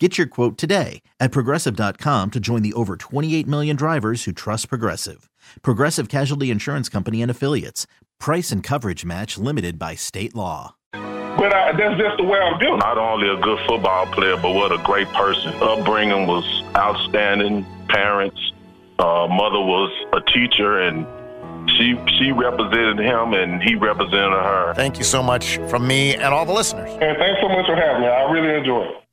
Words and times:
Get 0.00 0.16
your 0.16 0.28
quote 0.28 0.56
today 0.56 1.02
at 1.18 1.32
progressive.com 1.32 2.30
to 2.30 2.38
join 2.38 2.62
the 2.62 2.72
over 2.74 2.96
28 2.96 3.48
million 3.48 3.74
drivers 3.74 4.24
who 4.24 4.32
trust 4.32 4.68
Progressive. 4.68 5.28
Progressive 5.62 6.08
Casualty 6.08 6.52
Insurance 6.52 6.88
Company 6.88 7.20
and 7.20 7.30
Affiliates. 7.30 7.88
Price 8.20 8.52
and 8.52 8.62
coverage 8.62 9.04
match 9.04 9.38
limited 9.38 9.76
by 9.76 9.96
state 9.96 10.36
law. 10.36 10.76
But 10.92 11.52
I, 11.52 11.72
that's 11.72 11.98
just 12.00 12.16
the 12.16 12.24
way 12.24 12.38
I'm 12.38 12.60
built. 12.60 12.78
Not 12.78 12.96
only 12.96 13.28
a 13.28 13.36
good 13.36 13.58
football 13.66 14.06
player, 14.06 14.36
but 14.36 14.54
what 14.54 14.70
a 14.70 14.78
great 14.84 15.08
person. 15.08 15.52
Upbringing 15.60 16.28
was 16.28 16.44
outstanding. 16.76 17.66
Parents, 17.88 18.38
uh, 18.98 19.26
mother 19.28 19.60
was 19.60 19.90
a 20.12 20.20
teacher, 20.32 20.80
and 20.80 21.06
she 21.76 21.96
she 22.18 22.32
represented 22.32 22.98
him, 22.98 23.34
and 23.34 23.62
he 23.62 23.74
represented 23.74 24.32
her. 24.32 24.74
Thank 24.74 24.98
you 24.98 25.04
so 25.04 25.22
much 25.22 25.58
from 25.68 25.86
me 25.86 26.14
and 26.14 26.34
all 26.34 26.44
the 26.44 26.52
listeners. 26.52 26.90
And 27.00 27.16
thanks 27.18 27.40
so 27.40 27.48
much 27.48 27.66
for 27.66 27.76
having 27.76 28.02
me. 28.02 28.08
I 28.08 28.30
really 28.30 28.54
enjoy 28.58 28.84
it. 28.84 29.07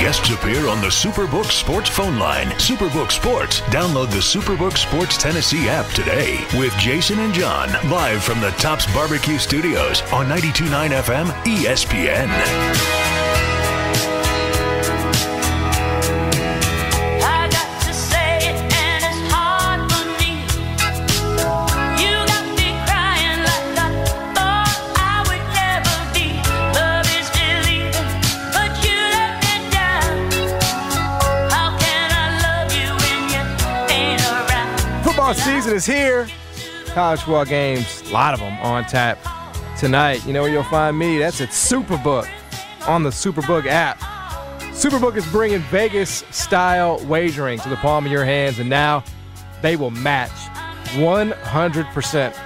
Guests 0.00 0.30
appear 0.30 0.66
on 0.66 0.80
the 0.80 0.86
Superbook 0.86 1.44
Sports 1.52 1.90
phone 1.90 2.18
line. 2.18 2.46
Superbook 2.52 3.12
Sports. 3.12 3.60
Download 3.68 4.10
the 4.10 4.16
Superbook 4.16 4.78
Sports 4.78 5.18
Tennessee 5.18 5.68
app 5.68 5.84
today 5.92 6.42
with 6.58 6.74
Jason 6.78 7.18
and 7.18 7.34
John 7.34 7.68
live 7.90 8.24
from 8.24 8.40
the 8.40 8.50
Tops 8.52 8.90
Barbecue 8.94 9.36
Studios 9.36 10.00
on 10.10 10.26
92.9 10.26 11.02
FM 11.02 11.26
ESPN. 11.44 12.99
Season 35.34 35.74
is 35.74 35.86
here. 35.86 36.28
College 36.86 37.20
football 37.20 37.44
games, 37.44 38.02
a 38.08 38.12
lot 38.12 38.34
of 38.34 38.40
them 38.40 38.58
on 38.60 38.84
tap 38.84 39.18
tonight. 39.78 40.24
You 40.26 40.32
know 40.32 40.42
where 40.42 40.50
you'll 40.50 40.64
find 40.64 40.98
me? 40.98 41.18
That's 41.18 41.40
at 41.40 41.50
Superbook 41.50 42.28
on 42.86 43.02
the 43.02 43.10
Superbook 43.10 43.66
app. 43.66 43.98
Superbook 44.72 45.16
is 45.16 45.26
bringing 45.30 45.60
Vegas 45.60 46.24
style 46.30 46.98
wagering 47.06 47.58
to 47.60 47.68
the 47.68 47.76
palm 47.76 48.06
of 48.06 48.12
your 48.12 48.24
hands, 48.24 48.58
and 48.58 48.68
now 48.68 49.04
they 49.62 49.76
will 49.76 49.90
match 49.90 50.30
100% 50.96 52.36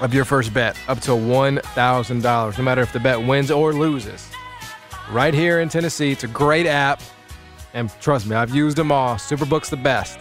of 0.00 0.14
your 0.14 0.24
first 0.24 0.54
bet 0.54 0.78
up 0.88 1.00
to 1.00 1.10
$1,000, 1.10 2.58
no 2.58 2.64
matter 2.64 2.80
if 2.80 2.92
the 2.92 3.00
bet 3.00 3.20
wins 3.20 3.50
or 3.50 3.72
loses. 3.72 4.30
Right 5.10 5.34
here 5.34 5.60
in 5.60 5.68
Tennessee, 5.68 6.12
it's 6.12 6.24
a 6.24 6.28
great 6.28 6.66
app, 6.66 7.02
and 7.74 7.90
trust 8.00 8.26
me, 8.26 8.36
I've 8.36 8.54
used 8.54 8.76
them 8.76 8.90
all. 8.90 9.16
Superbook's 9.16 9.68
the 9.68 9.76
best. 9.76 10.18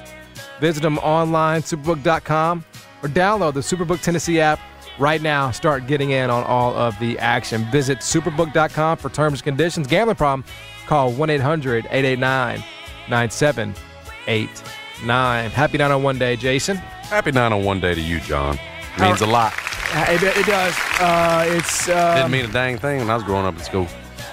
Visit 0.61 0.81
them 0.81 0.99
online, 0.99 1.61
superbook.com, 1.63 2.63
or 3.01 3.09
download 3.09 3.55
the 3.55 3.61
Superbook 3.61 3.99
Tennessee 4.01 4.39
app 4.39 4.59
right 4.99 5.19
now. 5.21 5.49
Start 5.49 5.87
getting 5.87 6.11
in 6.11 6.29
on 6.29 6.43
all 6.43 6.75
of 6.75 6.97
the 6.99 7.17
action. 7.17 7.65
Visit 7.71 7.97
superbook.com 7.99 8.97
for 8.97 9.09
terms 9.09 9.39
and 9.39 9.43
conditions. 9.43 9.87
Gambling 9.87 10.17
problem? 10.17 10.45
Call 10.85 11.11
1 11.11 11.29
800 11.31 11.87
889 11.89 12.63
9789. 13.09 15.49
Happy 15.49 15.77
901 15.79 16.19
day, 16.19 16.35
Jason. 16.35 16.77
Happy 16.77 17.31
901 17.31 17.79
day 17.79 17.95
to 17.95 18.01
you, 18.01 18.19
John. 18.19 18.59
It 18.97 19.01
Means 19.01 19.21
a 19.21 19.25
lot. 19.25 19.53
It, 19.93 20.21
it 20.21 20.45
does. 20.45 20.75
Uh, 20.99 21.43
it's. 21.47 21.89
Um, 21.89 22.17
Didn't 22.17 22.31
mean 22.31 22.45
a 22.45 22.53
dang 22.53 22.77
thing 22.77 22.99
when 22.99 23.09
I 23.09 23.15
was 23.15 23.23
growing 23.23 23.45
up 23.47 23.55
in 23.55 23.61
school. 23.61 23.87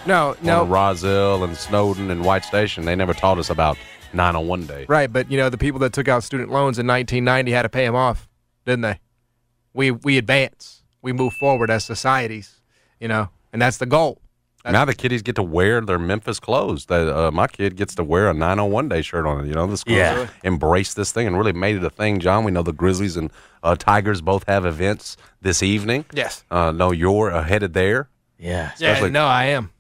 no, 0.07 0.37
no. 0.43 0.65
Roselle 0.67 1.43
and 1.43 1.57
Snowden 1.57 2.11
and 2.11 2.23
White 2.25 2.45
Station, 2.45 2.85
they 2.85 2.95
never 2.95 3.15
taught 3.15 3.39
us 3.39 3.49
about 3.51 3.79
901 4.13 4.67
day. 4.67 4.87
Right, 4.89 5.13
but 5.13 5.31
you 5.31 5.37
know 5.39 5.49
the 5.49 5.59
people 5.59 5.81
that 5.81 5.93
took 5.93 6.09
out 6.09 6.23
student 6.25 6.51
loans 6.51 6.79
in 6.79 6.87
1990 6.87 7.51
had 7.53 7.63
to 7.63 7.69
pay 7.69 7.85
them 7.85 7.95
off, 7.95 8.29
didn't 8.65 8.83
they? 8.83 8.99
We 9.75 9.91
we 9.91 10.19
advance, 10.19 10.83
we 11.03 11.13
move 11.13 11.33
forward 11.35 11.71
as 11.71 11.85
societies, 11.85 12.61
you 13.01 13.09
know, 13.09 13.29
and 13.53 13.61
that's 13.63 13.77
the 13.79 13.87
goal. 13.87 14.21
Now 14.71 14.85
the 14.85 14.93
kiddies 14.95 15.23
get 15.23 15.35
to 15.37 15.43
wear 15.43 15.81
their 15.81 15.99
Memphis 15.99 16.39
clothes. 16.39 16.87
That 16.87 17.09
uh, 17.09 17.31
my 17.31 17.47
kid 17.47 17.75
gets 17.77 17.95
to 17.95 18.05
wear 18.05 18.29
a 18.29 18.35
901 18.35 18.89
day 18.91 19.01
shirt 19.01 19.25
on 19.25 19.43
it. 19.45 19.49
You 19.49 19.55
know, 19.55 19.67
the 19.67 19.79
schools 19.79 19.97
Yeah. 19.97 20.27
embraced 20.45 20.95
this 20.95 21.11
thing 21.11 21.27
and 21.27 21.39
really 21.39 21.55
made 21.55 21.77
it 21.77 21.85
a 21.85 21.89
thing. 21.89 22.19
John, 22.21 22.45
we 22.45 22.51
know 22.51 22.63
the 22.63 22.75
Grizzlies 22.75 23.17
and 23.17 23.31
uh, 23.63 23.77
Tigers 23.77 24.21
both 24.21 24.45
have 24.47 24.67
events 24.67 25.17
this 25.41 25.63
evening. 25.63 26.05
Yes. 26.13 26.45
Uh, 26.51 26.71
no, 26.73 26.91
you're 26.91 27.31
uh, 27.33 27.45
headed 27.45 27.73
there 27.73 28.11
Yeah. 28.39 28.73
Yeah, 28.79 29.09
no, 29.09 29.25
I 29.25 29.45
am. 29.47 29.71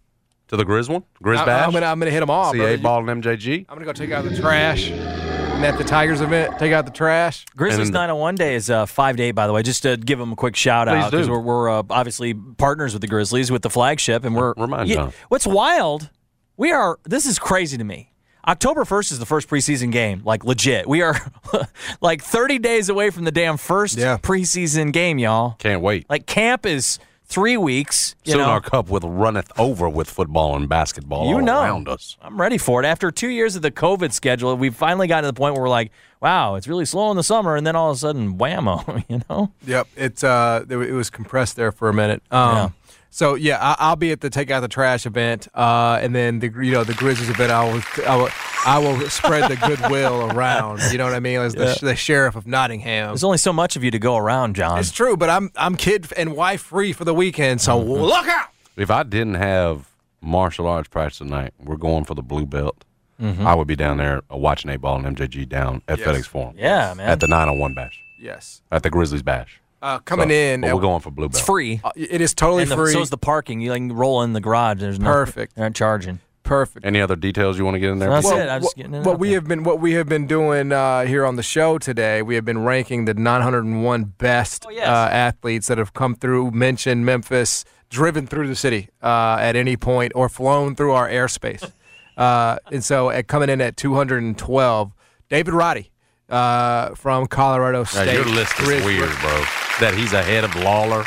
To 0.48 0.56
the 0.56 0.64
Grizz 0.64 0.88
one, 0.88 1.04
Grizz 1.22 1.38
I, 1.38 1.44
Bash, 1.46 1.66
am 1.66 1.72
gonna 1.72 1.86
I'm 1.86 1.98
gonna 1.98 2.10
hit 2.10 2.20
them 2.20 2.30
all. 2.30 2.52
brother. 2.52 2.76
CA 2.76 2.82
Ball 2.82 3.08
and 3.08 3.22
MJG. 3.22 3.66
I'm 3.68 3.74
gonna 3.76 3.84
go 3.86 3.92
take 3.92 4.10
out 4.10 4.24
the 4.24 4.36
trash. 4.36 4.90
And 4.90 5.66
at 5.66 5.76
the 5.76 5.82
Tigers 5.84 6.20
event, 6.20 6.56
take 6.58 6.72
out 6.72 6.84
the 6.86 6.92
trash. 6.92 7.44
Grizzlies 7.56 7.88
And- 7.88 7.94
901 7.94 8.36
Day 8.36 8.54
is 8.54 8.70
uh, 8.70 8.86
5 8.86 9.16
to 9.16 9.22
8, 9.24 9.30
by 9.32 9.48
the 9.48 9.52
way. 9.52 9.62
Just 9.64 9.82
to 9.82 9.96
give 9.96 10.18
them 10.20 10.32
a 10.32 10.36
quick 10.36 10.54
shout 10.54 10.86
out 10.86 11.10
because 11.10 11.28
we're, 11.28 11.40
we're 11.40 11.68
uh, 11.68 11.82
obviously 11.90 12.32
partners 12.32 12.92
with 12.92 13.02
the 13.02 13.08
Grizzlies 13.08 13.50
with 13.50 13.62
the 13.62 13.70
flagship, 13.70 14.24
and 14.24 14.36
we're 14.36 14.54
Remind 14.56 14.88
Yeah, 14.88 15.10
What's 15.28 15.46
wild? 15.48 16.10
We 16.56 16.70
are. 16.70 16.98
This 17.04 17.26
is 17.26 17.38
crazy 17.40 17.76
to 17.76 17.82
me. 17.84 18.12
October 18.46 18.84
1st 18.84 19.12
is 19.12 19.18
the 19.18 19.26
first 19.26 19.48
preseason 19.48 19.90
game, 19.90 20.22
like 20.24 20.44
legit. 20.44 20.88
We 20.88 21.02
are 21.02 21.16
like 22.00 22.22
30 22.22 22.60
days 22.60 22.88
away 22.88 23.10
from 23.10 23.24
the 23.24 23.32
damn 23.32 23.56
first 23.56 23.98
Yeah. 23.98 24.16
preseason 24.18 24.92
game, 24.92 25.18
y'all. 25.18 25.56
Can't 25.58 25.82
wait. 25.82 26.06
Like 26.08 26.26
camp 26.26 26.64
is 26.66 26.98
three 27.28 27.56
weeks. 27.56 28.14
You 28.24 28.32
Soon 28.32 28.40
know, 28.42 28.48
our 28.48 28.60
cup 28.60 28.88
will 28.88 29.00
runneth 29.00 29.52
over 29.58 29.88
with 29.88 30.10
football 30.10 30.56
and 30.56 30.68
basketball 30.68 31.28
you 31.28 31.36
all 31.36 31.42
know, 31.42 31.62
around 31.62 31.88
us. 31.88 32.16
I'm 32.22 32.40
ready 32.40 32.58
for 32.58 32.82
it. 32.82 32.86
After 32.86 33.10
two 33.10 33.28
years 33.28 33.54
of 33.54 33.62
the 33.62 33.70
COVID 33.70 34.12
schedule, 34.12 34.56
we've 34.56 34.74
finally 34.74 35.06
gotten 35.06 35.24
to 35.28 35.32
the 35.32 35.38
point 35.38 35.54
where 35.54 35.62
we're 35.62 35.68
like, 35.68 35.92
wow, 36.20 36.56
it's 36.56 36.66
really 36.66 36.84
slow 36.84 37.10
in 37.10 37.16
the 37.16 37.22
summer, 37.22 37.54
and 37.54 37.66
then 37.66 37.76
all 37.76 37.90
of 37.90 37.96
a 37.96 37.98
sudden, 38.00 38.38
whammo, 38.38 39.04
you 39.08 39.20
know? 39.30 39.52
Yep, 39.66 39.88
it's 39.96 40.24
uh, 40.24 40.64
it 40.68 40.76
it 40.76 40.92
was 40.92 41.10
compressed 41.10 41.56
there 41.56 41.70
for 41.70 41.88
a 41.88 41.94
minute. 41.94 42.22
Um, 42.30 42.54
Yeah. 42.56 42.68
So 43.10 43.34
yeah, 43.34 43.58
I, 43.60 43.76
I'll 43.78 43.96
be 43.96 44.12
at 44.12 44.20
the 44.20 44.30
take 44.30 44.50
out 44.50 44.60
the 44.60 44.68
trash 44.68 45.06
event, 45.06 45.48
uh, 45.54 45.98
and 46.02 46.14
then 46.14 46.40
the 46.40 46.48
you 46.62 46.72
know 46.72 46.84
the 46.84 46.94
Grizzlies 46.94 47.30
event. 47.30 47.50
I 47.50 47.64
will 47.72 47.82
I 48.06 48.16
will, 48.16 48.28
I 48.66 48.78
will 48.78 49.08
spread 49.08 49.50
the 49.50 49.56
goodwill 49.56 50.30
around. 50.36 50.80
You 50.92 50.98
know 50.98 51.04
what 51.04 51.14
I 51.14 51.20
mean? 51.20 51.40
As 51.40 51.54
the, 51.54 51.78
the 51.80 51.96
sheriff 51.96 52.36
of 52.36 52.46
Nottingham. 52.46 53.08
There's 53.08 53.24
only 53.24 53.38
so 53.38 53.52
much 53.52 53.76
of 53.76 53.82
you 53.84 53.90
to 53.90 53.98
go 53.98 54.16
around, 54.16 54.56
John. 54.56 54.78
It's 54.78 54.92
true, 54.92 55.16
but 55.16 55.30
I'm 55.30 55.50
I'm 55.56 55.74
kid 55.76 56.06
and 56.16 56.36
wife 56.36 56.60
free 56.62 56.92
for 56.92 57.04
the 57.04 57.14
weekend, 57.14 57.60
so 57.60 57.78
look 57.80 58.26
out. 58.28 58.48
If 58.76 58.90
I 58.90 59.02
didn't 59.02 59.34
have 59.34 59.88
martial 60.20 60.66
arts 60.66 60.88
practice 60.88 61.18
tonight, 61.18 61.54
we're 61.58 61.76
going 61.76 62.04
for 62.04 62.14
the 62.14 62.22
blue 62.22 62.46
belt. 62.46 62.84
I 63.20 63.52
would 63.54 63.66
be 63.66 63.74
down 63.74 63.96
there 63.96 64.22
uh, 64.32 64.36
watching 64.36 64.70
a 64.70 64.78
ball 64.78 65.04
and 65.04 65.16
MJG 65.16 65.48
down 65.48 65.82
at 65.88 65.98
Yes. 65.98 66.06
FedEx 66.06 66.26
Forum. 66.26 66.54
Yeah, 66.56 66.94
man. 66.96 67.08
At 67.08 67.18
the 67.18 67.26
901 67.26 67.74
bash. 67.74 68.00
Yes. 68.20 68.62
At 68.70 68.84
the 68.84 68.90
Grizzlies 68.90 69.24
bash. 69.24 69.60
Uh, 69.80 69.98
coming 70.00 70.28
So, 70.28 70.34
in, 70.34 70.60
but 70.62 70.74
we're 70.74 70.80
going 70.80 71.00
for 71.00 71.10
Bluebell. 71.10 71.36
it's 71.38 71.44
free. 71.46 71.80
uh, 71.84 71.90
it 71.94 72.20
is 72.20 72.34
totally 72.34 72.62
and 72.62 72.70
the, 72.72 72.76
free. 72.76 72.92
So 72.92 73.00
is 73.00 73.10
the 73.10 73.18
parking. 73.18 73.60
You 73.60 73.72
can 73.72 73.92
roll 73.92 74.22
in 74.22 74.32
the 74.32 74.40
garage. 74.40 74.80
There's 74.80 74.98
no 74.98 75.06
Perfect. 75.12 75.54
They're 75.54 75.66
not 75.66 75.74
charging. 75.74 76.18
Perfect. 76.42 76.84
Any 76.86 77.00
other 77.00 77.14
details 77.14 77.58
you 77.58 77.64
want 77.64 77.74
to 77.74 77.78
get 77.78 77.90
in 77.90 77.98
there? 77.98 78.08
That's 78.08 78.28
Pete? 78.28 78.38
it. 78.40 78.48
I'm 78.48 78.62
just 78.62 78.74
getting 78.74 78.94
it 78.94 79.04
what 79.04 79.18
we 79.18 79.28
there. 79.28 79.36
have 79.36 79.46
been 79.48 79.62
what 79.64 79.80
we 79.80 79.92
have 79.92 80.08
been 80.08 80.26
doing 80.26 80.72
uh, 80.72 81.04
here 81.04 81.26
on 81.26 81.36
the 81.36 81.42
show 81.42 81.76
today, 81.78 82.22
we 82.22 82.34
have 82.36 82.44
been 82.46 82.64
ranking 82.64 83.04
the 83.04 83.12
901 83.14 84.04
best 84.18 84.64
Oh, 84.66 84.70
yes. 84.70 84.88
uh, 84.88 85.08
athletes 85.12 85.66
that 85.68 85.76
have 85.78 85.92
come 85.92 86.14
through, 86.16 86.50
mentioned 86.52 87.04
Memphis, 87.04 87.64
driven 87.90 88.26
through 88.26 88.48
the 88.48 88.56
city 88.56 88.88
uh, 89.02 89.36
at 89.40 89.56
any 89.56 89.76
point, 89.76 90.12
or 90.14 90.28
flown 90.30 90.74
through 90.74 90.92
our 90.92 91.08
airspace. 91.08 91.70
uh, 92.16 92.56
and 92.72 92.82
so, 92.82 93.10
at 93.10 93.28
coming 93.28 93.50
in 93.50 93.60
at 93.60 93.76
212, 93.76 94.92
David 95.28 95.52
Roddy 95.52 95.90
uh, 96.30 96.94
from 96.94 97.26
Colorado 97.26 97.80
Now, 97.80 97.84
State. 97.84 98.14
your 98.14 98.24
list 98.24 98.58
is 98.58 98.66
Grizz- 98.68 98.84
weird, 98.86 99.10
bro. 99.20 99.44
That 99.80 99.94
he's 99.94 100.12
ahead 100.12 100.42
of 100.44 100.54
Lawler. 100.56 101.04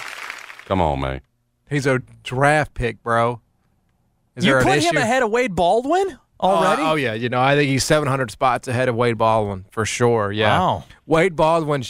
Come 0.65 0.79
on, 0.81 1.01
man. 1.01 1.21
He's 1.69 1.85
a 1.85 1.99
draft 2.23 2.73
pick, 2.73 3.03
bro. 3.03 3.41
Is 4.35 4.45
You 4.45 4.51
there 4.51 4.59
an 4.59 4.65
put 4.65 4.77
issue? 4.77 4.89
him 4.89 4.97
ahead 4.97 5.23
of 5.23 5.29
Wade 5.31 5.55
Baldwin 5.55 6.17
already? 6.39 6.81
Uh, 6.81 6.91
oh 6.91 6.95
yeah, 6.95 7.13
you 7.13 7.27
know 7.27 7.41
I 7.41 7.55
think 7.55 7.69
he's 7.69 7.83
700 7.83 8.31
spots 8.31 8.69
ahead 8.69 8.87
of 8.87 8.95
Wade 8.95 9.17
Baldwin 9.17 9.65
for 9.71 9.85
sure. 9.85 10.31
Yeah, 10.31 10.57
Wow. 10.57 10.83
Wade 11.05 11.35
Baldwin, 11.35 11.83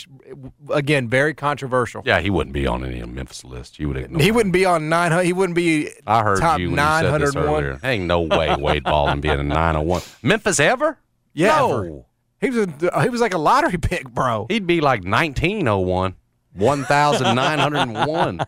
again, 0.72 1.08
very 1.08 1.36
controversial. 1.36 2.02
Yeah, 2.04 2.20
he 2.20 2.32
wouldn't 2.32 2.54
be 2.56 2.66
on 2.66 2.84
any 2.84 3.00
of 3.00 3.10
Memphis 3.10 3.44
list. 3.44 3.80
You 3.80 3.88
would 3.90 3.98
ignore. 3.98 4.22
He 4.22 4.32
wouldn't 4.32 4.54
be 4.54 4.66
on 4.66 4.90
900. 4.90 5.24
He 5.24 5.34
wouldn't 5.34 5.56
be 5.56 5.90
I 6.08 6.24
heard 6.24 6.40
top 6.40 6.60
you 6.60 6.72
when 6.72 6.80
you 6.80 6.84
said 6.84 7.22
this 7.22 7.36
901. 7.36 7.64
earlier. 7.64 7.80
Ain't 7.84 8.06
no 8.06 8.22
way 8.22 8.56
Wade 8.56 8.84
Baldwin 8.84 9.22
being 9.22 9.40
a 9.40 9.44
901. 9.44 10.02
Memphis 10.24 10.60
ever? 10.60 10.98
Yeah, 11.34 11.58
No. 11.60 11.78
ever. 11.84 12.02
he 12.42 12.50
was 12.50 12.68
a, 12.84 13.04
he 13.04 13.10
was 13.10 13.22
like 13.22 13.36
a 13.36 13.38
lottery 13.40 13.78
pick, 13.82 14.10
bro. 14.10 14.48
He'd 14.50 14.66
be 14.66 14.82
like 14.82 15.04
1901. 15.04 16.16
1,901. 16.56 18.42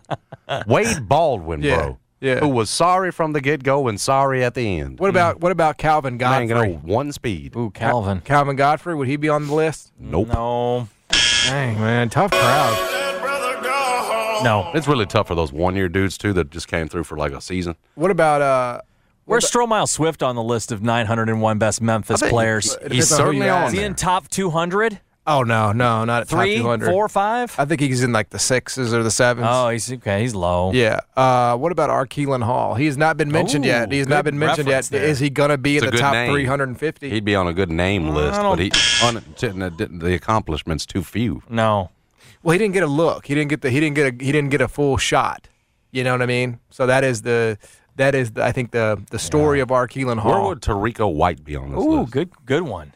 Wade 0.67 1.07
Baldwin, 1.07 1.61
Yeah, 1.61 1.75
bro. 1.77 1.97
yeah. 2.19 2.39
Who 2.39 2.49
was 2.49 2.69
sorry 2.69 3.11
from 3.11 3.33
the 3.33 3.41
get 3.41 3.63
go 3.63 3.87
and 3.87 3.99
sorry 3.99 4.43
at 4.43 4.53
the 4.55 4.79
end. 4.79 4.99
What 4.99 5.09
about 5.09 5.39
what 5.39 5.51
about 5.51 5.77
Calvin 5.77 6.17
Man, 6.17 6.47
Godfrey? 6.47 6.69
you 6.69 6.73
know, 6.75 6.79
one 6.83 7.11
speed. 7.11 7.55
Ooh, 7.55 7.69
Calvin. 7.71 8.21
Calvin 8.21 8.55
Godfrey 8.55 8.95
would 8.95 9.07
he 9.07 9.15
be 9.15 9.29
on 9.29 9.47
the 9.47 9.53
list? 9.53 9.91
Nope. 9.99 10.27
No. 10.29 10.87
Dang 11.47 11.79
man, 11.79 12.09
tough 12.09 12.31
crowd. 12.31 12.89
No. 14.43 14.71
It's 14.73 14.87
really 14.87 15.05
tough 15.05 15.27
for 15.27 15.35
those 15.35 15.53
one 15.53 15.75
year 15.75 15.87
dudes, 15.87 16.17
too, 16.17 16.33
that 16.33 16.49
just 16.51 16.67
came 16.67 16.89
through 16.89 17.05
for 17.05 17.15
like 17.17 17.31
a 17.31 17.39
season. 17.41 17.75
What 17.95 18.11
about 18.11 18.41
uh? 18.41 18.81
Where's 19.25 19.49
Stromile 19.49 19.87
Swift 19.87 20.21
on 20.21 20.35
the 20.35 20.43
list 20.43 20.73
of 20.73 20.81
901 20.83 21.57
best 21.57 21.81
Memphis 21.81 22.19
think 22.19 22.29
players? 22.33 22.73
He's 22.73 22.81
depends 22.81 23.11
on 23.13 23.17
certainly 23.19 23.49
on. 23.49 23.67
Is 23.67 23.71
he 23.73 23.81
in 23.81 23.95
top 23.95 24.27
200? 24.27 24.99
Oh 25.25 25.43
no, 25.43 25.71
no, 25.71 26.03
not 26.03 26.23
at 26.23 26.27
Three, 26.27 26.55
top 26.57 26.63
200. 26.63 26.91
four, 26.91 27.07
five? 27.07 27.55
I 27.57 27.63
think 27.63 27.79
he's 27.79 28.03
in 28.03 28.11
like 28.11 28.29
the 28.31 28.39
sixes 28.39 28.93
or 28.93 29.03
the 29.03 29.11
sevens. 29.11 29.47
Oh, 29.49 29.69
he's 29.69 29.89
okay. 29.91 30.21
He's 30.21 30.35
low. 30.35 30.73
Yeah. 30.73 30.99
Uh, 31.15 31.55
what 31.55 31.71
about 31.71 31.89
Arkeelan 31.89 32.43
Hall? 32.43 32.75
He 32.75 32.87
has 32.87 32.97
not 32.97 33.15
been 33.15 33.31
mentioned 33.31 33.63
Ooh, 33.63 33.69
yet. 33.69 33.89
He 33.89 33.99
has 33.99 34.07
not 34.09 34.25
good 34.25 34.31
been 34.31 34.39
mentioned 34.39 34.67
yet. 34.67 34.73
reference 34.75 34.89
there. 34.89 35.03
Is 35.05 35.19
he 35.19 35.29
going 35.29 35.49
to 35.49 35.57
be 35.57 35.77
It's 35.77 35.83
in 35.83 35.87
a 35.87 35.91
the 35.91 35.97
good 35.97 36.01
top 36.01 36.13
name. 36.13 36.33
350? 36.33 37.09
He'd 37.09 37.23
be 37.23 37.35
on 37.35 37.47
a 37.47 37.53
good 37.53 37.71
name 37.71 38.09
list, 38.09 38.41
don't- 38.41 38.57
but 38.57 38.59
he 38.59 38.71
un, 39.05 39.99
the 39.99 40.13
accomplishments 40.13 40.85
too 40.85 41.03
few. 41.03 41.41
No. 41.49 41.89
well, 42.43 42.51
he 42.51 42.57
didn't 42.59 42.73
get 42.73 42.83
a 42.83 42.87
look. 42.87 43.25
He 43.27 43.33
didn't 43.33 43.49
get 43.49 43.61
the. 43.61 43.69
He 43.69 43.79
didn't 43.79 43.95
get 43.95 44.13
a. 44.21 44.25
He 44.25 44.31
didn't 44.33 44.49
get 44.49 44.59
a 44.59 44.67
full 44.67 44.97
shot. 44.97 45.47
You 45.91 46.03
know 46.03 46.11
what 46.11 46.21
I 46.21 46.25
mean? 46.25 46.59
So 46.69 46.85
that 46.87 47.05
is 47.05 47.21
the. 47.21 47.57
That 47.95 48.15
is, 48.15 48.31
the, 48.31 48.43
I 48.43 48.51
think, 48.51 48.71
the 48.71 49.01
the 49.11 49.19
story 49.19 49.59
of 49.61 49.69
Arkeelan 49.69 50.17
Hall. 50.17 50.31
Where 50.33 50.41
would 50.49 50.61
Terrico 50.61 51.13
White 51.13 51.45
be 51.45 51.55
on 51.55 51.69
this 51.71 51.79
Ooh, 51.79 51.99
list? 52.01 52.11
good 52.11 52.31
good 52.45 52.63
one. 52.63 52.91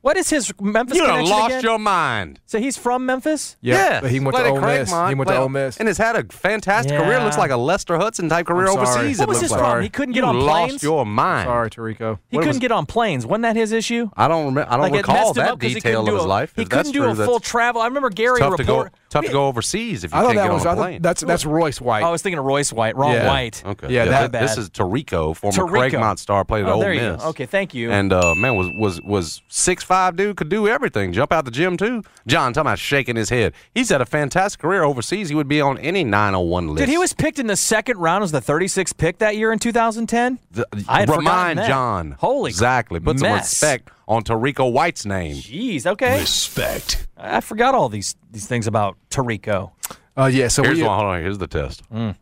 What 0.00 0.16
is 0.16 0.30
his 0.30 0.52
Memphis 0.60 0.96
You 0.96 1.02
done 1.02 1.10
connection 1.24 1.36
lost 1.36 1.50
again? 1.54 1.62
your 1.64 1.78
mind. 1.78 2.40
So 2.46 2.60
he's 2.60 2.76
from 2.78 3.04
Memphis? 3.04 3.56
yeah, 3.60 4.00
but 4.00 4.10
he 4.10 4.20
went 4.20 4.36
to 4.36 4.42
Played 4.42 4.46
at 4.46 4.52
Ole 4.52 4.60
Miss. 4.60 4.90
Craigmont, 4.92 5.08
He 5.08 5.14
went 5.16 5.28
to 5.28 5.34
played- 5.34 5.42
Ole 5.42 5.48
Miss. 5.48 5.76
and 5.76 5.88
has 5.88 5.98
had 5.98 6.14
a 6.16 6.24
fantastic 6.32 6.96
career. 6.96 7.18
Looks 7.22 7.36
like 7.36 7.50
a 7.50 7.56
Lester 7.56 7.98
Hudson 7.98 8.28
type 8.28 8.46
career 8.46 8.68
overseas. 8.68 9.18
What 9.18 9.24
it 9.24 9.28
was 9.28 9.40
his 9.40 9.50
like. 9.50 9.60
problem? 9.60 9.82
He 9.82 9.88
couldn't 9.88 10.14
get 10.14 10.22
on 10.24 10.38
planes. 10.38 10.44
you 10.44 10.50
on 10.50 10.68
lost 10.70 10.82
your 10.84 11.06
mind. 11.06 11.46
Sorry, 11.48 11.70
Terrico. 11.70 12.18
He 12.30 12.36
What 12.36 12.42
couldn't 12.42 12.48
was- 12.48 12.58
get 12.58 12.72
on 12.72 12.86
planes. 12.86 13.26
Wasn't 13.26 13.42
that 13.42 13.56
his 13.56 13.72
issue? 13.72 14.08
I 14.16 14.28
don't. 14.28 14.46
Remember, 14.46 14.66
I 14.68 14.72
don't 14.76 14.80
like 14.82 14.92
it 14.94 14.96
recall 14.98 15.14
messed 15.16 15.28
him 15.30 15.34
that 15.44 15.52
up 15.52 15.60
'cause 15.60 15.68
he 15.68 15.74
detail 15.74 16.00
couldn't 16.00 16.00
of 16.00 16.06
do 16.06 16.14
his 16.16 16.24
a- 16.24 16.28
life. 16.28 16.52
He 16.54 16.64
couldn't 16.64 16.92
do 16.92 17.00
true, 17.00 17.10
a 17.10 17.14
full 17.16 17.40
travel. 17.40 17.82
I 17.82 17.86
remember 17.86 18.10
Gary 18.10 18.38
tough 18.38 18.56
to 18.56 18.64
go. 18.64 18.74
report. 18.76 18.92
Tough 19.10 19.24
to 19.24 19.32
go 19.32 19.46
overseas 19.46 20.04
if 20.04 20.12
you 20.12 20.18
I 20.18 20.20
thought 20.20 20.26
can't 20.34 20.36
that 20.36 20.42
get 20.48 20.52
was. 20.52 20.66
on 20.66 20.68
I 20.68 20.72
a 20.72 20.76
thought 20.76 20.82
plane. 20.82 21.02
that's 21.02 21.22
that's 21.22 21.46
Royce 21.46 21.80
White. 21.80 22.02
Oh, 22.02 22.08
I 22.08 22.10
was 22.10 22.20
thinking 22.22 22.38
of 22.38 22.44
Royce 22.44 22.72
White. 22.72 22.94
Wrong 22.94 23.16
White. 23.24 23.62
Okay. 23.66 23.88
Yeah, 23.88 24.04
that- 24.04 24.32
this 24.32 24.58
is 24.58 24.68
Terrico, 24.70 25.34
former 25.34 25.56
Terrico. 25.56 25.90
Craigmont 25.90 26.18
star, 26.18 26.44
played 26.44 26.64
at 26.64 26.70
Oh, 26.70 26.74
Ole 26.74 26.80
there 26.80 26.92
you 26.92 27.12
Miss. 27.12 27.24
Okay, 27.24 27.46
thank 27.46 27.72
you. 27.74 27.90
And 27.90 28.12
uh, 28.12 28.34
man 28.36 28.54
was 28.56 28.68
was 28.74 29.00
was 29.02 29.42
six 29.48 29.82
five 29.88 30.14
dude 30.16 30.36
could 30.36 30.48
do 30.48 30.68
everything. 30.68 31.12
Jump 31.12 31.32
out 31.32 31.44
the 31.44 31.50
gym 31.50 31.76
too. 31.76 32.04
John 32.26 32.52
talking 32.52 32.68
about 32.68 32.78
shaking 32.78 33.16
his 33.16 33.30
head. 33.30 33.54
He's 33.74 33.88
had 33.88 34.00
a 34.00 34.06
fantastic 34.06 34.60
career 34.60 34.84
overseas. 34.84 35.30
He 35.30 35.34
would 35.34 35.48
be 35.48 35.60
on 35.60 35.78
any 35.78 36.04
901 36.04 36.68
list. 36.68 36.78
Dude, 36.78 36.88
he 36.88 36.98
was 36.98 37.12
picked 37.14 37.38
in 37.38 37.46
the 37.48 37.56
second 37.56 37.98
round 37.98 38.22
as 38.22 38.30
the 38.30 38.40
36th 38.40 38.96
pick 38.96 39.18
that 39.18 39.36
year 39.36 39.50
in 39.52 39.58
2010. 39.58 40.38
The- 40.52 40.66
I 40.88 41.00
had 41.00 41.08
forgotten 41.08 41.24
remind. 41.56 41.68
John. 41.68 42.12
Holy 42.20 42.50
exactly. 42.50 43.00
Put 43.00 43.18
some 43.18 43.32
respect 43.32 43.90
on 44.06 44.22
Terrico 44.22 44.70
White's 44.72 45.04
name. 45.06 45.36
Jeez, 45.36 45.86
okay. 45.86 46.20
Respect. 46.20 47.06
I 47.16 47.40
forgot 47.40 47.74
all 47.74 47.88
these 47.88 48.14
these 48.30 48.46
things 48.46 48.66
about 48.66 48.96
Terrico. 49.10 49.72
Uh, 50.16 50.26
yeah. 50.26 50.48
So 50.48 50.62
Here's 50.62 50.78
we. 50.78 50.84
one. 50.84 50.98
Hold 50.98 51.10
on. 51.14 51.20
Here's 51.22 51.38
the 51.38 51.46
test. 51.46 51.82
Mm. 51.90 52.14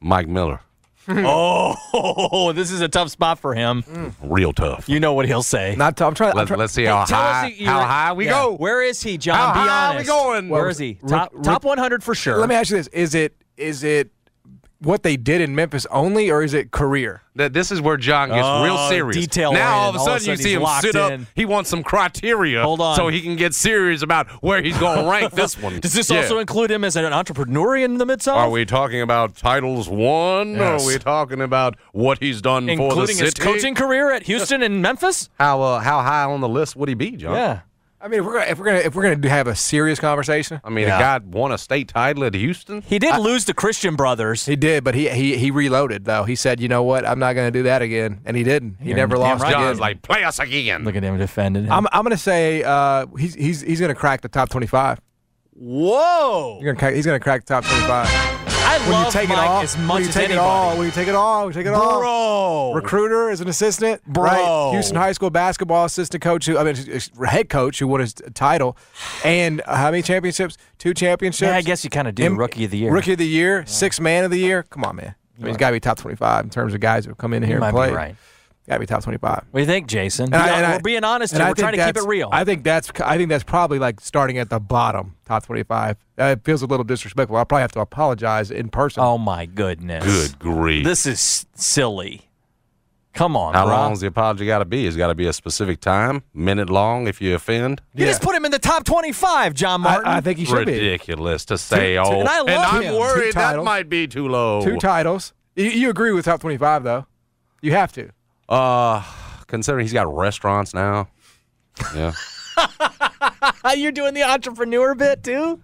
Mike 0.00 0.28
Miller, 0.28 0.60
oh, 1.92 2.52
this 2.54 2.70
is 2.70 2.80
a 2.80 2.88
tough 2.88 3.10
spot 3.10 3.38
for 3.38 3.54
him. 3.54 3.82
Mm. 3.84 4.12
real 4.22 4.52
tough. 4.52 4.88
You 4.88 5.00
know 5.00 5.12
what 5.14 5.26
he'll 5.26 5.42
say. 5.42 5.74
Not. 5.76 5.96
To, 5.98 6.06
I'm 6.06 6.14
trying. 6.14 6.32
I'm 6.32 6.36
Let, 6.38 6.48
try- 6.48 6.62
us 6.64 6.72
see 6.72 6.84
how 6.84 7.04
Tell 7.04 7.18
us 7.20 7.32
high 7.32 7.46
you- 7.48 7.66
how 7.66 7.76
you're- 7.78 7.86
high 7.86 8.12
we 8.12 8.24
yeah. 8.26 8.30
go. 8.32 8.54
Where 8.56 8.82
is 8.82 9.02
he, 9.02 9.18
John? 9.18 9.36
How 9.36 9.52
Be 9.54 9.58
high 9.68 9.86
honest. 9.88 10.04
we 10.04 10.06
going? 10.06 10.48
Where 10.48 10.62
Well, 10.62 10.70
is 10.70 10.78
he? 10.78 10.98
Rick- 11.02 11.10
Top 11.10 11.30
Rick- 11.32 11.42
top 11.44 11.64
100 11.64 12.02
for 12.04 12.14
sure. 12.14 12.38
Let 12.38 12.48
me 12.48 12.54
ask 12.54 12.70
you 12.70 12.76
this: 12.76 12.88
Is 12.88 13.14
it 13.14 13.34
is 13.56 13.82
it 13.84 14.10
what 14.80 15.02
they 15.02 15.16
did 15.16 15.40
in 15.40 15.54
Memphis 15.54 15.86
only, 15.90 16.30
or 16.30 16.42
is 16.42 16.54
it 16.54 16.70
career? 16.70 17.22
That 17.34 17.52
this 17.52 17.70
is 17.72 17.80
where 17.80 17.96
John 17.96 18.28
gets 18.28 18.46
Oh, 18.46 18.64
real 18.64 18.76
serious. 18.88 19.16
detail 19.16 19.52
now 19.52 19.76
all 19.76 19.88
of 19.90 19.94
a. 19.96 19.98
All 19.98 20.08
of 20.08 20.16
a 20.16 20.20
sudden 20.20 20.30
you 20.38 20.42
see 20.42 20.52
him 20.54 20.62
locked 20.62 20.82
sit 20.84 20.96
up. 20.96 21.12
in. 21.12 21.26
He 21.34 21.44
wants 21.44 21.70
some 21.70 21.82
criteria, 21.84 22.62
Hold 22.62 22.80
on. 22.80 22.96
so 22.96 23.08
he 23.08 23.20
can 23.20 23.36
get 23.36 23.54
serious 23.54 24.02
about 24.02 24.28
where 24.42 24.62
he's 24.62 24.76
going 24.78 24.98
to 25.04 25.10
rank 25.10 25.32
this 25.32 25.60
one. 25.60 25.80
Does 25.80 25.92
this 25.92 26.10
Yeah. 26.10 26.18
also 26.18 26.38
include 26.38 26.70
him 26.70 26.84
as 26.84 26.96
an 26.96 27.04
entrepreneur 27.12 27.76
in 27.76 27.98
the 27.98 28.06
Mid 28.06 28.22
South? 28.22 28.36
Are 28.38 28.50
we 28.50 28.64
talking 28.64 29.00
about 29.00 29.36
titles 29.36 29.88
won? 29.88 30.52
Yes. 30.54 30.82
Or 30.82 30.84
are 30.90 30.92
we 30.94 30.98
talking 30.98 31.40
about 31.40 31.76
what 31.92 32.18
he's 32.20 32.40
done 32.40 32.62
for 32.62 32.76
the 32.76 32.82
including 32.84 33.16
city? 33.16 33.24
his 33.26 33.34
coaching 33.34 33.74
career 33.74 34.10
at 34.12 34.24
Houston 34.24 34.62
and 34.62 34.80
Memphis? 34.82 35.28
How 35.38 35.60
uh, 35.62 35.80
how 35.80 36.02
high 36.02 36.24
on 36.24 36.40
the 36.40 36.48
list 36.48 36.76
would 36.76 36.88
he 36.88 36.94
be, 36.94 37.12
John? 37.12 37.34
Yeah. 37.34 37.60
I 38.00 38.06
mean, 38.06 38.20
if 38.20 38.26
we're 38.26 38.34
gonna 38.38 38.46
if 38.50 38.58
we're 38.58 38.64
gonna 38.64 38.78
if 38.78 38.94
we're 38.94 39.02
gonna 39.14 39.28
have 39.28 39.48
a 39.48 39.56
serious 39.56 39.98
conversation, 39.98 40.60
I 40.62 40.70
mean, 40.70 40.86
Yeah. 40.86 40.98
a 40.98 41.00
guy 41.18 41.24
won 41.26 41.50
a 41.50 41.58
state 41.58 41.88
title 41.88 42.22
at 42.24 42.34
Houston. 42.34 42.82
He 42.82 43.00
did 43.00 43.16
lose 43.18 43.44
to 43.46 43.54
Christian 43.54 43.96
Brothers. 43.96 44.46
he 44.46 44.54
did, 44.54 44.84
but 44.84 44.94
he 44.94 45.08
he 45.08 45.36
he 45.36 45.50
reloaded 45.50 46.04
though. 46.04 46.22
He 46.22 46.36
said, 46.36 46.60
you 46.60 46.68
know 46.68 46.84
what, 46.84 47.04
I'm 47.04 47.18
not 47.18 47.32
gonna 47.32 47.50
do 47.50 47.64
that 47.64 47.82
again, 47.82 48.20
and 48.24 48.36
he 48.36 48.44
didn't. 48.44 48.76
He 48.80 48.88
You're 48.90 48.96
never 48.96 49.18
lost 49.18 49.42
right. 49.42 49.50
again. 49.50 49.62
John's 49.62 49.80
like, 49.80 50.02
play 50.02 50.22
us 50.22 50.38
again. 50.38 50.84
Look 50.84 50.94
at 50.94 51.02
him 51.02 51.18
defending. 51.18 51.64
him. 51.64 51.72
I'm 51.72 51.86
I'm 51.92 52.04
gonna 52.04 52.16
say 52.16 52.62
uh, 52.62 53.06
he's 53.18 53.34
he's 53.34 53.62
he's 53.62 53.80
gonna 53.80 53.96
crack 53.96 54.20
the 54.20 54.28
top 54.28 54.48
25. 54.48 55.00
Whoa! 55.54 56.58
You're 56.60 56.72
gonna 56.72 56.78
crack, 56.78 56.94
he's 56.94 57.04
gonna 57.04 57.18
crack 57.18 57.44
the 57.44 57.52
top 57.54 57.64
25. 57.64 58.37
I 58.68 58.78
When 58.90 59.04
you 59.06 59.10
take 59.10 59.28
Mike 59.28 59.38
it 59.38 59.44
all, 59.48 59.62
as 59.62 59.76
when 59.76 59.86
much 59.86 60.02
you 60.02 60.08
as 60.08 60.14
take 60.14 60.24
anybody. 60.30 60.38
it 60.38 60.50
all, 60.50 60.76
when 60.76 60.86
you 60.86 60.92
take 60.92 61.08
it 61.08 61.14
all, 61.14 61.40
when 61.46 61.48
you 61.48 61.60
take 61.60 61.66
it 61.66 61.72
all. 61.74 62.00
Bro. 62.00 62.72
Recruiter 62.74 63.30
as 63.30 63.40
an 63.40 63.48
assistant, 63.48 64.04
Bro. 64.06 64.24
right? 64.24 64.70
Houston 64.72 64.96
High 64.96 65.12
School 65.12 65.30
basketball 65.30 65.84
assistant 65.86 66.22
coach, 66.22 66.46
who 66.46 66.58
I 66.58 66.64
mean, 66.64 66.76
head 67.26 67.48
coach 67.48 67.78
who 67.78 67.88
won 67.88 68.00
his 68.00 68.14
title, 68.34 68.76
and 69.24 69.62
uh, 69.66 69.76
how 69.76 69.90
many 69.90 70.02
championships? 70.02 70.56
Two 70.78 70.94
championships. 70.94 71.48
Yeah, 71.48 71.56
I 71.56 71.62
guess 71.62 71.82
you 71.84 71.90
kind 71.90 72.06
of 72.08 72.14
do. 72.14 72.24
Im- 72.24 72.36
Rookie 72.38 72.64
of 72.64 72.70
the 72.70 72.78
year. 72.78 72.92
Rookie 72.92 73.12
of 73.12 73.18
the 73.18 73.26
year, 73.26 73.64
sixth 73.66 74.00
man 74.00 74.24
of 74.24 74.30
the 74.30 74.38
year. 74.38 74.62
Come 74.64 74.84
on, 74.84 74.96
man. 74.96 75.14
I 75.38 75.40
mean, 75.42 75.48
he's 75.48 75.56
got 75.56 75.70
to 75.70 75.74
be 75.76 75.80
top 75.80 75.98
25 75.98 76.44
in 76.44 76.50
terms 76.50 76.74
of 76.74 76.80
guys 76.80 77.04
who 77.04 77.10
have 77.12 77.18
come 77.18 77.32
in 77.32 77.42
You 77.42 77.48
here 77.48 77.60
might 77.60 77.68
and 77.74 77.90
be 77.90 77.94
right. 77.96 78.16
Got 78.68 78.74
to 78.74 78.80
be 78.80 78.86
top 78.86 79.02
25. 79.02 79.30
What 79.30 79.44
do 79.54 79.60
you 79.60 79.66
think, 79.66 79.86
Jason? 79.86 80.26
And 80.26 80.34
I- 80.36 80.44
We- 80.46 80.50
and 80.52 80.66
I- 80.66 80.72
we're 80.76 80.80
being 80.80 81.04
honest 81.04 81.32
and 81.32 81.40
here. 81.40 81.46
I 81.46 81.50
We're 81.50 81.54
think 81.54 81.62
trying 81.62 81.72
to 81.72 81.78
keep 81.78 81.88
it 81.88 81.94
that's- 81.94 82.06
real. 82.06 82.28
I 82.30 82.44
think 82.44 82.64
that's 82.64 82.90
I 83.02 83.16
think 83.16 83.30
that's 83.30 83.44
probably 83.44 83.78
like 83.78 84.00
starting 84.00 84.36
at 84.38 84.50
the 84.50 84.60
bottom, 84.60 85.14
top 85.24 85.46
25. 85.46 85.96
Uh, 86.20 86.24
it 86.24 86.40
feels 86.44 86.60
a 86.62 86.66
little 86.66 86.84
disrespectful. 86.84 87.36
I'll 87.36 87.46
probably 87.46 87.62
have 87.62 87.72
to 87.72 87.80
apologize 87.80 88.50
in 88.50 88.68
person. 88.68 89.02
oh 89.02 89.16
my 89.16 89.46
goodness. 89.46 90.04
Good 90.04 90.38
grief. 90.38 90.84
This 90.84 91.06
is 91.06 91.46
silly. 91.54 92.24
Come 93.14 93.36
on, 93.36 93.54
How 93.54 93.64
bro. 93.64 93.74
long's 93.74 94.00
the 94.00 94.06
apology 94.06 94.46
got 94.46 94.58
to 94.58 94.64
be? 94.64 94.86
It's 94.86 94.96
got 94.96 95.08
to 95.08 95.14
be 95.14 95.26
a 95.26 95.32
specific 95.32 95.80
time, 95.80 96.22
minute 96.34 96.70
long 96.70 97.08
if 97.08 97.20
you 97.20 97.34
offend. 97.34 97.80
You 97.94 98.04
Yeah. 98.04 98.12
just 98.12 98.22
put 98.22 98.36
him 98.36 98.44
in 98.44 98.52
the 98.52 98.60
top 98.60 98.84
25, 98.84 99.54
John 99.54 99.80
Martin. 99.80 100.06
I, 100.06 100.18
I 100.18 100.20
think 100.20 100.38
he 100.38 100.44
should 100.44 100.66
be. 100.66 100.74
Ridiculous 100.74 101.44
to 101.46 101.58
say, 101.58 101.94
Two- 101.94 102.00
oh, 102.04 102.20
and 102.20 102.28
I 102.28 102.40
love 102.42 102.74
I'm 102.74 102.82
him. 102.82 102.94
worried 102.94 103.32
Two 103.32 103.38
that 103.40 103.64
might 103.64 103.88
be 103.88 104.06
too 104.06 104.28
low. 104.28 104.62
Two 104.62 104.76
titles. 104.76 105.32
You, 105.56 105.64
you 105.64 105.90
agree 105.90 106.12
with 106.12 106.26
top 106.26 106.40
25 106.40 106.84
though? 106.84 107.06
You 107.60 107.72
have 107.72 107.90
to. 107.92 108.10
Uh, 108.48 109.02
considering 109.46 109.84
he's 109.84 109.92
got 109.92 110.12
restaurants 110.14 110.72
now. 110.74 111.08
Yeah. 111.94 112.12
You're 113.76 113.92
doing 113.92 114.14
the 114.14 114.22
entrepreneur 114.22 114.94
bit 114.94 115.22
too? 115.22 115.60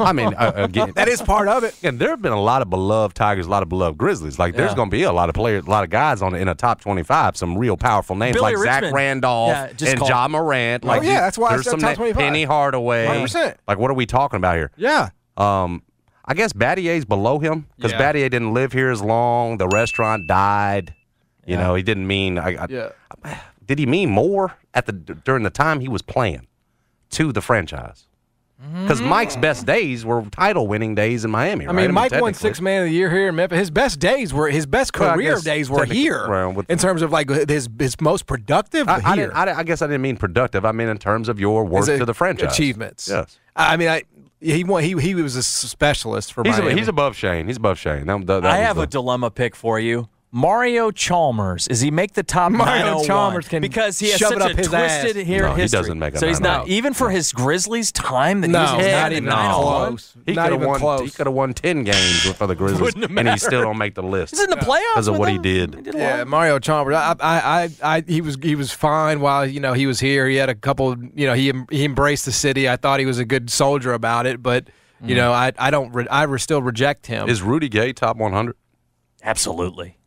I 0.00 0.12
mean, 0.12 0.32
uh, 0.34 0.52
again, 0.54 0.92
That 0.96 1.08
is 1.08 1.20
part 1.20 1.48
of 1.48 1.64
it. 1.64 1.74
And 1.82 1.98
there 1.98 2.10
have 2.10 2.22
been 2.22 2.32
a 2.32 2.40
lot 2.40 2.62
of 2.62 2.70
beloved 2.70 3.14
Tigers, 3.16 3.46
a 3.46 3.50
lot 3.50 3.62
of 3.62 3.68
beloved 3.68 3.98
Grizzlies. 3.98 4.38
Like 4.38 4.54
there's 4.54 4.70
Yeah. 4.70 4.76
going 4.76 4.88
to 4.90 4.96
be 4.96 5.02
a 5.02 5.12
lot 5.12 5.28
of 5.28 5.34
players, 5.34 5.66
a 5.66 5.70
lot 5.70 5.84
of 5.84 5.90
guys 5.90 6.22
on 6.22 6.34
in 6.34 6.48
a 6.48 6.54
top 6.54 6.80
25. 6.80 7.36
Some 7.36 7.58
real 7.58 7.76
powerful 7.76 8.16
names 8.16 8.36
Billy 8.36 8.54
like 8.54 8.64
Zach 8.64 8.92
Randolph 8.92 9.50
Yeah, 9.50 9.72
just 9.72 9.90
and 9.90 9.98
call- 10.00 10.08
Ja 10.08 10.28
Morant. 10.28 10.84
Like 10.84 11.02
Oh, 11.02 11.04
yeah, 11.04 11.20
that's 11.20 11.36
why 11.36 11.48
I 11.48 11.52
there's 11.54 11.64
said 11.64 11.70
some 11.72 11.80
top 11.80 11.96
25. 11.96 12.18
Penny 12.18 12.44
Hardaway. 12.44 13.06
100%. 13.06 13.56
Like 13.68 13.78
what 13.78 13.90
are 13.90 13.94
we 13.94 14.06
talking 14.06 14.36
about 14.38 14.56
here? 14.56 14.70
Yeah. 14.76 15.10
Um, 15.36 15.82
I 16.24 16.34
guess 16.34 16.52
Battier's 16.54 17.04
below 17.04 17.38
him 17.40 17.66
because 17.76 17.92
Yeah. 17.92 18.00
Battier 18.12 18.30
didn't 18.30 18.54
live 18.54 18.72
here 18.72 18.90
as 18.90 19.02
long. 19.02 19.58
The 19.58 19.68
restaurant 19.68 20.26
died. 20.28 20.94
You 21.46 21.54
Yeah. 21.56 21.62
know, 21.62 21.74
he 21.74 21.82
didn't 21.82 22.06
mean. 22.06 22.38
I, 22.38 22.56
I, 22.64 22.66
Yeah. 22.68 22.90
Did 23.64 23.78
he 23.78 23.86
mean 23.86 24.10
more 24.10 24.54
at 24.74 24.86
the 24.86 24.92
during 24.92 25.42
the 25.44 25.50
time 25.50 25.80
he 25.80 25.88
was 25.88 26.02
playing 26.02 26.46
to 27.10 27.32
the 27.32 27.40
franchise? 27.40 28.06
Because 28.82 29.00
mm-hmm. 29.00 29.08
Mike's 29.08 29.34
best 29.36 29.66
days 29.66 30.04
were 30.04 30.22
title 30.30 30.68
winning 30.68 30.94
days 30.94 31.24
in 31.24 31.32
Miami. 31.32 31.66
I 31.66 31.72
right? 31.72 31.82
mean, 31.82 31.92
Mike 31.92 32.12
won 32.12 32.32
six 32.32 32.60
man 32.60 32.82
of 32.82 32.88
the 32.88 32.94
year 32.94 33.10
here 33.10 33.28
in 33.28 33.34
Memphis. 33.34 33.58
His 33.58 33.70
best 33.72 33.98
days 33.98 34.32
were 34.32 34.48
his 34.50 34.66
best 34.66 34.96
Well, 34.96 35.14
career 35.14 35.34
guess 35.34 35.42
days 35.42 35.68
were 35.68 35.84
here 35.84 36.28
well, 36.28 36.52
with- 36.52 36.70
in 36.70 36.78
terms 36.78 37.02
of 37.02 37.10
like 37.10 37.28
his 37.28 37.68
his 37.76 38.00
most 38.00 38.26
productive. 38.26 38.88
I, 38.88 38.96
I, 39.04 39.16
here. 39.16 39.26
didn't, 39.26 39.36
I, 39.36 39.58
I 39.58 39.62
guess 39.64 39.82
I 39.82 39.86
didn't 39.88 40.02
mean 40.02 40.16
productive. 40.16 40.64
I 40.64 40.70
mean 40.70 40.86
in 40.88 40.98
terms 40.98 41.28
of 41.28 41.40
your 41.40 41.64
work 41.64 41.86
His, 41.86 41.98
to 41.98 42.04
the 42.04 42.14
franchise 42.14 42.52
achievements. 42.52 43.08
Yes, 43.08 43.36
I 43.56 43.76
mean, 43.76 43.88
I 43.88 44.04
he 44.38 44.62
won, 44.62 44.84
he 44.84 44.94
he 45.00 45.14
was 45.16 45.34
a 45.34 45.42
specialist 45.42 46.32
for 46.32 46.44
he's, 46.44 46.56
Miami. 46.56 46.72
a, 46.74 46.76
he's 46.76 46.88
above 46.88 47.16
Shane. 47.16 47.48
He's 47.48 47.56
above 47.56 47.80
Shane. 47.80 48.06
That, 48.06 48.26
that, 48.26 48.42
that 48.42 48.52
I 48.52 48.58
have 48.58 48.76
the- 48.76 48.82
a 48.82 48.86
dilemma 48.86 49.30
pick 49.32 49.56
for 49.56 49.80
you. 49.80 50.08
Mario 50.34 50.90
Chalmers. 50.90 51.66
Does 51.66 51.82
he 51.82 51.90
make 51.90 52.14
the 52.14 52.22
top 52.22 52.52
Mario 52.52 53.00
oh 53.00 53.04
Chalmers 53.04 53.46
can 53.48 53.60
because 53.60 53.98
he 53.98 54.08
has 54.08 54.18
shove 54.18 54.30
such 54.30 54.38
it 54.38 54.42
up 54.42 54.50
a 54.52 54.56
his 54.56 54.68
twisted 54.68 55.16
ass. 55.18 55.26
hair 55.26 55.42
No, 55.42 55.54
he 55.54 55.66
doesn't 55.66 55.98
make 55.98 56.14
a 56.14 56.18
So 56.18 56.26
he's 56.26 56.40
oh 56.40 56.44
not 56.44 56.68
even 56.68 56.94
for 56.94 57.10
his 57.10 57.32
Grizzlies 57.32 57.92
time 57.92 58.40
that 58.40 58.48
No, 58.48 58.64
he 58.64 58.76
was 58.78 58.86
not 58.86 59.12
in 59.12 59.18
even 59.18 59.24
the 59.26 59.30
901? 59.30 59.88
close. 59.88 60.14
He 60.24 60.34
could 60.34 60.52
have 60.52 60.64
won. 60.64 60.80
close. 60.80 61.00
He 61.02 61.10
could 61.10 61.26
have 61.26 61.34
won 61.34 61.52
ten 61.52 61.84
games 61.84 62.32
for 62.32 62.46
the 62.46 62.54
Grizzlies, 62.54 62.94
and 62.94 63.28
he 63.28 63.36
still 63.36 63.60
don't 63.60 63.76
make 63.76 63.94
the 63.94 64.02
list 64.02 64.30
He's 64.30 64.42
in 64.42 64.48
the 64.48 64.56
playoffs 64.56 64.94
because 64.94 65.08
of 65.08 65.12
with 65.12 65.20
what 65.20 65.28
he 65.28 65.36
did. 65.36 65.74
He 65.74 65.82
did 65.82 65.94
Yeah. 65.94 66.24
Mario 66.24 66.58
Chalmers. 66.58 66.94
I, 66.94 67.14
I, 67.20 67.36
I, 67.82 67.96
I, 67.96 68.04
he 68.06 68.22
was 68.22 68.38
he 68.42 68.54
was 68.54 68.72
fine 68.72 69.20
while 69.20 69.44
you 69.44 69.60
know 69.60 69.74
he 69.74 69.86
was 69.86 70.00
here. 70.00 70.26
He 70.26 70.36
had 70.36 70.48
a 70.48 70.54
couple. 70.54 70.96
You 71.14 71.26
know, 71.26 71.34
he 71.34 71.52
he 71.70 71.84
embraced 71.84 72.24
the 72.24 72.32
city. 72.32 72.70
I 72.70 72.76
thought 72.76 73.00
he 73.00 73.06
was 73.06 73.18
a 73.18 73.26
good 73.26 73.50
soldier 73.50 73.92
about 73.92 74.24
it, 74.24 74.42
but 74.42 74.68
you 75.02 75.08
mm-hmm. 75.08 75.16
know, 75.16 75.32
I 75.32 75.52
I 75.58 75.70
don't 75.70 75.92
re- 75.92 76.08
I 76.08 76.22
re- 76.22 76.38
still 76.38 76.62
reject 76.62 77.06
him. 77.06 77.28
Is 77.28 77.42
Rudy 77.42 77.68
Gay 77.68 77.92
top 77.92 78.16
one 78.16 78.32
hundred? 78.32 78.56
Absolutely. 79.22 79.98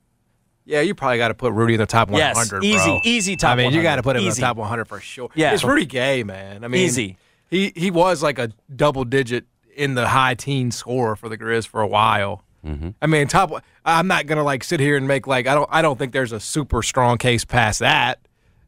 Yeah, 0.65 0.81
you 0.81 0.95
probably 0.95 1.17
got 1.17 1.29
to 1.29 1.33
put 1.33 1.53
Rudy 1.53 1.75
in 1.75 1.79
the 1.79 1.85
top 1.85 2.09
100. 2.09 2.19
Yes, 2.27 2.35
100. 2.51 2.63
easy, 2.65 2.85
bro. 2.89 2.99
easy 3.03 3.35
top 3.35 3.51
I 3.51 3.55
mean, 3.55 3.73
you 3.73 3.81
got 3.83 3.95
to 3.97 4.03
put 4.03 4.15
him 4.15 4.23
Easy. 4.23 4.29
in 4.29 4.35
the 4.35 4.47
top 4.47 4.57
100 4.57 4.85
for 4.85 4.99
sure. 4.99 5.29
Yeah. 5.35 5.53
it's 5.53 5.63
Rudy 5.63 5.85
Gay, 5.85 6.23
man. 6.23 6.63
I 6.63 6.67
mean, 6.67 6.81
Easy. 6.81 7.17
He 7.49 7.71
he 7.75 7.91
was 7.91 8.23
like 8.23 8.39
a 8.39 8.49
double 8.75 9.05
digit 9.05 9.45
in 9.75 9.93
the 9.93 10.07
high 10.07 10.33
teen 10.33 10.71
scorer 10.71 11.15
for 11.15 11.29
the 11.29 11.37
Grizz 11.37 11.67
for 11.67 11.81
a 11.81 11.87
while. 11.87 12.43
Mm-hmm. 12.65 12.89
I 13.01 13.05
mean, 13.05 13.27
top. 13.27 13.51
I'm 13.85 14.07
not 14.07 14.25
gonna 14.25 14.43
like 14.43 14.63
sit 14.63 14.79
here 14.79 14.97
and 14.97 15.07
make 15.07 15.27
like 15.27 15.45
I 15.45 15.53
don't 15.53 15.69
I 15.71 15.83
don't 15.83 15.99
think 15.99 16.11
there's 16.11 16.31
a 16.31 16.39
super 16.39 16.81
strong 16.81 17.17
case 17.19 17.45
past 17.45 17.79
that. 17.79 18.19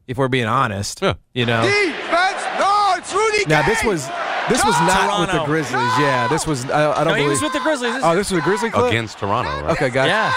If 0.06 0.16
we're 0.16 0.28
being 0.28 0.46
honest, 0.46 1.00
Yeah. 1.02 1.14
you 1.34 1.44
know. 1.44 1.62
Defense! 1.62 2.42
No, 2.58 2.94
it's 2.96 3.12
Rudy 3.12 3.44
Now 3.46 3.62
this 3.66 3.82
was 3.82 4.06
this 4.48 4.64
was 4.64 4.74
not 4.82 5.20
with 5.20 5.28
the 5.30 5.32
Toronto. 5.34 5.46
Grizzlies. 5.52 5.98
Yeah, 5.98 6.28
this 6.28 6.46
was 6.46 6.64
I, 6.70 6.92
I 7.00 7.04
don't 7.04 7.16
he 7.16 7.24
believe. 7.24 7.30
was 7.30 7.42
with 7.42 7.52
the 7.52 7.60
Grizzlies. 7.60 8.00
oh, 8.04 8.14
this 8.14 8.30
was 8.30 8.38
a 8.38 8.42
Grizzly 8.42 8.70
clip. 8.70 8.86
against 8.86 9.18
Toronto. 9.18 9.50
Right? 9.50 9.72
Okay, 9.72 9.90
got 9.90 10.04
it. 10.06 10.10
yeah, 10.10 10.32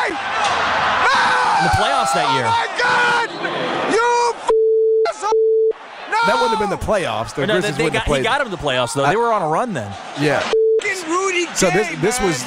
in 1.62 1.66
the 1.70 1.76
playoffs 1.78 2.14
that 2.18 2.26
year. 2.34 2.46
Oh, 2.46 2.58
my 2.58 2.68
God! 2.82 3.30
You 3.94 4.10
f- 4.36 5.32
No! 6.10 6.18
That 6.28 6.36
wouldn't 6.42 6.58
have 6.58 6.60
been 6.60 6.70
the 6.74 6.84
playoffs. 6.84 7.36
The 7.36 7.46
No, 7.48 7.54
Grizzlies 7.56 7.78
they 7.78 7.84
wouldn't 7.84 7.94
got, 7.94 8.00
have 8.04 8.08
played. 8.08 8.18
he 8.20 8.24
got 8.24 8.42
him 8.42 8.50
to 8.50 8.56
the 8.56 8.62
playoffs 8.62 8.94
though. 8.96 9.08
They 9.08 9.16
were 9.16 9.32
on 9.32 9.42
a 9.42 9.48
run 9.48 9.74
then. 9.74 9.92
yeah. 10.20 10.40
Fucking 10.82 11.10
Rudy 11.10 11.46
So 11.54 11.70
this 11.70 11.88
Gay, 11.90 11.96
this 11.98 12.20
was 12.22 12.42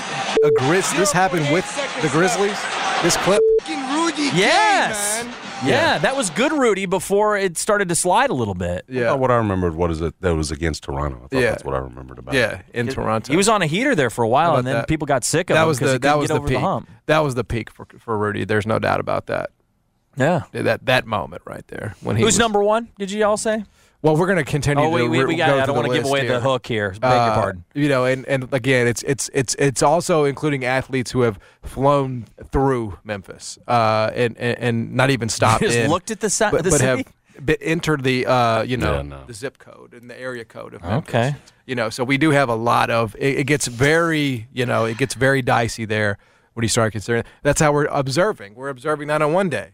a 0.44 0.50
Grizz. 0.50 0.96
This 0.96 1.12
happened 1.12 1.46
with 1.52 1.64
the 2.02 2.08
Grizzlies. 2.08 2.58
This 3.02 3.16
clip. 3.18 3.40
Fucking 3.60 3.78
Rudy 3.94 4.30
Yes. 4.36 5.22
Gay, 5.22 5.28
man. 5.28 5.34
Yeah, 5.66 5.98
that 5.98 6.16
was 6.16 6.30
good, 6.30 6.52
Rudy. 6.52 6.86
Before 6.86 7.36
it 7.36 7.56
started 7.58 7.88
to 7.88 7.94
slide 7.94 8.30
a 8.30 8.34
little 8.34 8.54
bit. 8.54 8.84
Yeah. 8.88 9.12
what 9.14 9.30
I 9.30 9.36
remembered. 9.36 9.74
What 9.74 9.90
is 9.90 10.00
it? 10.00 10.14
That 10.20 10.34
was 10.34 10.50
against 10.50 10.82
Toronto. 10.84 11.16
I 11.16 11.20
thought 11.28 11.32
Yeah. 11.40 11.50
that's 11.50 11.64
what 11.64 11.74
I 11.74 11.78
remembered 11.78 12.18
about. 12.18 12.34
Yeah, 12.34 12.62
in 12.72 12.88
Toronto. 12.88 13.32
He 13.32 13.36
was 13.36 13.48
on 13.48 13.62
a 13.62 13.66
heater 13.66 13.94
there 13.94 14.10
for 14.10 14.22
a 14.24 14.28
while, 14.28 14.52
How 14.52 14.56
and 14.58 14.66
then 14.66 14.74
that? 14.76 14.88
people 14.88 15.06
got 15.06 15.24
sick 15.24 15.50
of 15.50 15.54
that 15.54 15.62
him 15.62 15.68
was 15.68 15.78
because 15.78 15.90
the 15.92 15.94
he 15.94 15.98
that 16.00 16.08
couldn't 16.08 16.18
was 16.20 16.28
get 16.28 16.34
the 16.34 16.38
over 16.40 16.48
peak. 16.48 16.56
the 16.56 16.60
hump. 16.60 16.88
That 17.06 17.18
was 17.20 17.34
the 17.34 17.44
peak 17.44 17.70
for 17.70 17.86
for 17.98 18.16
Rudy. 18.18 18.44
There's 18.44 18.66
no 18.66 18.78
doubt 18.78 19.00
about 19.00 19.26
that. 19.26 19.50
Yeah. 20.16 20.42
That 20.52 20.86
that 20.86 21.06
moment 21.06 21.42
right 21.44 21.66
there 21.68 21.94
when 22.00 22.16
he 22.16 22.22
Who's 22.22 22.34
was, 22.34 22.38
number 22.38 22.62
one? 22.62 22.88
Did 22.98 23.10
you 23.10 23.24
all 23.24 23.36
say? 23.36 23.64
Well, 24.04 24.18
we're 24.18 24.26
going 24.26 24.36
to 24.36 24.44
continue. 24.44 24.84
Oh, 24.84 24.90
to 24.90 24.94
we, 24.94 25.08
we, 25.08 25.18
re- 25.20 25.24
we 25.24 25.36
got. 25.36 25.46
go 25.48 25.58
I 25.60 25.64
don't 25.64 25.76
want 25.76 25.88
to 25.88 25.94
give 25.94 26.04
away 26.04 26.20
here. 26.26 26.32
the 26.34 26.40
hook 26.40 26.66
here. 26.66 26.90
Beg 26.90 27.04
Uh, 27.04 27.24
your 27.24 27.34
pardon. 27.36 27.64
You 27.72 27.88
know, 27.88 28.04
and, 28.04 28.26
and 28.26 28.52
again, 28.52 28.86
it's 28.86 29.02
it's 29.04 29.30
it's 29.32 29.54
it's 29.58 29.82
also 29.82 30.24
including 30.24 30.62
athletes 30.62 31.10
who 31.10 31.22
have 31.22 31.38
flown 31.62 32.26
through 32.52 32.98
Memphis, 33.02 33.58
uh, 33.66 34.10
and, 34.14 34.36
and 34.36 34.58
and 34.58 34.92
not 34.94 35.08
even 35.08 35.28
stopped 35.38 35.62
Just 35.62 35.74
in, 35.78 35.88
looked 35.88 36.10
at 36.10 36.20
the 36.20 36.28
si- 36.28 36.44
but, 36.50 36.64
the 36.64 36.70
but 36.70 36.80
city? 36.80 37.06
have 37.38 37.46
been, 37.46 37.56
entered 37.62 38.02
the 38.04 38.26
uh, 38.26 38.62
you 38.62 38.76
know 38.76 38.96
Yeah, 38.96 39.02
no. 39.02 39.24
the 39.26 39.32
zip 39.32 39.56
code 39.56 39.94
and 39.94 40.10
the 40.10 40.20
area 40.20 40.44
code 40.44 40.74
of 40.74 40.82
Memphis. 40.82 41.08
Okay. 41.08 41.34
You 41.64 41.74
know, 41.74 41.88
so 41.88 42.04
we 42.04 42.18
do 42.18 42.28
have 42.28 42.50
a 42.50 42.54
lot 42.54 42.90
of. 42.90 43.16
It, 43.18 43.38
it 43.38 43.44
gets 43.44 43.68
very 43.68 44.48
you 44.52 44.66
know 44.66 44.84
it 44.84 44.98
gets 44.98 45.14
very 45.14 45.40
dicey 45.40 45.86
there 45.86 46.18
when 46.52 46.62
you 46.62 46.68
start 46.68 46.92
considering. 46.92 47.24
That's 47.42 47.58
how 47.58 47.72
we're 47.72 47.86
observing. 47.86 48.54
We're 48.54 48.68
observing 48.68 49.08
that 49.08 49.22
on 49.22 49.32
one 49.32 49.48
day. 49.48 49.70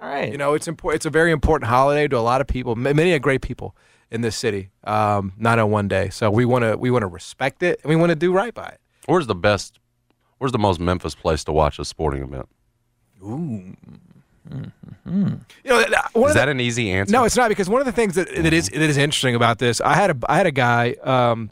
All 0.00 0.08
right. 0.08 0.30
You 0.32 0.38
know, 0.38 0.54
it's 0.54 0.66
important. 0.68 0.96
It's 0.98 1.06
a 1.06 1.10
very 1.10 1.30
important 1.30 1.68
holiday 1.68 2.08
to 2.08 2.16
a 2.16 2.20
lot 2.20 2.40
of 2.40 2.46
people. 2.46 2.72
m- 2.72 2.82
Many 2.96 3.12
a 3.12 3.18
great 3.18 3.42
people 3.42 3.76
in 4.10 4.22
this 4.22 4.36
city. 4.36 4.70
Um, 4.84 5.32
not 5.36 5.58
on 5.58 5.70
one 5.70 5.88
day. 5.88 6.08
So 6.10 6.30
we 6.30 6.44
want 6.44 6.62
to 6.64 6.76
we 6.76 6.90
want 6.90 7.02
to 7.02 7.06
respect 7.08 7.62
it 7.62 7.80
and 7.82 7.90
we 7.90 7.96
want 7.96 8.10
to 8.10 8.16
do 8.16 8.32
right 8.32 8.54
by 8.54 8.66
it. 8.66 8.80
Where's 9.06 9.26
the 9.26 9.34
best? 9.34 9.78
Where's 10.38 10.52
the 10.52 10.58
most 10.58 10.80
Memphis 10.80 11.14
place 11.14 11.44
to 11.44 11.52
watch 11.52 11.78
a 11.78 11.84
sporting 11.84 12.22
event? 12.22 12.48
Ooh. 13.22 13.76
You 15.04 15.42
know, 15.64 15.78
that- 15.84 16.10
one 16.14 16.24
Is 16.24 16.30
of 16.30 16.34
the- 16.34 16.40
that 16.40 16.48
an 16.48 16.60
easy 16.60 16.90
answer? 16.90 17.12
no, 17.12 17.24
it's 17.24 17.36
not 17.36 17.48
because 17.50 17.68
one 17.68 17.80
of 17.80 17.86
the 17.86 17.92
things 17.92 18.14
that, 18.14 18.28
that 18.34 18.52
is 18.52 18.68
that 18.70 18.80
is 18.80 18.96
interesting 18.96 19.34
about 19.34 19.58
this. 19.58 19.80
I 19.80 19.94
had 19.94 20.10
a 20.10 20.16
I 20.30 20.36
had 20.38 20.46
a 20.46 20.50
guy. 20.52 20.92
Um, 21.02 21.50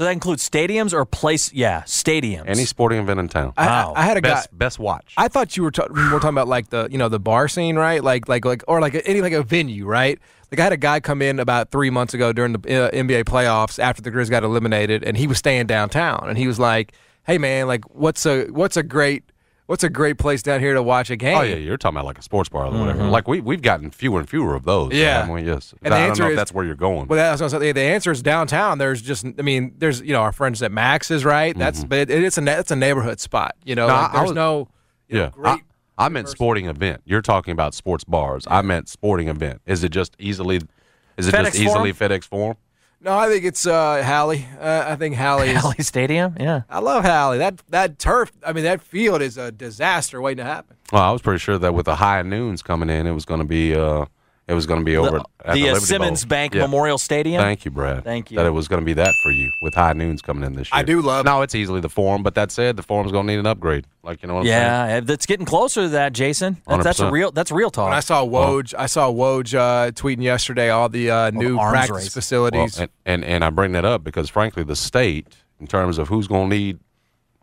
so 0.00 0.04
that 0.04 0.12
includes 0.12 0.48
stadiums 0.48 0.94
or 0.94 1.04
place? 1.04 1.52
Yeah, 1.52 1.82
stadiums. 1.82 2.44
Any 2.46 2.64
sporting 2.64 3.00
event 3.00 3.20
in 3.20 3.28
town. 3.28 3.52
I, 3.58 3.66
Wow. 3.66 3.92
I 3.94 4.02
had 4.04 4.16
a 4.16 4.22
guy. 4.22 4.30
best 4.30 4.56
best 4.58 4.78
watch. 4.78 5.12
I 5.18 5.28
thought 5.28 5.58
you 5.58 5.62
were, 5.62 5.70
ta- 5.70 5.88
we 5.90 6.02
were 6.04 6.20
talking 6.20 6.30
about 6.30 6.48
like 6.48 6.70
the 6.70 6.88
you 6.90 6.96
know 6.96 7.10
the 7.10 7.20
bar 7.20 7.48
scene, 7.48 7.76
right? 7.76 8.02
Like 8.02 8.26
like 8.26 8.46
like 8.46 8.64
or 8.66 8.80
like 8.80 8.98
any 9.04 9.20
like 9.20 9.34
a 9.34 9.42
venue, 9.42 9.84
right? 9.84 10.18
Like 10.50 10.58
I 10.58 10.62
had 10.62 10.72
a 10.72 10.78
guy 10.78 11.00
come 11.00 11.20
in 11.20 11.38
about 11.38 11.70
three 11.70 11.90
months 11.90 12.14
ago 12.14 12.32
during 12.32 12.54
the 12.54 12.86
uh, 12.86 12.90
NBA 12.92 13.24
playoffs 13.24 13.78
after 13.78 14.00
the 14.00 14.10
Grizz 14.10 14.30
got 14.30 14.42
eliminated, 14.42 15.04
and 15.04 15.18
he 15.18 15.26
was 15.26 15.36
staying 15.36 15.66
downtown, 15.66 16.30
and 16.30 16.38
he 16.38 16.46
was 16.46 16.58
like, 16.58 16.94
"Hey 17.24 17.36
man, 17.36 17.66
like 17.66 17.84
what's 17.94 18.24
a 18.24 18.46
what's 18.46 18.78
a 18.78 18.82
great 18.82 19.24
what's 19.70 19.84
a 19.84 19.88
great 19.88 20.18
place 20.18 20.42
down 20.42 20.58
here 20.60 20.74
to 20.74 20.82
watch 20.82 21.10
a 21.10 21.16
game?" 21.16 21.38
Oh 21.38 21.42
yeah, 21.42 21.54
you're 21.54 21.76
talking 21.76 21.96
about 21.96 22.04
like 22.06 22.18
a 22.18 22.22
sports 22.22 22.48
bar 22.48 22.66
or 22.66 22.78
whatever. 22.78 23.04
Like 23.04 23.28
we 23.28 23.40
we've 23.40 23.62
gotten 23.62 23.90
fewer 23.90 24.18
and 24.18 24.28
fewer 24.28 24.54
of 24.56 24.64
those. 24.64 24.88
Mm-hmm. 24.90 24.96
Yeah. 25.00 25.20
haven't 25.20 25.34
we? 25.34 25.42
yes. 25.44 25.72
And 25.82 25.92
the 25.92 25.96
I 25.96 26.00
don't 26.00 26.08
answer 26.10 26.22
know 26.22 26.26
if 26.28 26.32
is- 26.32 26.36
that's 26.36 26.52
where 26.52 26.64
you're 26.64 26.74
going. 26.74 27.06
Well, 27.06 27.16
that's 27.16 27.40
what 27.40 27.52
I 27.52 27.56
was 27.56 27.62
saying. 27.62 27.74
The 27.74 27.80
answer 27.80 28.10
is 28.10 28.22
downtown. 28.22 28.78
There's 28.78 29.00
just, 29.00 29.24
I 29.24 29.42
mean, 29.42 29.74
there's 29.78 30.00
you 30.00 30.12
know 30.12 30.20
our 30.22 30.32
friends 30.32 30.62
at 30.62 30.72
Max's, 30.72 31.24
right? 31.24 31.56
That's 31.56 31.84
but 31.84 32.10
it, 32.10 32.10
it's 32.10 32.36
a 32.36 32.58
it's 32.58 32.70
a 32.70 32.76
neighborhood 32.76 33.20
spot. 33.20 33.54
You 33.64 33.76
know, 33.76 33.86
No, 33.86 33.94
like, 33.94 34.02
I- 34.02 34.12
I 34.12 34.16
there's 34.18 34.28
was- 34.30 34.34
no 34.34 34.68
you 35.08 35.16
know, 35.18 35.22
yeah, 35.24 35.30
great. 35.30 35.62
I, 35.98 36.06
I 36.06 36.08
meant 36.08 36.28
sporting 36.28 36.66
event. 36.66 37.02
You're 37.04 37.22
talking 37.22 37.52
about 37.52 37.74
sports 37.74 38.04
bars. 38.04 38.46
I 38.50 38.62
meant 38.62 38.88
sporting 38.88 39.28
event. 39.28 39.60
Is 39.66 39.84
it 39.84 39.90
just 39.90 40.16
easily? 40.18 40.60
Is 41.16 41.28
it 41.28 41.34
FedEx 41.34 41.44
just 41.44 41.58
easily 41.60 41.92
FedEx 41.92 42.24
Forum? 42.24 42.56
No, 43.02 43.16
I 43.16 43.28
think 43.28 43.44
it's 43.44 43.66
uh, 43.66 44.02
Halle. 44.02 44.44
Uh, 44.60 44.84
I 44.86 44.96
think 44.96 45.14
Halle. 45.14 45.48
Is, 45.48 45.56
Alley 45.56 45.82
Stadium. 45.82 46.36
Yeah. 46.38 46.62
I 46.68 46.80
love 46.80 47.02
Halle. 47.04 47.38
That 47.38 47.62
that 47.68 47.98
turf. 47.98 48.30
I 48.44 48.52
mean, 48.52 48.64
that 48.64 48.82
field 48.82 49.22
is 49.22 49.38
a 49.38 49.50
disaster 49.50 50.20
waiting 50.20 50.44
to 50.44 50.50
happen. 50.50 50.76
Well, 50.92 51.02
I 51.02 51.10
was 51.10 51.22
pretty 51.22 51.38
sure 51.38 51.58
that 51.58 51.72
with 51.72 51.86
the 51.86 51.96
high 51.96 52.20
noons 52.22 52.62
coming 52.62 52.90
in, 52.90 53.06
it 53.06 53.12
was 53.12 53.24
going 53.24 53.40
to 53.40 53.46
be 53.46 53.74
uh, 53.74 54.04
it 54.50 54.54
was 54.54 54.66
going 54.66 54.80
to 54.80 54.84
be 54.84 54.96
over 54.96 55.18
The, 55.18 55.24
at 55.44 55.54
the, 55.54 55.62
the, 55.62 55.70
uh, 55.70 55.74
Simmons 55.76 56.24
Bowl. 56.24 56.28
Bank 56.30 56.54
Yeah. 56.54 56.62
Memorial 56.62 56.98
Stadium. 56.98 57.40
Thank 57.40 57.64
you, 57.64 57.70
Brad. 57.70 58.02
Thank 58.02 58.32
you. 58.32 58.36
That 58.36 58.46
it 58.46 58.50
was 58.50 58.66
going 58.66 58.80
to 58.80 58.84
be 58.84 58.94
that 58.94 59.14
for 59.22 59.30
you 59.30 59.48
with 59.62 59.74
high 59.74 59.92
noons 59.92 60.22
coming 60.22 60.42
in 60.42 60.54
this 60.54 60.72
year. 60.72 60.80
I 60.80 60.82
do 60.82 61.00
love- 61.00 61.24
No, 61.24 61.42
it's 61.42 61.54
easily 61.54 61.80
the 61.80 61.88
forum, 61.88 62.24
but 62.24 62.34
that 62.34 62.50
said, 62.50 62.76
the 62.76 62.82
forum's 62.82 63.12
going 63.12 63.28
to 63.28 63.32
need 63.32 63.38
an 63.38 63.46
upgrade. 63.46 63.86
Like 64.02 64.22
you 64.22 64.26
know 64.28 64.34
what 64.34 64.40
I'm 64.40 64.46
saying? 64.46 64.62
Yeah, 64.62 65.00
that's 65.00 65.26
getting 65.26 65.46
closer 65.46 65.82
to 65.82 65.88
that, 65.90 66.12
Jason. 66.12 66.56
That's, 66.66 66.82
that's 66.82 67.00
a 67.00 67.10
real. 67.10 67.30
That's 67.30 67.52
real 67.52 67.70
talk. 67.70 67.84
When 67.84 67.96
I 67.96 68.00
saw 68.00 68.24
Woj, 68.24 68.74
I 68.76 68.86
saw 68.86 69.12
Woj 69.12 69.54
uh, 69.54 69.90
tweeting 69.92 70.22
yesterday 70.22 70.70
all 70.70 70.88
the 70.88 71.10
uh, 71.10 71.30
new 71.30 71.58
arms 71.58 71.72
practice 71.72 71.90
race. 71.96 72.04
Well, 72.06 72.10
facilities. 72.22 72.78
and, 72.80 72.90
and 73.06 73.24
and 73.24 73.44
I 73.44 73.50
bring 73.50 73.72
that 73.72 73.84
up 73.84 74.02
because 74.02 74.28
frankly, 74.28 74.64
the 74.64 74.74
state, 74.74 75.28
in 75.60 75.66
terms 75.66 75.98
of 75.98 76.08
who's 76.08 76.26
going 76.26 76.50
to 76.50 76.56
need, 76.56 76.80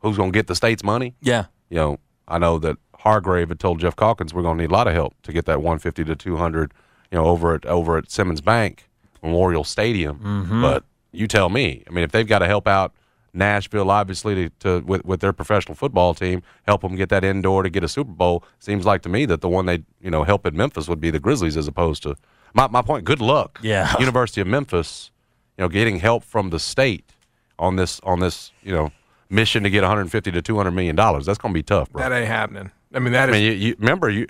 who's 0.01 0.17
going 0.17 0.31
to 0.31 0.37
get 0.37 0.47
the 0.47 0.55
state's 0.55 0.83
money, 0.83 1.15
yeah. 1.21 1.45
you 1.69 1.77
know, 1.77 1.99
I 2.27 2.39
know 2.39 2.57
that 2.59 2.77
Hardgrave 2.99 3.49
had 3.49 3.59
told 3.59 3.79
Jeff 3.79 3.95
Calkins 3.95 4.33
we're 4.33 4.41
going 4.41 4.57
to 4.57 4.63
need 4.63 4.71
a 4.71 4.73
lot 4.73 4.87
of 4.87 4.93
help 4.93 5.13
to 5.23 5.31
get 5.31 5.45
that 5.45 5.59
150 5.61 6.03
to 6.05 6.15
200, 6.15 6.73
you 7.11 7.17
know, 7.17 7.25
over 7.25 7.55
at 7.55 7.65
over 7.65 7.97
at 7.97 8.11
Simmons 8.11 8.41
Bank 8.41 8.87
Memorial 9.23 9.63
Stadium. 9.63 10.19
Mm-hmm. 10.19 10.61
But 10.61 10.83
you 11.11 11.27
tell 11.27 11.49
me, 11.49 11.83
I 11.87 11.91
mean, 11.91 12.03
if 12.03 12.11
they've 12.11 12.27
got 12.27 12.39
to 12.39 12.47
help 12.47 12.67
out 12.67 12.93
Nashville, 13.33 13.91
obviously, 13.91 14.35
to, 14.35 14.49
to 14.59 14.85
with, 14.85 15.05
with 15.05 15.19
their 15.21 15.33
professional 15.33 15.75
football 15.75 16.13
team, 16.13 16.41
help 16.65 16.81
them 16.81 16.95
get 16.95 17.09
that 17.09 17.23
indoor 17.23 17.63
to 17.63 17.69
get 17.69 17.83
a 17.83 17.87
Super 17.87 18.11
Bowl. 18.11 18.43
Seems 18.59 18.85
like 18.85 19.01
to 19.03 19.09
me 19.09 19.25
that 19.25 19.41
the 19.41 19.49
one 19.49 19.65
they 19.65 19.83
you 20.01 20.09
know 20.11 20.23
help 20.23 20.45
at 20.45 20.53
Memphis 20.53 20.87
would 20.87 20.99
be 21.01 21.11
the 21.11 21.19
Grizzlies 21.19 21.57
as 21.57 21.67
opposed 21.67 22.03
to 22.03 22.15
my 22.53 22.67
my 22.67 22.81
point. 22.81 23.05
Good 23.05 23.21
luck, 23.21 23.59
Yeah. 23.61 23.93
University 23.99 24.41
of 24.41 24.47
Memphis, 24.47 25.11
you 25.57 25.63
know, 25.63 25.69
getting 25.69 25.99
help 25.99 26.23
from 26.23 26.49
the 26.49 26.59
state 26.59 27.11
on 27.59 27.75
this 27.75 27.99
on 28.01 28.19
this 28.19 28.51
you 28.63 28.71
know 28.71 28.91
mission 29.29 29.63
to 29.63 29.69
get 29.69 29.81
150 29.81 30.31
to 30.31 30.41
200 30.41 30.71
million 30.71 30.95
dollars. 30.95 31.25
That's 31.25 31.37
going 31.37 31.53
to 31.53 31.57
be 31.57 31.63
tough, 31.63 31.91
bro. 31.91 32.01
That 32.01 32.15
ain't 32.15 32.27
happening. 32.27 32.71
I 32.93 32.99
mean, 32.99 33.13
that 33.13 33.29
I 33.29 33.33
is. 33.33 33.37
mean, 33.37 33.43
you, 33.43 33.51
you 33.51 33.75
remember 33.79 34.09
you 34.09 34.25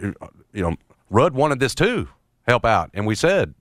you 0.53 0.61
know 0.63 0.75
Rudd 1.09 1.33
wanted 1.33 1.59
this 1.59 1.75
too, 1.75 2.07
help 2.47 2.65
out, 2.65 2.89
and 2.93 3.05
we 3.05 3.15
said, 3.15 3.53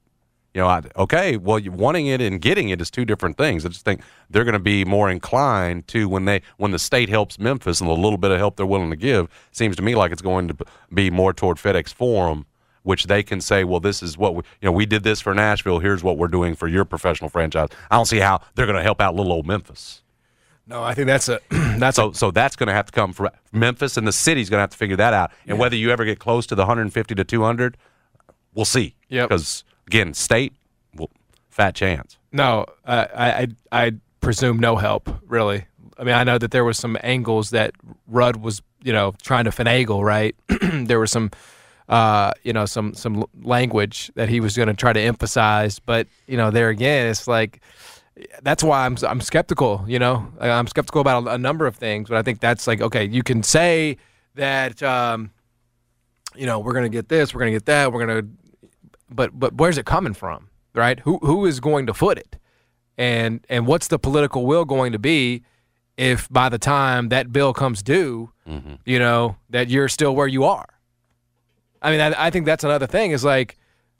you 0.56 0.62
know, 0.62 0.68
I, 0.68 0.80
okay, 0.96 1.36
well, 1.36 1.60
wanting 1.66 2.06
it 2.06 2.22
and 2.22 2.40
getting 2.40 2.70
it 2.70 2.80
is 2.80 2.90
two 2.90 3.04
different 3.04 3.36
things. 3.36 3.66
I 3.66 3.68
just 3.68 3.84
think 3.84 4.00
they're 4.30 4.44
going 4.44 4.54
to 4.54 4.58
be 4.58 4.86
more 4.86 5.10
inclined 5.10 5.86
to 5.88 6.08
when 6.08 6.24
they 6.24 6.40
when 6.56 6.70
the 6.70 6.78
state 6.78 7.10
helps 7.10 7.38
Memphis 7.38 7.78
and 7.82 7.90
the 7.90 7.94
little 7.94 8.16
bit 8.16 8.30
of 8.30 8.38
help 8.38 8.56
they're 8.56 8.64
willing 8.64 8.88
to 8.88 8.96
give 8.96 9.28
seems 9.52 9.76
to 9.76 9.82
me 9.82 9.94
like 9.94 10.12
it's 10.12 10.22
going 10.22 10.48
to 10.48 10.56
be 10.94 11.10
more 11.10 11.34
toward 11.34 11.58
FedEx 11.58 11.92
Forum. 11.92 12.46
Which 12.84 13.04
they 13.08 13.24
can 13.24 13.40
say, 13.40 13.64
well, 13.64 13.80
this 13.80 14.00
is 14.00 14.16
what 14.16 14.36
we, 14.36 14.42
you 14.60 14.66
know, 14.66 14.70
we 14.70 14.86
did 14.86 15.02
this 15.02 15.20
for 15.20 15.34
Nashville. 15.34 15.80
Here's 15.80 16.04
what 16.04 16.18
we're 16.18 16.28
doing 16.28 16.54
for 16.54 16.68
your 16.68 16.84
professional 16.84 17.28
franchise. 17.28 17.68
I 17.90 17.96
don't 17.96 18.06
see 18.06 18.20
how 18.20 18.40
they're 18.54 18.64
going 18.64 18.78
to 18.78 18.82
help 18.84 19.00
out 19.00 19.16
little 19.16 19.32
old 19.32 19.44
Memphis. 19.44 20.04
no, 20.68 20.84
I 20.84 20.94
think 20.94 21.08
that's 21.08 21.28
a 21.28 21.40
that's 21.50 21.96
So, 21.96 22.10
a, 22.10 22.14
so 22.14 22.30
that's 22.30 22.54
going 22.54 22.68
to 22.68 22.72
have 22.72 22.86
to 22.86 22.92
come 22.92 23.12
from 23.12 23.30
Memphis, 23.50 23.96
and 23.96 24.06
the 24.06 24.12
city's 24.12 24.48
going 24.48 24.58
to 24.58 24.62
have 24.62 24.70
to 24.70 24.76
figure 24.76 24.96
that 24.96 25.12
out. 25.12 25.32
And 25.48 25.58
whether 25.58 25.74
you 25.74 25.90
ever 25.90 26.04
get 26.04 26.20
close 26.20 26.46
to 26.46 26.54
the 26.54 26.62
150 26.62 27.14
to 27.16 27.24
200, 27.24 27.76
we'll 28.56 28.64
see. 28.64 28.96
Yep. 29.08 29.28
Because 29.28 29.62
again, 29.86 30.14
state, 30.14 30.54
well, 30.96 31.10
fat 31.50 31.76
chance. 31.76 32.18
no. 32.32 32.66
Uh, 32.84 33.06
I 33.14 33.30
I 33.30 33.46
I 33.84 33.92
presume 34.20 34.58
no 34.58 34.74
help 34.76 35.08
really. 35.28 35.66
I 35.98 36.04
mean, 36.04 36.14
I 36.14 36.24
know 36.24 36.38
that 36.38 36.50
there 36.50 36.64
was 36.64 36.76
some 36.76 36.98
angles 37.02 37.50
that 37.50 37.72
Rudd 38.08 38.36
was 38.36 38.62
you 38.82 38.92
know 38.92 39.14
trying 39.22 39.44
to 39.44 39.50
finagle. 39.50 40.02
Right, 40.02 40.34
there 40.88 40.98
was 40.98 41.12
some. 41.12 41.30
Uh, 41.88 42.32
you 42.42 42.52
know, 42.52 42.66
some 42.66 42.94
some 42.94 43.24
language 43.44 44.10
that 44.16 44.28
he 44.28 44.40
was 44.40 44.56
going 44.56 44.66
to 44.66 44.74
try 44.74 44.92
to 44.92 44.98
emphasize, 44.98 45.78
but 45.78 46.08
you 46.26 46.36
know, 46.36 46.50
there 46.50 46.68
again, 46.68 47.06
it's 47.06 47.28
like 47.28 47.60
that's 48.42 48.64
why 48.64 48.84
I'm 48.84 48.96
I'm 49.06 49.20
skeptical. 49.20 49.84
You 49.86 50.00
know, 50.00 50.26
I'm 50.40 50.66
skeptical 50.66 51.00
about 51.00 51.28
a, 51.28 51.34
a 51.34 51.38
number 51.38 51.64
of 51.64 51.76
things, 51.76 52.08
but 52.08 52.18
I 52.18 52.22
think 52.22 52.40
that's 52.40 52.66
like 52.66 52.80
okay, 52.80 53.04
you 53.04 53.22
can 53.22 53.44
say 53.44 53.98
that 54.34 54.82
um, 54.82 55.30
you 56.34 56.44
know 56.44 56.58
we're 56.58 56.72
going 56.72 56.90
to 56.90 56.96
get 56.96 57.08
this, 57.08 57.32
we're 57.32 57.38
going 57.42 57.52
to 57.52 57.56
get 57.56 57.66
that, 57.66 57.92
we're 57.92 58.04
going 58.04 58.22
to, 58.24 58.28
but 59.10 59.38
but 59.38 59.54
where's 59.54 59.78
it 59.78 59.86
coming 59.86 60.14
from, 60.14 60.48
right? 60.74 61.00
Who 61.00 61.18
who 61.18 61.46
is 61.46 61.60
going 61.60 61.86
to 61.86 61.94
foot 61.94 62.18
it, 62.18 62.36
and 62.98 63.44
and 63.48 63.66
what's 63.66 63.88
the 63.88 63.98
political 63.98 64.46
will 64.46 64.64
going 64.64 64.92
to 64.92 64.98
be 64.98 65.42
if 65.96 66.28
by 66.30 66.48
the 66.48 66.58
time 66.58 67.08
that 67.08 67.32
bill 67.32 67.52
comes 67.52 67.82
due, 67.82 68.30
you 68.84 68.98
know 68.98 69.36
that 69.50 69.68
you're 69.68 69.88
still 69.88 70.14
where 70.14 70.28
you 70.28 70.44
are. 70.44 70.66
I 71.82 71.90
mean, 71.90 72.00
I, 72.00 72.26
I 72.26 72.30
think 72.30 72.46
that's 72.46 72.64
another 72.64 72.86
thing. 72.86 73.10
Is 73.12 73.24
like 73.24 73.56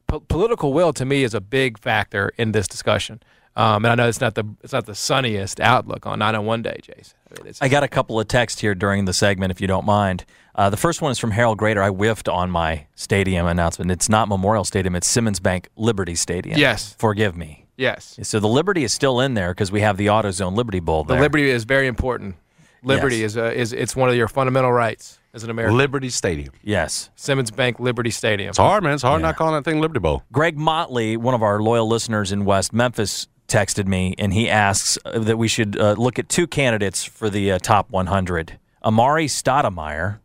po- 0.06 0.20
political 0.20 0.72
will 0.72 0.92
to 0.94 1.04
me 1.04 1.22
is 1.24 1.34
a 1.34 1.40
big 1.40 1.78
factor 1.78 2.32
in 2.36 2.52
this 2.52 2.68
discussion. 2.68 3.22
Um, 3.56 3.86
and 3.86 3.92
I 3.92 3.94
know 3.94 4.08
it's 4.08 4.20
not 4.20 4.34
the 4.34 4.44
it's 4.62 4.72
not 4.72 4.84
the 4.86 4.94
sunniest 4.94 5.60
outlook 5.60 6.06
on 6.06 6.18
901 6.18 6.62
day, 6.62 6.78
Jason. 6.82 7.16
I 7.30 7.42
mean, 7.42 7.54
I 7.62 7.68
got 7.68 7.82
a 7.82 7.88
couple 7.88 8.20
of 8.20 8.28
texts 8.28 8.60
here 8.60 8.74
during 8.74 9.06
the 9.06 9.14
segment, 9.14 9.50
if 9.50 9.60
you 9.62 9.66
don't 9.66 9.86
mind. 9.86 10.26
Uh, 10.56 10.70
the 10.70 10.76
first 10.76 11.02
one 11.02 11.12
is 11.12 11.18
from 11.18 11.32
Harold 11.32 11.58
Grader. 11.58 11.82
I 11.82 11.90
whiffed 11.90 12.28
on 12.30 12.50
my 12.50 12.86
stadium 12.94 13.46
announcement. 13.46 13.90
It's 13.90 14.08
not 14.08 14.26
Memorial 14.26 14.64
Stadium, 14.64 14.96
it's 14.96 15.06
Simmons 15.06 15.38
Bank 15.38 15.68
Liberty 15.76 16.14
Stadium. 16.14 16.58
Yes. 16.58 16.94
Forgive 16.98 17.36
me. 17.36 17.66
yes, 17.76 18.18
So 18.22 18.40
the 18.40 18.48
Liberty 18.48 18.82
is 18.82 18.92
still 18.94 19.20
in 19.20 19.34
there 19.34 19.50
because 19.52 19.70
we 19.70 19.82
have 19.82 19.98
the 19.98 20.06
AutoZone 20.06 20.54
Liberty 20.56 20.80
Bowl 20.80 21.04
the 21.04 21.14
liberty 21.16 21.50
is 21.50 21.64
very 21.64 21.86
important. 21.86 22.36
Liberty 22.82 23.16
Yes. 23.18 23.32
is 23.32 23.36
a, 23.36 23.52
is 23.52 23.72
it's 23.74 23.94
one 23.94 24.08
of 24.08 24.14
your 24.16 24.28
fundamental 24.28 24.72
rights 24.72 25.18
as 25.34 25.44
an 25.44 25.50
American. 25.50 25.76
Liberty 25.76 26.08
Stadium. 26.08 26.54
Yes. 26.62 27.10
Simmons 27.16 27.50
Bank 27.50 27.78
Liberty 27.78 28.10
Stadium. 28.10 28.48
It's 28.50 28.58
hard, 28.58 28.82
man. 28.82 28.94
It's 28.94 29.02
hard 29.02 29.20
Yeah. 29.20 29.26
not 29.28 29.36
calling 29.36 29.54
that 29.56 29.64
thing 29.64 29.80
Liberty 29.82 30.00
Bowl. 30.00 30.22
Greg 30.32 30.56
Motley, 30.56 31.18
one 31.18 31.34
of 31.34 31.42
our 31.42 31.60
loyal 31.60 31.86
listeners 31.86 32.32
in 32.32 32.46
West 32.46 32.72
Memphis, 32.72 33.26
texted 33.46 33.86
me 33.86 34.14
and 34.18 34.32
he 34.32 34.48
asks 34.48 34.98
uh, 35.04 35.18
that 35.18 35.36
we 35.36 35.48
should 35.48 35.78
uh, 35.78 35.92
look 35.98 36.18
at 36.18 36.28
two 36.30 36.46
candidates 36.46 37.04
for 37.04 37.28
the 37.28 37.52
uh, 37.52 37.58
top 37.58 37.90
100 37.90 38.58
Amar'e 38.84 39.26
Stoudemire 39.26 40.18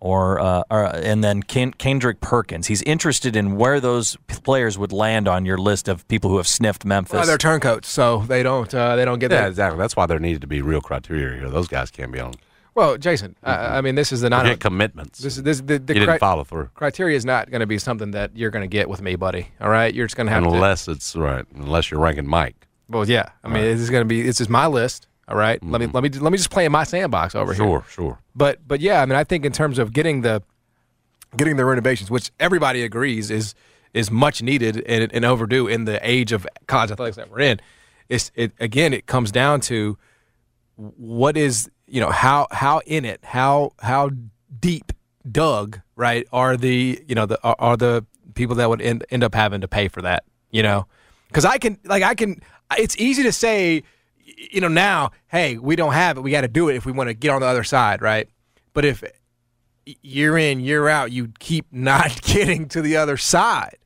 or, 0.00 0.38
uh, 0.40 0.62
or 0.70 0.84
and 0.94 1.22
then 1.24 1.42
Ken- 1.42 1.72
Kendrick 1.72 2.20
Perkins. 2.20 2.66
He's 2.66 2.82
interested 2.82 3.36
in 3.36 3.56
where 3.56 3.80
those 3.80 4.16
players 4.28 4.78
would 4.78 4.92
land 4.92 5.26
on 5.28 5.44
your 5.44 5.58
list 5.58 5.88
of 5.88 6.06
people 6.08 6.30
who 6.30 6.36
have 6.36 6.46
sniffed 6.46 6.84
Memphis. 6.84 7.14
Well, 7.14 7.26
they're 7.26 7.38
turncoats, 7.38 7.88
so 7.88 8.24
they 8.28 8.42
don't 8.42 8.72
uh, 8.74 8.96
they 8.96 9.04
don't 9.04 9.18
get 9.18 9.30
Yeah, 9.30 9.42
that. 9.42 9.48
exactly. 9.48 9.78
That's 9.78 9.96
why 9.96 10.06
there 10.06 10.18
needed 10.18 10.40
to 10.42 10.46
be 10.46 10.62
real 10.62 10.80
criteria 10.80 11.38
here. 11.40 11.50
Those 11.50 11.68
guys 11.68 11.90
can't 11.90 12.12
be 12.12 12.20
on. 12.20 12.34
Well, 12.74 12.96
Jason, 12.96 13.34
I, 13.42 13.78
I 13.78 13.80
mean, 13.80 13.96
this 13.96 14.12
is 14.12 14.20
the 14.20 14.26
Forget 14.26 14.44
901 14.44 14.58
commitments. 14.60 15.18
This 15.18 15.36
is 15.36 15.42
this 15.42 15.58
the, 15.60 15.80
the 15.80 15.94
you 15.94 16.00
didn't 16.00 16.20
follow 16.20 16.44
through. 16.44 16.70
criteria 16.74 17.16
is 17.16 17.24
not 17.24 17.50
going 17.50 17.58
to 17.60 17.66
be 17.66 17.76
something 17.78 18.12
that 18.12 18.36
you're 18.36 18.50
going 18.52 18.62
to 18.62 18.68
get 18.68 18.88
with 18.88 19.02
me, 19.02 19.16
buddy. 19.16 19.48
All 19.60 19.68
right, 19.68 19.92
you're 19.92 20.06
just 20.06 20.16
going 20.16 20.28
to 20.28 20.32
have 20.32 20.44
to. 20.44 20.50
Unless 20.50 20.86
it's 20.86 21.16
right. 21.16 21.44
Unless 21.56 21.90
you're 21.90 21.98
ranking 21.98 22.28
Mike. 22.28 22.68
Well, 22.88 23.08
yeah. 23.08 23.30
I 23.42 23.48
mean, 23.48 23.64
this 23.64 23.80
is 23.80 23.90
going 23.90 24.02
to 24.02 24.06
be. 24.08 24.22
This 24.22 24.40
is 24.40 24.48
my 24.48 24.68
list. 24.68 25.07
All 25.28 25.36
right? 25.36 25.62
Let 25.62 25.80
me 25.80 25.86
mm-hmm. 25.86 25.94
let 25.94 26.02
me 26.02 26.10
let 26.10 26.32
me 26.32 26.38
just 26.38 26.50
play 26.50 26.64
in 26.64 26.72
my 26.72 26.84
sandbox 26.84 27.34
over 27.34 27.52
here. 27.52 27.64
Sure, 27.64 27.84
sure. 27.88 28.18
But 28.34 28.66
but 28.66 28.80
yeah, 28.80 29.02
I 29.02 29.06
mean, 29.06 29.16
I 29.16 29.24
think 29.24 29.44
in 29.44 29.52
terms 29.52 29.78
of 29.78 29.92
getting 29.92 30.22
the 30.22 30.42
getting 31.36 31.56
the 31.56 31.64
renovations, 31.64 32.10
which 32.10 32.30
everybody 32.40 32.82
agrees 32.82 33.30
is 33.30 33.54
is 33.94 34.10
much 34.10 34.42
needed 34.42 34.82
and, 34.86 35.12
and 35.12 35.24
overdue 35.24 35.66
in 35.66 35.84
the 35.84 35.98
age 36.08 36.32
of 36.32 36.46
college 36.66 36.90
athletics 36.90 37.16
that 37.16 37.30
we're 37.30 37.40
in. 37.40 37.60
It's 38.08 38.30
it 38.34 38.52
again. 38.58 38.94
It 38.94 39.06
comes 39.06 39.30
down 39.30 39.60
to 39.62 39.98
what 40.76 41.36
is 41.36 41.70
you 41.86 42.00
know 42.00 42.10
how 42.10 42.46
how 42.50 42.80
in 42.86 43.04
it 43.04 43.20
how 43.22 43.72
how 43.80 44.10
deep 44.60 44.92
dug 45.30 45.80
right 45.96 46.26
are 46.32 46.56
the 46.56 47.02
you 47.06 47.14
know 47.14 47.26
the 47.26 47.38
are, 47.42 47.56
are 47.58 47.76
the 47.76 48.04
people 48.34 48.56
that 48.56 48.68
would 48.68 48.80
end, 48.80 49.04
end 49.10 49.24
up 49.24 49.34
having 49.34 49.60
to 49.60 49.68
pay 49.68 49.88
for 49.88 50.00
that 50.00 50.24
you 50.50 50.62
know 50.62 50.86
because 51.26 51.44
I 51.44 51.58
can 51.58 51.78
like 51.84 52.02
I 52.02 52.14
can 52.14 52.40
it's 52.78 52.96
easy 52.96 53.22
to 53.24 53.32
say 53.32 53.82
you 54.36 54.60
know 54.60 54.68
now 54.68 55.10
hey 55.28 55.56
we 55.58 55.76
don't 55.76 55.92
have 55.92 56.16
it 56.16 56.20
we 56.20 56.30
got 56.30 56.42
to 56.42 56.48
do 56.48 56.68
it 56.68 56.76
if 56.76 56.84
we 56.86 56.92
want 56.92 57.08
to 57.08 57.14
get 57.14 57.30
on 57.30 57.40
the 57.40 57.46
other 57.46 57.64
side 57.64 58.02
right 58.02 58.28
but 58.74 58.84
if 58.84 59.02
year 60.02 60.36
in 60.36 60.60
year 60.60 60.88
out 60.88 61.10
you 61.12 61.32
keep 61.38 61.66
not 61.72 62.20
getting 62.22 62.68
to 62.68 62.82
the 62.82 62.96
other 62.96 63.16
side 63.16 63.76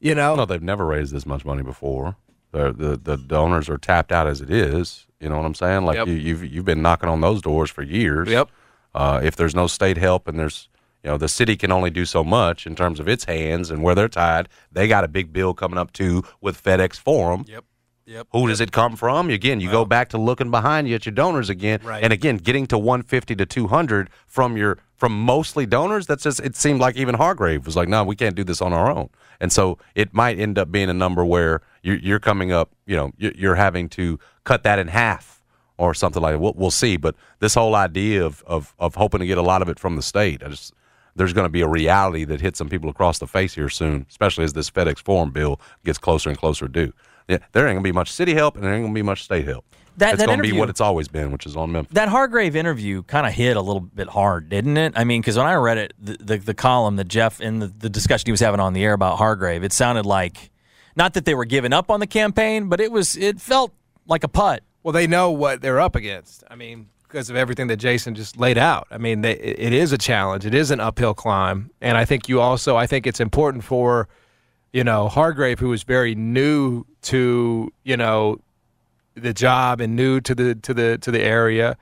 you 0.00 0.14
know 0.14 0.34
No, 0.34 0.44
they've 0.44 0.62
never 0.62 0.84
raised 0.86 1.12
this 1.14 1.24
much 1.26 1.44
money 1.44 1.62
before. 1.62 2.16
The 2.50 2.72
the, 2.72 2.96
the 2.96 3.16
donors 3.16 3.68
are 3.68 3.78
tapped 3.78 4.10
out 4.12 4.26
as 4.26 4.40
it 4.40 4.50
is. 4.50 5.06
You 5.20 5.28
know 5.28 5.36
what 5.36 5.46
I'm 5.46 5.54
saying? 5.54 5.84
Like 5.84 5.96
Yep. 5.96 6.08
you, 6.08 6.14
you've 6.14 6.44
you've 6.44 6.64
been 6.64 6.82
knocking 6.82 7.08
on 7.08 7.20
those 7.20 7.40
doors 7.40 7.70
for 7.70 7.82
years. 7.82 8.28
Yep. 8.28 8.50
Uh, 8.94 9.20
if 9.22 9.36
there's 9.36 9.54
no 9.54 9.66
state 9.68 9.96
help 9.96 10.26
and 10.26 10.38
there's 10.38 10.68
you 11.04 11.10
know 11.10 11.16
the 11.18 11.28
city 11.28 11.56
can 11.56 11.70
only 11.70 11.88
do 11.90 12.04
so 12.04 12.24
much 12.24 12.66
in 12.66 12.74
terms 12.74 12.98
of 12.98 13.08
its 13.08 13.24
hands 13.26 13.70
and 13.70 13.82
where 13.84 13.94
they're 13.94 14.08
tied. 14.08 14.48
They 14.72 14.88
got 14.88 15.04
a 15.04 15.08
big 15.08 15.32
bill 15.32 15.54
coming 15.54 15.78
up 15.78 15.92
too 15.92 16.24
with 16.40 16.60
FedEx 16.62 16.96
Forum. 16.98 17.44
Yep. 17.46 17.64
Yep. 18.12 18.28
Who 18.32 18.46
does 18.48 18.60
it 18.60 18.72
come 18.72 18.94
from? 18.96 19.30
Again, 19.30 19.60
you 19.60 19.70
go 19.70 19.86
back 19.86 20.10
to 20.10 20.18
looking 20.18 20.50
behind 20.50 20.86
you 20.86 20.94
at 20.94 21.06
your 21.06 21.14
donors 21.14 21.48
again, 21.48 21.80
Right. 21.82 22.04
and 22.04 22.12
again 22.12 22.36
getting 22.36 22.66
to 22.66 22.76
150 22.76 23.34
to 23.36 23.46
200 23.46 24.10
from 24.26 24.56
your 24.58 24.78
from 24.94 25.18
mostly 25.18 25.64
donors. 25.64 26.06
That's 26.06 26.22
just 26.22 26.40
it 26.40 26.54
seemed 26.54 26.78
like 26.78 26.96
even 26.96 27.14
Hardgrave 27.14 27.64
was 27.64 27.74
like, 27.74 27.88
no, 27.88 28.04
we 28.04 28.14
can't 28.14 28.34
do 28.36 28.44
this 28.44 28.60
on 28.60 28.74
our 28.74 28.90
own, 28.90 29.08
and 29.40 29.50
so 29.50 29.78
it 29.94 30.12
might 30.12 30.38
end 30.38 30.58
up 30.58 30.70
being 30.70 30.90
a 30.90 30.94
number 30.94 31.24
where 31.24 31.62
you're, 31.82 31.96
you're 31.96 32.20
coming 32.20 32.52
up, 32.52 32.70
you 32.84 32.96
know, 32.96 33.12
you're 33.16 33.32
you're 33.34 33.54
having 33.54 33.88
to 33.90 34.18
cut 34.44 34.62
that 34.64 34.78
in 34.78 34.88
half 34.88 35.42
or 35.78 35.94
something 35.94 36.22
like 36.22 36.34
that. 36.34 36.38
We'll, 36.38 36.52
we'll 36.54 36.70
see, 36.70 36.98
but 36.98 37.14
this 37.38 37.54
whole 37.54 37.74
idea 37.74 38.24
of, 38.26 38.42
of 38.46 38.74
of 38.78 38.96
hoping 38.96 39.20
to 39.20 39.26
get 39.26 39.38
a 39.38 39.42
lot 39.42 39.62
of 39.62 39.70
it 39.70 39.78
from 39.78 39.96
the 39.96 40.02
state, 40.02 40.42
I 40.44 40.48
just 40.48 40.74
there's 41.16 41.32
going 41.32 41.46
to 41.46 41.50
be 41.50 41.62
a 41.62 41.68
reality 41.68 42.24
that 42.24 42.42
hits 42.42 42.58
some 42.58 42.68
people 42.68 42.90
across 42.90 43.18
the 43.18 43.26
face 43.26 43.54
here 43.54 43.68
soon, 43.70 44.04
especially 44.10 44.44
as 44.44 44.52
this 44.52 44.70
FedEx 44.70 44.98
Forum 44.98 45.30
bill 45.30 45.58
gets 45.84 45.96
closer 45.98 46.28
and 46.28 46.38
closer 46.38 46.68
due. 46.68 46.92
Yeah, 47.28 47.38
there 47.52 47.66
ain't 47.66 47.76
gonna 47.76 47.82
be 47.82 47.92
much 47.92 48.10
city 48.12 48.34
help, 48.34 48.56
and 48.56 48.64
there 48.64 48.74
ain't 48.74 48.84
gonna 48.84 48.94
be 48.94 49.02
much 49.02 49.24
state 49.24 49.46
help. 49.46 49.64
That- 49.98 50.14
it's 50.14 50.22
that 50.22 50.28
gonna 50.28 50.42
be 50.42 50.52
what 50.52 50.70
it's 50.70 50.80
always 50.80 51.08
been, 51.08 51.32
which 51.32 51.44
is 51.46 51.56
on 51.56 51.72
Memphis. 51.72 51.94
That 51.94 52.08
Hardgrave 52.08 52.56
interview 52.56 53.02
kind 53.02 53.26
of 53.26 53.32
hit 53.32 53.56
a 53.56 53.60
little 53.60 53.80
bit 53.80 54.08
hard, 54.08 54.48
didn't 54.48 54.76
it? 54.76 54.94
I 54.96 55.04
mean, 55.04 55.20
because 55.20 55.36
when 55.36 55.46
I 55.46 55.54
read 55.54 55.78
it, 55.78 55.92
the, 55.98 56.16
the, 56.18 56.36
the 56.38 56.54
column 56.54 56.96
that 56.96 57.08
Jeff 57.08 57.40
in 57.40 57.58
the, 57.58 57.66
the 57.66 57.90
discussion 57.90 58.26
he 58.26 58.30
was 58.32 58.40
having 58.40 58.60
on 58.60 58.72
the 58.72 58.82
air 58.84 58.94
about 58.94 59.18
Hardgrave, 59.18 59.62
it 59.62 59.72
sounded 59.72 60.06
like 60.06 60.50
not 60.96 61.14
that 61.14 61.24
they 61.24 61.34
were 61.34 61.44
giving 61.44 61.72
up 61.72 61.90
on 61.90 62.00
the 62.00 62.06
campaign, 62.06 62.68
but 62.68 62.80
it 62.80 62.90
was 62.90 63.16
it 63.16 63.40
felt 63.40 63.72
like 64.06 64.24
a 64.24 64.28
putt. 64.28 64.62
Well, 64.82 64.92
they 64.92 65.06
know 65.06 65.30
what 65.30 65.60
they're 65.60 65.80
up 65.80 65.94
against. 65.94 66.42
I 66.50 66.56
mean, 66.56 66.88
because 67.02 67.28
of 67.28 67.36
everything 67.36 67.66
that 67.68 67.76
Jason 67.76 68.14
just 68.14 68.38
laid 68.38 68.56
out. 68.58 68.86
I 68.90 68.96
mean, 68.98 69.20
they, 69.20 69.32
it 69.32 69.58
it 69.60 69.72
is 69.74 69.92
a 69.92 69.98
challenge. 69.98 70.46
It 70.46 70.54
is 70.54 70.70
an 70.70 70.80
uphill 70.80 71.12
climb, 71.14 71.70
and 71.82 71.96
I 71.98 72.04
think 72.06 72.28
you 72.28 72.40
also. 72.40 72.76
I 72.76 72.86
think 72.86 73.06
it's 73.06 73.20
important 73.20 73.62
for, 73.64 74.08
you 74.72 74.84
know, 74.84 75.08
Hardgrave, 75.08 75.58
who 75.58 75.68
was 75.68 75.82
very 75.82 76.14
new 76.14 76.84
to 77.02 77.70
you 77.84 77.96
know, 77.96 78.38
the 79.14 79.32
job 79.32 79.80
and 79.80 79.96
new 79.96 80.20
to 80.20 80.34
the 80.34 80.54
to 80.56 80.74
the 80.74 80.98
to 80.98 81.10
the 81.10 81.20
area, 81.20 81.76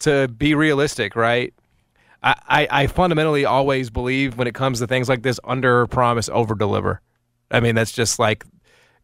to 0.00 0.28
be 0.28 0.54
realistic, 0.54 1.16
right? 1.16 1.54
I, 2.22 2.34
I, 2.48 2.68
I 2.82 2.86
fundamentally 2.86 3.44
always 3.44 3.90
believe 3.90 4.36
when 4.38 4.46
it 4.46 4.54
comes 4.54 4.78
to 4.78 4.86
things 4.86 5.08
like 5.08 5.22
this, 5.22 5.40
under 5.44 5.86
promise, 5.88 6.28
over 6.28 6.54
deliver. 6.54 7.00
I 7.50 7.60
mean, 7.60 7.74
that's 7.74 7.92
just 7.92 8.18
like 8.18 8.44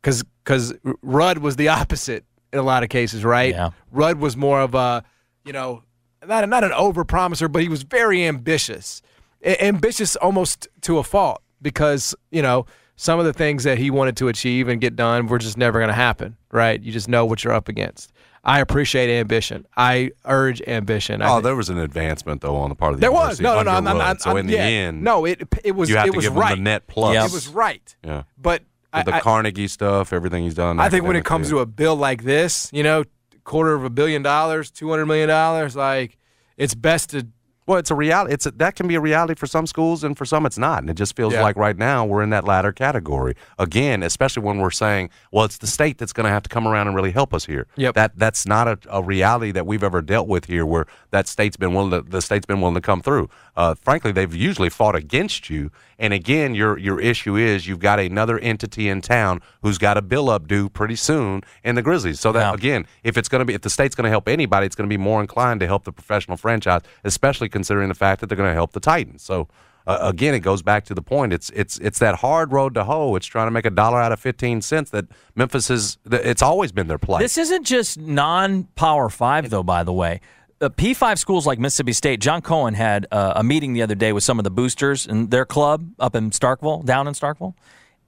because 0.01 0.25
because 0.45 0.75
Rudd 1.03 1.39
was 1.39 1.57
the 1.57 1.69
opposite 1.81 2.25
in 2.53 2.59
a 2.59 2.63
lot 2.63 2.83
of 2.83 2.89
cases, 2.89 3.25
right? 3.25 3.55
Yeah. 3.55 3.71
Rudd 3.91 4.19
was 4.19 4.37
more 4.37 4.61
of 4.61 4.75
a, 4.75 5.05
you 5.45 5.53
know, 5.53 5.83
not 6.27 6.49
not 6.49 6.65
an 6.65 6.73
over 6.73 7.05
promiser, 7.05 7.49
but 7.49 7.63
he 7.63 7.69
was 7.69 7.83
very 7.83 8.25
ambitious, 8.25 9.03
A- 9.43 9.63
ambitious 9.65 10.17
almost 10.17 10.69
to 10.83 10.99
a 10.99 11.03
fault 11.03 11.43
because 11.61 12.15
you 12.31 12.43
know 12.43 12.67
some 13.01 13.21
of 13.21 13.25
the 13.25 13.33
things 13.33 13.63
that 13.63 13.79
he 13.79 13.91
wanted 13.93 14.17
to 14.17 14.27
achieve 14.27 14.67
and 14.67 14.81
get 14.81 14.97
done 14.97 15.29
were 15.29 15.39
just 15.39 15.57
never 15.57 15.79
going 15.79 15.89
to 15.89 15.95
happen, 15.95 16.37
right? 16.51 16.83
You 16.83 16.91
just 16.91 17.09
know 17.09 17.25
what 17.25 17.45
you're 17.45 17.53
up 17.53 17.69
against. 17.69 18.13
I 18.43 18.59
appreciate 18.61 19.09
ambition. 19.09 19.67
I 19.77 20.11
urge 20.25 20.61
ambition. 20.67 21.23
Oh, 21.23 21.25
I 21.25 21.29
Oh, 21.29 21.33
think- 21.35 21.45
there 21.45 21.57
was 21.57 21.69
an 21.71 21.79
advancement 21.79 22.41
though 22.41 22.57
on 22.57 22.71
the 22.71 22.75
part 22.75 22.95
of 22.95 22.99
the 22.99 23.03
there 23.03 23.13
was 23.13 23.41
no, 23.41 23.55
no, 23.57 23.63
no. 23.63 23.71
I'm, 23.71 23.87
I'm, 23.87 23.97
road. 23.99 24.03
I'm, 24.03 24.19
so 24.19 24.37
in 24.37 24.47
the 24.49 24.55
yeah. 24.55 24.63
end, 24.65 25.03
no, 25.05 25.25
it 25.25 25.43
it 25.65 25.73
was 25.73 25.89
you 25.89 25.97
have 25.97 26.09
it 26.09 26.11
to 26.11 26.17
was 26.17 26.25
give 26.25 26.33
him 26.33 26.39
right. 26.41 26.57
the 26.57 26.61
net 26.63 26.87
plus. 26.89 27.31
It 27.31 27.33
was 27.35 27.47
right. 27.49 27.95
Yeah. 28.05 28.25
But 28.37 28.63
I, 28.93 29.05
the 29.05 29.15
I- 29.15 29.21
Carnegie 29.21 29.69
stuff, 29.69 30.13
everything 30.13 30.43
he's 30.43 30.55
done. 30.55 30.81
I 30.81 30.89
think 30.89 31.05
when 31.05 31.15
it 31.17 31.25
comes 31.25 31.49
to 31.51 31.61
a 31.61 31.67
bill 31.67 31.95
like 31.97 32.25
this, 32.25 32.69
you 32.73 32.83
know, 32.83 33.05
quarter 33.45 33.75
of 33.75 33.85
a 33.85 33.91
billion 33.91 34.23
dollars, 34.23 34.71
two 34.73 34.91
hundred 34.91 35.07
million 35.07 35.29
dollars, 35.29 35.77
like 35.77 36.19
it's 36.57 36.75
best 36.75 37.11
to 37.11 37.27
well, 37.69 37.77
it's 37.79 37.91
a 37.91 37.95
reality. 37.95 38.33
It's 38.33 38.47
a, 38.47 38.51
that 38.53 38.75
can 38.77 38.89
be 38.89 38.95
a 38.95 39.01
reality 39.01 39.35
for 39.35 39.47
some 39.47 39.67
schools, 39.67 40.03
and 40.03 40.17
for 40.17 40.25
some 40.25 40.47
it's 40.47 40.57
not. 40.59 40.81
And 40.83 40.89
it 40.91 40.95
just 40.95 41.15
feels 41.15 41.35
Yeah. 41.35 41.43
like 41.43 41.55
right 41.57 41.77
now 41.77 42.05
we're 42.05 42.23
in 42.23 42.31
that 42.31 42.45
latter 42.45 42.73
category 42.73 43.35
again, 43.59 44.03
especially 44.03 44.43
when 44.43 44.59
we're 44.59 44.71
saying, 44.71 45.11
well, 45.31 45.45
it's 45.45 45.59
the 45.59 45.67
state 45.67 45.99
that's 45.99 46.15
going 46.15 46.25
to 46.25 46.31
have 46.31 46.43
to 46.45 46.49
come 46.49 46.67
around 46.67 46.87
and 46.89 46.97
really 46.97 47.11
help 47.13 47.35
us 47.35 47.45
here. 47.45 47.67
Yep. 47.77 47.95
That 47.95 48.13
that's 48.19 48.47
not 48.47 48.67
a, 48.67 48.79
a 48.91 49.03
reality 49.03 49.53
that 49.53 49.67
we've 49.67 49.85
ever 49.85 50.01
dealt 50.03 50.27
with 50.29 50.47
here, 50.47 50.65
where 50.65 50.87
that 51.11 51.29
state's 51.29 51.57
been 51.59 51.75
willing 51.75 51.91
to 51.91 52.01
the 52.01 52.23
state's 52.23 52.47
been 52.47 52.61
willing 52.61 52.75
to 52.75 52.81
come 52.81 53.03
through. 53.03 53.29
Uh, 53.59 53.75
frankly, 53.75 54.13
they've 54.13 54.35
usually 54.37 54.71
fought 54.71 54.95
against 54.95 55.51
you. 55.51 55.71
And 55.99 56.13
again, 56.13 56.55
your 56.55 56.79
your 56.79 57.01
issue 57.01 57.35
is 57.37 57.67
you've 57.67 57.81
got 57.81 57.99
another 57.99 58.39
entity 58.39 58.89
in 58.89 59.01
town 59.01 59.41
who's 59.63 59.79
got 59.79 59.97
a 59.99 60.03
bill 60.03 60.31
up 60.31 60.47
due 60.47 60.69
pretty 60.69 60.95
soon 60.95 61.43
in 61.65 61.75
the 61.75 61.83
Grizzlies. 61.83 62.21
So 62.21 62.31
that 62.33 62.41
Yeah. 62.51 62.55
again, 62.55 62.87
if 63.03 63.17
it's 63.19 63.29
going 63.29 63.41
to 63.41 63.45
be 63.45 63.55
if 63.55 63.63
the 63.63 63.71
state's 63.71 63.97
going 63.97 64.05
to 64.05 64.11
help 64.11 64.29
anybody, 64.29 64.65
it's 64.67 64.77
going 64.77 64.89
to 64.89 64.95
be 64.99 65.03
more 65.11 65.21
inclined 65.21 65.59
to 65.61 65.67
help 65.67 65.83
the 65.83 65.93
professional 65.93 66.37
franchise, 66.37 66.83
especially 67.03 67.49
considering 67.49 67.89
the 67.89 67.97
fact 67.97 68.21
that 68.21 68.29
they're 68.29 68.37
going 68.37 68.51
to 68.51 68.55
help 68.55 68.73
the 68.73 68.81
Titans. 68.81 69.23
So. 69.23 69.49
Uh, 69.87 69.97
again, 70.03 70.35
it 70.35 70.41
goes 70.41 70.61
back 70.61 70.85
to 70.85 70.93
the 70.93 71.01
point. 71.01 71.33
It's 71.33 71.49
it's 71.55 71.79
it's 71.79 71.99
that 72.01 72.17
hard 72.17 72.53
road 72.53 72.75
to 72.75 72.85
hoe. 72.85 73.17
It's 73.17 73.25
trying 73.25 73.47
to 73.47 73.51
make 73.51 73.65
a 73.65 73.71
dollar 73.71 73.99
out 73.99 74.13
of 74.13 74.21
fifteen 74.21 74.61
cents. 74.61 74.91
That 74.91 75.07
Memphis 75.35 75.71
is. 75.71 75.97
It's 76.11 76.43
always 76.43 76.73
been 76.73 76.89
their 76.89 76.99
play. 76.99 77.21
This 77.23 77.39
isn't 77.39 77.65
just 77.65 77.99
non-power 77.99 79.09
five, 79.09 79.49
though. 79.49 79.63
By 79.63 79.85
the 79.85 79.93
way, 79.95 80.21
uh, 80.61 80.69
P5 80.69 81.19
schools 81.19 81.47
like 81.47 81.59
Mississippi 81.59 81.93
State. 81.93 82.21
John 82.21 82.43
Cohen 82.43 82.75
had 82.75 83.07
uh, 83.13 83.35
a 83.37 83.43
meeting 83.45 83.73
the 83.73 83.83
other 83.83 83.95
day 83.95 84.13
with 84.13 84.25
some 84.25 84.39
of 84.39 84.45
the 84.45 84.51
boosters 84.51 85.07
in 85.07 85.29
their 85.29 85.45
club 85.45 85.91
up 85.99 86.15
in 86.15 86.31
Starkville, 86.31 86.85
down 86.85 87.07
in 87.09 87.15
Starkville. 87.15 87.55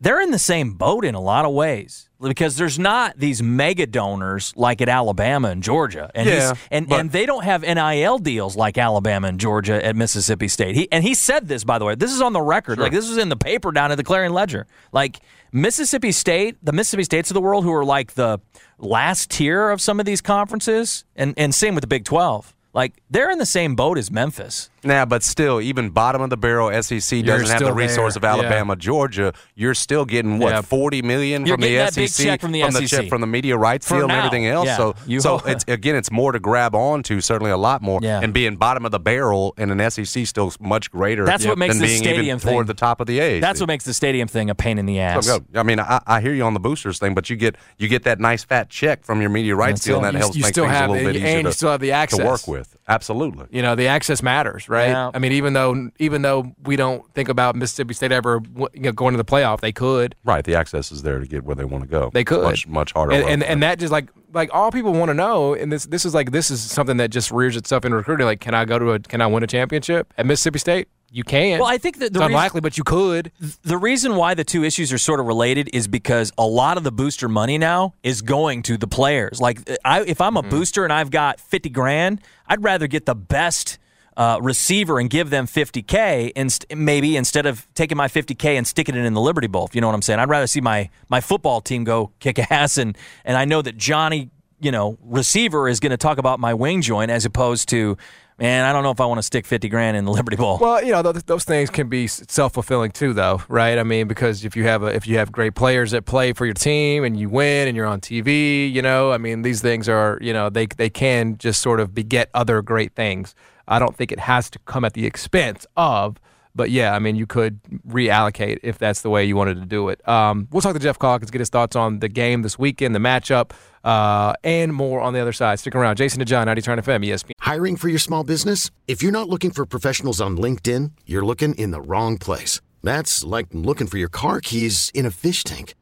They're 0.02 0.20
in 0.22 0.30
the 0.30 0.38
same 0.38 0.72
boat 0.74 1.04
in 1.04 1.14
a 1.14 1.20
lot 1.20 1.44
of 1.44 1.52
ways 1.52 2.08
because 2.22 2.56
there's 2.56 2.78
not 2.78 3.18
these 3.18 3.42
mega 3.42 3.86
donors 3.86 4.54
like 4.56 4.80
at 4.80 4.88
Alabama 4.88 5.48
and 5.48 5.62
Georgia, 5.62 6.10
and 6.14 6.26
Yeah, 6.26 6.54
and 6.70 6.88
but- 6.88 7.00
and 7.00 7.12
they 7.12 7.26
don't 7.26 7.44
have 7.44 7.60
NIL 7.62 8.18
deals 8.18 8.56
like 8.56 8.78
Alabama 8.78 9.28
and 9.28 9.38
Georgia 9.38 9.84
at 9.84 9.96
Mississippi 9.96 10.48
State. 10.48 10.74
He 10.74 10.90
and 10.90 11.04
he 11.04 11.12
said 11.12 11.48
this 11.48 11.64
by 11.64 11.78
the 11.78 11.84
way. 11.84 11.96
This 11.96 12.12
is 12.12 12.22
on 12.22 12.32
the 12.32 12.40
record. 12.40 12.78
Like 12.78 12.92
this 12.92 13.10
was 13.10 13.18
in 13.18 13.28
the 13.28 13.36
paper 13.36 13.72
down 13.72 13.92
at 13.92 13.96
the 13.96 14.02
Clarion 14.04 14.32
Ledger. 14.32 14.66
Like 14.90 15.20
Mississippi 15.52 16.12
State, 16.12 16.56
the 16.62 16.72
Mississippi 16.72 17.04
States 17.04 17.30
of 17.30 17.34
the 17.34 17.40
world, 17.40 17.64
who 17.64 17.72
are 17.72 17.84
like 17.84 18.14
the 18.14 18.40
last 18.78 19.30
tier 19.30 19.70
of 19.70 19.80
some 19.80 20.00
of 20.00 20.06
these 20.06 20.20
conferences, 20.20 21.04
and 21.16 21.34
and 21.36 21.54
same 21.54 21.74
with 21.74 21.82
the 21.82 21.88
Big 21.88 22.04
Twelve. 22.04 22.54
Like 22.72 23.02
they're 23.10 23.30
in 23.30 23.38
the 23.38 23.46
same 23.46 23.74
boat 23.74 23.98
as 23.98 24.10
Memphis. 24.10 24.70
Nah, 24.82 25.04
but 25.04 25.22
still, 25.22 25.60
even 25.60 25.90
bottom 25.90 26.22
of 26.22 26.30
the 26.30 26.36
barrel 26.36 26.70
SEC 26.82 27.18
You're 27.18 27.38
doesn't 27.38 27.48
have 27.50 27.60
the 27.60 27.72
resource 27.72 28.14
there. 28.14 28.20
of 28.30 28.38
Alabama, 28.40 28.76
Georgia. 28.76 29.32
You're 29.54 29.74
still 29.74 30.04
getting 30.04 30.38
what 30.38 30.52
Yeah. 30.52 30.60
forty 30.62 31.02
million 31.02 31.44
from 31.46 31.60
the 31.60 31.76
SEC 31.90 32.24
check 32.24 32.40
from 32.40 32.52
the 32.52 32.62
SEC. 32.62 32.86
check 32.88 33.08
from 33.08 33.20
the 33.20 33.26
media 33.26 33.56
rights 33.56 33.88
deal 33.88 34.02
and 34.02 34.12
everything 34.12 34.46
else. 34.46 34.66
yeah. 34.66 34.76
So, 34.76 34.94
You 35.06 35.20
so 35.20 35.40
it's 35.46 35.64
again, 35.68 35.96
it's 35.96 36.10
more 36.10 36.32
to 36.32 36.38
grab 36.40 36.74
onto. 36.74 37.20
Certainly, 37.20 37.50
a 37.52 37.56
lot 37.56 37.82
more. 37.82 38.00
Yeah. 38.02 38.20
And 38.22 38.32
being 38.32 38.56
bottom 38.56 38.84
of 38.86 38.90
the 38.92 39.00
barrel 39.00 39.54
in 39.58 39.70
an 39.70 39.90
SEC 39.90 40.24
still 40.26 40.52
much 40.60 40.90
greater. 40.90 41.24
That's 41.26 41.44
what 41.46 41.58
makes 41.58 41.74
than 41.74 41.82
the 41.82 41.96
stadium 41.96 42.38
thing- 42.38 42.52
toward 42.52 42.66
the 42.66 42.74
top 42.74 43.00
of 43.00 43.06
the 43.06 43.18
A. 43.20 43.40
That's 43.40 43.60
what 43.60 43.66
makes 43.68 43.84
the 43.84 43.94
stadium 43.94 44.28
thing 44.28 44.50
a 44.50 44.54
pain 44.54 44.78
in 44.78 44.86
the 44.86 45.00
ass. 45.00 45.28
Oh, 45.28 45.38
so. 45.38 45.44
I 45.54 45.62
mean, 45.62 45.78
I, 45.80 46.00
I 46.06 46.20
hear 46.20 46.32
you 46.32 46.42
on 46.44 46.54
the 46.54 46.60
boosters 46.60 46.98
thing, 46.98 47.14
but 47.14 47.28
you 47.28 47.36
get 47.36 47.56
you 47.78 47.88
get 47.88 48.04
that 48.04 48.18
nice 48.20 48.44
fat 48.44 48.70
check 48.70 49.04
from 49.04 49.20
your 49.20 49.30
media 49.30 49.54
rights 49.54 49.80
That's 49.80 49.84
deal, 49.86 49.96
it. 49.96 49.98
and 49.98 50.06
that 50.06 50.12
You- 50.14 50.18
helps 50.20 50.36
you 50.36 50.42
make 50.42 50.52
still 50.54 50.64
things 50.64 50.76
have 50.76 50.88
a 50.90 50.92
little 50.92 51.06
the- 51.06 51.12
bit 51.12 51.16
easier 51.20 51.28
and 51.36 51.44
you 51.46 51.50
to, 51.50 51.52
still 51.56 51.70
have 51.70 51.80
the 51.80 51.92
access 51.92 52.18
to 52.18 52.24
work 52.24 52.48
with. 52.48 52.76
Absolutely. 52.90 53.46
you 53.50 53.62
know 53.62 53.74
the 53.74 53.86
access 53.86 54.22
matters, 54.22 54.68
right? 54.68 54.88
Yeah. 54.88 55.10
I 55.14 55.18
mean, 55.18 55.32
even 55.32 55.52
though 55.52 55.90
even 55.98 56.22
though 56.22 56.52
we 56.64 56.76
don't 56.76 57.08
think 57.14 57.28
about 57.28 57.54
Mississippi 57.54 57.94
State 57.94 58.12
ever 58.12 58.42
you 58.56 58.68
know, 58.74 58.92
going 58.92 59.14
to 59.14 59.18
the 59.18 59.24
playoff, 59.24 59.60
they 59.60 59.72
could. 59.72 60.14
Right, 60.24 60.44
the 60.44 60.56
access 60.56 60.90
is 60.90 61.02
there 61.02 61.20
to 61.20 61.26
get 61.26 61.44
where 61.44 61.56
they 61.56 61.64
want 61.64 61.84
to 61.84 61.88
go. 61.88 62.10
They 62.12 62.24
could. 62.24 62.42
much 62.42 62.66
much 62.66 62.92
harder. 62.92 63.12
and 63.12 63.24
and, 63.28 63.42
and 63.44 63.62
that 63.62 63.78
just 63.78 63.92
like 63.92 64.10
like 64.32 64.50
all 64.52 64.70
people 64.70 64.92
want 64.92 65.08
to 65.08 65.14
know, 65.14 65.54
and 65.54 65.72
this 65.72 65.86
this 65.86 66.04
is 66.04 66.14
like 66.14 66.32
this 66.32 66.50
is 66.50 66.60
something 66.60 66.96
that 66.98 67.10
just 67.10 67.30
rears 67.30 67.56
itself 67.56 67.84
in 67.84 67.94
recruiting. 67.94 68.26
Like, 68.26 68.40
can 68.40 68.54
I 68.54 68.64
go 68.64 68.78
to 68.78 68.92
a 68.92 68.98
can 68.98 69.20
I 69.20 69.26
win 69.26 69.42
a 69.42 69.46
championship 69.46 70.12
at 70.18 70.26
Mississippi 70.26 70.58
State? 70.58 70.88
You 71.12 71.24
can. 71.24 71.58
Well, 71.58 71.68
I 71.68 71.76
think 71.78 71.98
that 71.98 72.06
it's 72.06 72.14
the 72.14 72.20
reason- 72.20 72.32
unlikely, 72.32 72.60
but 72.60 72.78
you 72.78 72.84
could. 72.84 73.32
the 73.62 73.76
reason 73.76 74.14
why 74.14 74.34
the 74.34 74.44
two 74.44 74.62
issues 74.62 74.92
are 74.92 74.98
sort 74.98 75.18
of 75.18 75.26
related 75.26 75.68
is 75.72 75.88
because 75.88 76.32
a 76.38 76.46
lot 76.46 76.76
of 76.76 76.84
the 76.84 76.92
booster 76.92 77.28
money 77.28 77.58
now 77.58 77.94
is 78.04 78.22
going 78.22 78.62
to 78.62 78.76
the 78.76 78.86
players. 78.86 79.40
Like, 79.40 79.68
I, 79.84 80.02
if 80.02 80.20
I'm 80.20 80.36
a 80.36 80.40
Mm-hmm. 80.42 80.50
booster 80.50 80.84
and 80.84 80.92
I've 80.92 81.10
got 81.10 81.40
50 81.40 81.68
grand, 81.70 82.20
I'd 82.46 82.62
rather 82.62 82.86
get 82.86 83.06
the 83.06 83.16
best 83.16 83.78
uh, 84.16 84.38
receiver 84.40 84.98
and 85.00 85.08
give 85.10 85.30
them 85.30 85.46
50K, 85.46 86.32
inst- 86.36 86.66
maybe 86.76 87.16
instead 87.16 87.46
of 87.46 87.66
taking 87.74 87.96
my 87.96 88.06
50K 88.06 88.56
and 88.56 88.66
sticking 88.66 88.94
it 88.94 89.04
in 89.04 89.14
the 89.14 89.20
Liberty 89.20 89.46
Bowl. 89.46 89.64
if 89.66 89.74
You 89.74 89.80
know 89.80 89.86
what 89.88 89.94
I'm 89.94 90.02
saying? 90.02 90.18
I'd 90.20 90.28
rather 90.28 90.46
see 90.46 90.60
my, 90.60 90.90
my 91.08 91.20
football 91.20 91.60
team 91.60 91.84
go 91.84 92.12
kick 92.20 92.38
ass, 92.52 92.76
and, 92.78 92.96
and 93.24 93.36
I 93.36 93.44
know 93.46 93.62
that 93.62 93.76
Johnny, 93.76 94.30
you 94.60 94.70
know, 94.70 94.98
receiver 95.02 95.68
is 95.68 95.80
going 95.80 95.90
to 95.90 95.96
talk 95.96 96.18
about 96.18 96.38
my 96.38 96.52
wing 96.54 96.82
joint 96.82 97.10
as 97.10 97.24
opposed 97.24 97.68
to, 97.70 97.96
man, 98.40 98.64
I 98.64 98.72
don't 98.72 98.82
know 98.82 98.90
if 98.90 99.00
I 99.00 99.06
want 99.06 99.18
to 99.18 99.22
stick 99.22 99.46
50 99.46 99.68
grand 99.68 99.96
in 99.96 100.04
the 100.04 100.10
Liberty 100.10 100.36
Bowl. 100.36 100.58
Well, 100.58 100.82
you 100.82 100.92
know, 100.92 101.02
those, 101.02 101.22
those 101.24 101.44
things 101.44 101.70
can 101.70 101.88
be 101.88 102.06
self 102.06 102.54
fulfilling 102.54 102.90
too, 102.90 103.12
though, 103.12 103.42
right? 103.48 103.78
I 103.78 103.82
mean, 103.82 104.08
because 104.08 104.44
if 104.44 104.56
you 104.56 104.64
have 104.64 104.82
a, 104.82 104.86
if 104.86 105.06
you 105.06 105.18
have 105.18 105.30
great 105.30 105.54
players 105.54 105.90
that 105.90 106.06
play 106.06 106.32
for 106.32 106.46
your 106.46 106.54
team 106.54 107.04
and 107.04 107.18
you 107.18 107.28
win 107.28 107.68
and 107.68 107.76
you're 107.76 107.86
on 107.86 108.00
TV, 108.00 108.70
you 108.72 108.82
know, 108.82 109.12
I 109.12 109.18
mean, 109.18 109.42
these 109.42 109.60
things 109.60 109.88
are, 109.88 110.18
you 110.20 110.32
know, 110.32 110.48
they 110.48 110.66
they 110.66 110.90
can 110.90 111.36
just 111.38 111.60
sort 111.60 111.80
of 111.80 111.94
beget 111.94 112.30
other 112.34 112.62
great 112.62 112.94
things. 112.94 113.34
I 113.68 113.78
don't 113.78 113.94
think 113.94 114.10
it 114.10 114.20
has 114.20 114.50
to 114.50 114.58
come 114.60 114.84
at 114.84 114.94
the 114.94 115.06
expense 115.06 115.66
of. 115.76 116.18
But 116.54 116.70
yeah, 116.70 116.94
I 116.94 116.98
mean, 116.98 117.16
you 117.16 117.26
could 117.26 117.62
reallocate 117.86 118.58
if 118.62 118.78
that's 118.78 119.02
the 119.02 119.10
way 119.10 119.24
you 119.24 119.36
wanted 119.36 119.60
to 119.60 119.66
do 119.66 119.88
it. 119.88 120.06
Um, 120.08 120.48
we'll 120.50 120.60
talk 120.60 120.74
to 120.74 120.80
Jeff 120.80 120.98
Calkins, 120.98 121.30
get 121.30 121.38
his 121.38 121.48
thoughts 121.48 121.76
on 121.76 122.00
the 122.00 122.08
game 122.08 122.42
this 122.42 122.58
weekend, 122.58 122.94
the 122.94 122.98
matchup, 122.98 123.52
uh, 123.84 124.34
and 124.42 124.74
more 124.74 125.00
on 125.00 125.12
the 125.12 125.20
other 125.20 125.32
side. 125.32 125.58
Stick 125.60 125.74
around. 125.74 125.96
Jason 125.96 126.20
and 126.20 126.28
John, 126.28 126.46
90 126.46 126.62
Turn 126.62 126.78
FM, 126.78 127.06
ESPN. 127.06 127.32
Hiring 127.38 127.76
for 127.76 127.88
your 127.88 127.98
small 127.98 128.24
business? 128.24 128.70
If 128.88 129.02
you're 129.02 129.12
not 129.12 129.28
looking 129.28 129.50
for 129.50 129.64
professionals 129.66 130.20
on 130.20 130.36
LinkedIn, 130.36 130.92
you're 131.06 131.24
looking 131.24 131.54
in 131.54 131.70
the 131.70 131.80
wrong 131.80 132.18
place. 132.18 132.60
That's 132.82 133.24
like 133.24 133.48
looking 133.52 133.86
for 133.86 133.98
your 133.98 134.08
car 134.08 134.40
keys 134.40 134.90
in 134.94 135.06
a 135.06 135.10
fish 135.10 135.44
tank. 135.44 135.74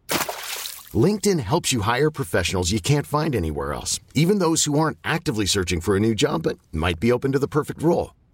LinkedIn 0.95 1.41
helps 1.41 1.73
you 1.73 1.83
hire 1.83 2.11
professionals 2.11 2.71
you 2.71 2.81
can't 2.81 3.07
find 3.07 3.35
anywhere 3.35 3.73
else, 3.73 4.01
even 4.15 4.39
those 4.39 4.65
who 4.65 4.79
aren't 4.79 4.99
actively 5.05 5.45
searching 5.45 5.81
for 5.81 5.97
a 5.97 6.01
new 6.01 6.15
job 6.15 6.45
but 6.45 6.59
might 6.73 6.99
be 6.99 7.13
open 7.13 7.33
to 7.33 7.39
the 7.39 7.49
perfect 7.49 7.83
role. 7.83 8.15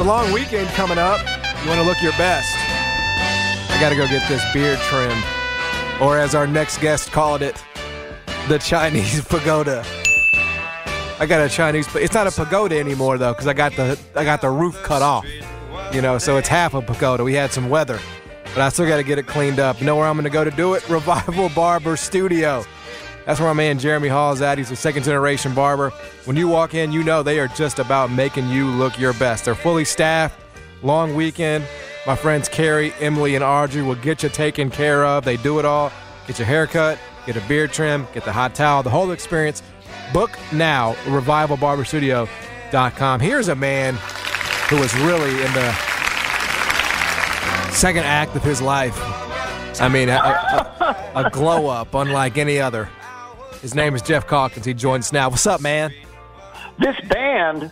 A 0.00 0.04
long 0.04 0.32
weekend 0.32 0.66
coming 0.70 0.96
up. 0.98 1.20
You 1.62 1.68
want 1.68 1.80
to 1.80 1.86
look 1.86 2.00
your 2.02 2.12
best. 2.12 2.48
I 3.70 3.76
got 3.78 3.90
to 3.90 3.96
go 3.96 4.06
get 4.08 4.26
this 4.28 4.42
beard 4.52 4.78
trimmed. 4.80 5.22
Or 6.00 6.16
as 6.16 6.34
our 6.34 6.46
next 6.46 6.78
guest 6.80 7.12
called 7.12 7.42
it, 7.42 7.62
the 8.48 8.58
Chinese 8.58 9.22
pagoda. 9.28 9.84
I 11.18 11.26
got 11.26 11.44
a 11.44 11.48
Chinese. 11.50 11.94
It's 11.94 12.14
not 12.14 12.26
a 12.26 12.30
pagoda 12.30 12.78
anymore 12.78 13.18
though, 13.18 13.32
because 13.32 13.46
I 13.46 13.52
got 13.52 13.72
the 13.72 13.98
I 14.16 14.24
got 14.24 14.40
the 14.40 14.48
roof 14.48 14.74
cut 14.82 15.02
off. 15.02 15.26
You 15.92 16.00
know, 16.00 16.16
so 16.16 16.38
it's 16.38 16.48
half 16.48 16.72
a 16.72 16.80
pagoda. 16.80 17.22
We 17.22 17.34
had 17.34 17.52
some 17.52 17.68
weather, 17.68 17.98
but 18.54 18.62
I 18.62 18.70
still 18.70 18.86
got 18.86 18.96
to 18.96 19.02
get 19.02 19.18
it 19.18 19.26
cleaned 19.26 19.60
up. 19.60 19.80
You 19.80 19.86
know 19.86 19.96
where 19.96 20.06
I'm 20.06 20.14
going 20.14 20.24
to 20.24 20.30
go 20.30 20.44
to 20.44 20.50
do 20.50 20.74
it? 20.74 20.88
Revival 20.88 21.50
Barber 21.50 21.96
Studio. 21.96 22.64
That's 23.30 23.38
where 23.38 23.50
my 23.50 23.54
man 23.54 23.78
Jeremy 23.78 24.08
Hall 24.08 24.32
is 24.32 24.42
at. 24.42 24.58
He's 24.58 24.72
a 24.72 24.76
second 24.76 25.04
generation 25.04 25.54
barber. 25.54 25.90
When 26.24 26.36
you 26.36 26.48
walk 26.48 26.74
in, 26.74 26.90
you 26.90 27.04
know 27.04 27.22
they 27.22 27.38
are 27.38 27.46
just 27.46 27.78
about 27.78 28.10
making 28.10 28.48
you 28.48 28.66
look 28.66 28.98
your 28.98 29.12
best. 29.12 29.44
They're 29.44 29.54
fully 29.54 29.84
staffed. 29.84 30.36
Long 30.82 31.14
weekend. 31.14 31.64
My 32.08 32.16
friends 32.16 32.48
Carrie, 32.48 32.92
Emily, 32.98 33.36
and 33.36 33.44
Audrey 33.44 33.82
will 33.82 33.94
get 33.94 34.24
you 34.24 34.30
taken 34.30 34.68
care 34.68 35.04
of. 35.04 35.24
They 35.24 35.36
do 35.36 35.60
it 35.60 35.64
all. 35.64 35.92
Get 36.26 36.40
your 36.40 36.46
hair 36.46 36.66
cut, 36.66 36.98
get 37.24 37.36
a 37.36 37.40
beard 37.42 37.72
trim, 37.72 38.08
get 38.12 38.24
the 38.24 38.32
hot 38.32 38.56
towel, 38.56 38.82
the 38.82 38.90
whole 38.90 39.12
experience. 39.12 39.62
Book 40.12 40.36
now, 40.52 40.94
revivalbarberstudio.com. 41.04 43.20
Here's 43.20 43.46
a 43.46 43.54
man 43.54 43.94
who 44.68 44.80
was 44.80 44.92
really 44.96 45.30
in 45.30 45.52
the 45.52 45.72
second 47.70 48.06
act 48.06 48.34
of 48.34 48.42
his 48.42 48.60
life. 48.60 48.98
I 49.80 49.88
mean, 49.88 50.08
a, 50.08 50.16
a, 50.16 51.12
a 51.14 51.30
glow 51.30 51.68
up 51.68 51.94
unlike 51.94 52.36
any 52.36 52.58
other. 52.58 52.88
His 53.62 53.74
name 53.74 53.94
is 53.94 54.02
Jeff 54.02 54.26
Calkins. 54.26 54.64
He 54.64 54.74
joins 54.74 55.06
us 55.06 55.12
now. 55.12 55.28
What's 55.28 55.46
up, 55.46 55.60
man? 55.60 55.92
This 56.78 56.98
band 57.08 57.70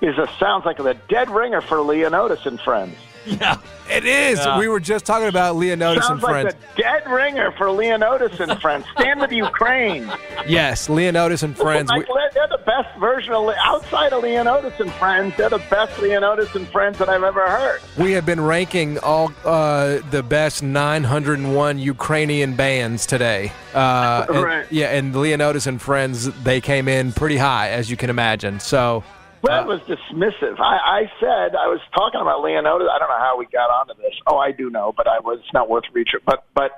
is 0.00 0.16
a 0.16 0.28
sounds 0.38 0.64
like 0.64 0.78
a 0.78 0.94
dead 1.08 1.28
ringer 1.28 1.60
for 1.60 1.80
Leonid 1.80 2.38
and 2.46 2.60
friends. 2.60 2.96
Yeah, 3.40 3.56
it 3.90 4.04
is. 4.04 4.38
Yeah. 4.38 4.58
We 4.58 4.68
were 4.68 4.80
just 4.80 5.04
talking 5.04 5.28
about 5.28 5.56
Leonid 5.56 5.98
sounds 5.98 6.10
and 6.10 6.20
friends. 6.20 6.44
like 6.54 6.76
the 6.76 6.82
dead 6.82 7.06
ringer 7.10 7.52
for 7.52 7.70
Leonid 7.70 8.40
and 8.40 8.60
friends. 8.60 8.84
Stand 8.98 9.20
with 9.20 9.32
Ukraine. 9.32 10.10
yes, 10.46 10.88
Leonid 10.88 11.42
and 11.42 11.56
friends. 11.56 11.90
We- 11.92 11.98
Like, 12.00 12.32
they're 12.34 12.48
the 12.48 12.62
best 12.64 12.96
version 12.98 13.32
of 13.32 13.48
outside 13.62 14.12
of 14.12 14.22
Leonid 14.22 14.72
and 14.80 14.92
friends. 14.94 15.34
They're 15.36 15.48
the 15.50 15.62
best 15.70 15.98
Leonid 16.00 16.54
and 16.54 16.68
friends 16.68 16.98
that 16.98 17.08
I've 17.08 17.22
ever 17.22 17.46
heard. 17.48 17.80
We 17.96 18.12
have 18.12 18.24
been 18.26 18.40
ranking 18.40 18.98
all 19.00 19.32
uh, 19.44 19.98
the 20.10 20.22
best 20.22 20.62
901 20.62 21.78
Ukrainian 21.78 22.54
bands 22.56 23.06
today. 23.06 23.52
Uh, 23.74 24.26
and- 24.30 24.42
Right. 24.42 24.66
Yeah, 24.70 24.86
and 24.96 25.14
Leonid 25.14 25.66
and 25.66 25.80
Friends, 25.80 26.26
they 26.42 26.60
came 26.60 26.88
in 26.88 27.12
pretty 27.12 27.36
high, 27.36 27.70
as 27.70 27.90
you 27.90 27.96
can 27.96 28.08
imagine. 28.10 28.60
So, 28.60 29.02
Brad 29.42 29.66
was 29.66 29.80
dismissive. 29.80 30.58
I, 30.60 31.02
I 31.02 31.12
said 31.20 31.54
I 31.54 31.68
was 31.68 31.80
talking 31.94 32.20
about 32.20 32.42
Leonid. 32.42 32.66
I 32.66 32.98
don't 32.98 33.08
know 33.08 33.18
how 33.18 33.36
we 33.38 33.46
got 33.46 33.70
onto 33.70 33.94
this. 33.94 34.14
Oh, 34.26 34.38
I 34.38 34.52
do 34.52 34.70
know, 34.70 34.92
but 34.96 35.06
I 35.06 35.20
was 35.20 35.38
it's 35.40 35.52
not 35.54 35.68
worth 35.68 35.84
reaching. 35.92 36.20
But 36.26 36.44
but 36.54 36.72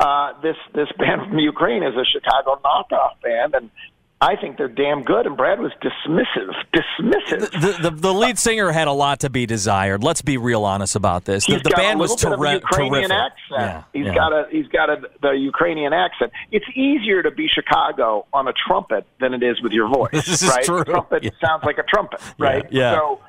uh, 0.00 0.40
this 0.42 0.56
this 0.74 0.88
band 0.98 1.28
from 1.28 1.38
Ukraine 1.38 1.82
is 1.82 1.94
a 1.94 2.04
Chicago 2.04 2.60
knockoff 2.64 3.20
band, 3.22 3.54
and 3.54 3.70
I 4.18 4.34
think 4.36 4.56
they're 4.56 4.66
damn 4.68 5.02
good. 5.02 5.26
And 5.26 5.36
Brad 5.36 5.60
was 5.60 5.72
dismissive, 5.82 6.50
dismissive. 6.72 7.50
The, 7.60 7.76
the, 7.82 7.90
the 7.90 8.14
lead 8.14 8.38
singer 8.38 8.72
had 8.72 8.88
a 8.88 8.92
lot 8.92 9.20
to 9.20 9.30
be 9.30 9.44
desired. 9.44 10.02
Let's 10.02 10.22
be 10.22 10.38
real 10.38 10.64
honest 10.64 10.96
about 10.96 11.26
this. 11.26 11.44
The, 11.44 11.52
He's 11.54 11.62
the 11.62 11.70
got 11.70 11.76
band 11.76 12.00
a 12.00 12.02
little 12.02 12.14
was 12.14 12.24
bit 12.24 12.32
of 12.32 12.40
a 12.40 12.52
Ukrainian 12.54 13.10
terrific. 13.10 13.12
accent. 13.12 13.36
Yeah, 13.60 13.82
He's 13.92 14.06
yeah. 14.06 14.14
got 14.14 14.32
a 14.32 14.46
he's 14.50 14.66
got 14.68 14.88
a 14.88 15.02
the 15.20 15.30
Ukrainian 15.32 15.92
accent. 15.92 16.32
It's 16.50 16.64
easier 16.74 17.22
to 17.22 17.30
be 17.30 17.46
Chicago 17.46 18.24
on 18.32 18.48
a 18.48 18.54
trumpet 18.66 19.06
than 19.20 19.34
it 19.34 19.42
is 19.42 19.60
with 19.62 19.72
your 19.72 19.88
voice. 19.88 20.08
This 20.12 20.42
is 20.42 20.48
right? 20.48 20.64
true. 20.64 20.82
Trumpet 20.84 21.22
sounds 21.44 21.64
like 21.64 21.76
a 21.76 21.82
trumpet, 21.82 22.20
right? 22.38 22.64
yeah. 22.72 22.94
So 22.94 23.20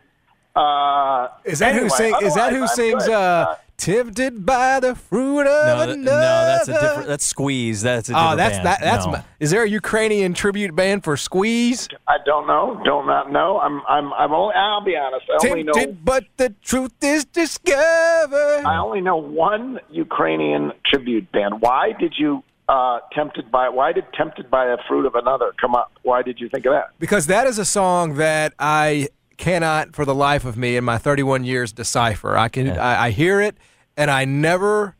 uh, 0.56 1.28
is 1.43 1.60
that 1.60 1.73
who 1.73 1.82
anyway, 1.82 1.89
sing, 1.97 2.15
Is 2.23 2.34
that 2.36 2.54
who 2.54 2.62
I'm 2.62 2.67
sings 2.67 3.06
good. 3.06 3.13
uh, 3.13 3.56
"Tempted 3.78 4.46
by 4.46 4.80
the 4.80 4.96
Fruit 4.96 5.42
of 5.42 5.46
No, 5.46 5.86
th- 5.86 5.98
Another"? 5.98 5.98
no, 5.98 6.46
that's 6.48 6.68
a 6.68 6.74
different. 6.74 7.08
That's 7.08 7.26
Squeeze. 7.26 7.82
That's 7.84 8.10
a 8.10 8.12
different 8.13 8.32
Oh, 8.34 8.36
that's 8.36 8.56
band. 8.58 8.66
that. 8.68 8.80
That's 8.82 9.06
No. 9.06 9.12
my, 9.13 9.24
is 9.40 9.52
there 9.52 9.63
a 9.63 9.70
Ukrainian 9.70 10.34
tribute 10.34 10.76
band 10.76 11.04
for 11.04 11.16
Squeeze? 11.16 11.88
I 12.08 12.18
don't 12.26 12.48
know. 12.48 12.82
Don't 12.84 13.06
not 13.08 13.32
know. 13.32 13.60
I'm 13.60 13.82
I'm 13.88 14.12
I'm 14.13 14.34
only. 14.34 14.56
I'll 14.56 14.82
be 14.84 14.96
honest. 14.98 15.26
I 15.30 15.48
only 15.48 15.63
know. 15.63 15.74
But 16.04 16.26
the 16.38 16.54
truth 16.63 16.94
is 17.02 17.26
discovered. 17.26 18.63
I 18.66 18.78
only 18.80 19.02
know 19.02 19.18
one 19.18 19.80
Ukrainian 19.90 20.72
tribute 20.86 21.32
band. 21.32 21.62
Why 21.62 21.92
did 22.00 22.16
you 22.18 22.44
uh, 22.70 23.00
tempted 23.13 23.52
by? 23.52 23.70
Why 23.70 23.94
did 23.94 24.06
tempted 24.13 24.50
by 24.50 24.66
a 24.66 24.78
fruit 24.88 25.06
of 25.06 25.16
another 25.16 25.54
come 25.62 25.76
up? 25.76 25.92
Why 26.04 26.22
did 26.22 26.40
you 26.40 26.50
think 26.50 26.66
of 26.66 26.74
that? 26.74 26.88
because 27.00 27.28
that 27.28 27.46
is 27.48 27.58
a 27.60 27.66
song 27.66 28.16
that 28.16 28.54
I 28.60 29.08
cannot, 29.38 29.95
for 29.95 30.04
the 30.06 30.15
life 30.15 30.45
of 30.45 30.58
me, 30.58 30.76
in 30.78 30.84
my 30.84 30.97
31 30.97 31.43
years, 31.43 31.71
decipher. 31.71 32.36
I 32.38 32.50
can, 32.50 32.71
I, 32.71 33.06
I 33.06 33.10
hear 33.12 33.39
it, 33.41 33.56
and 33.95 34.10
I 34.12 34.26
never 34.26 34.95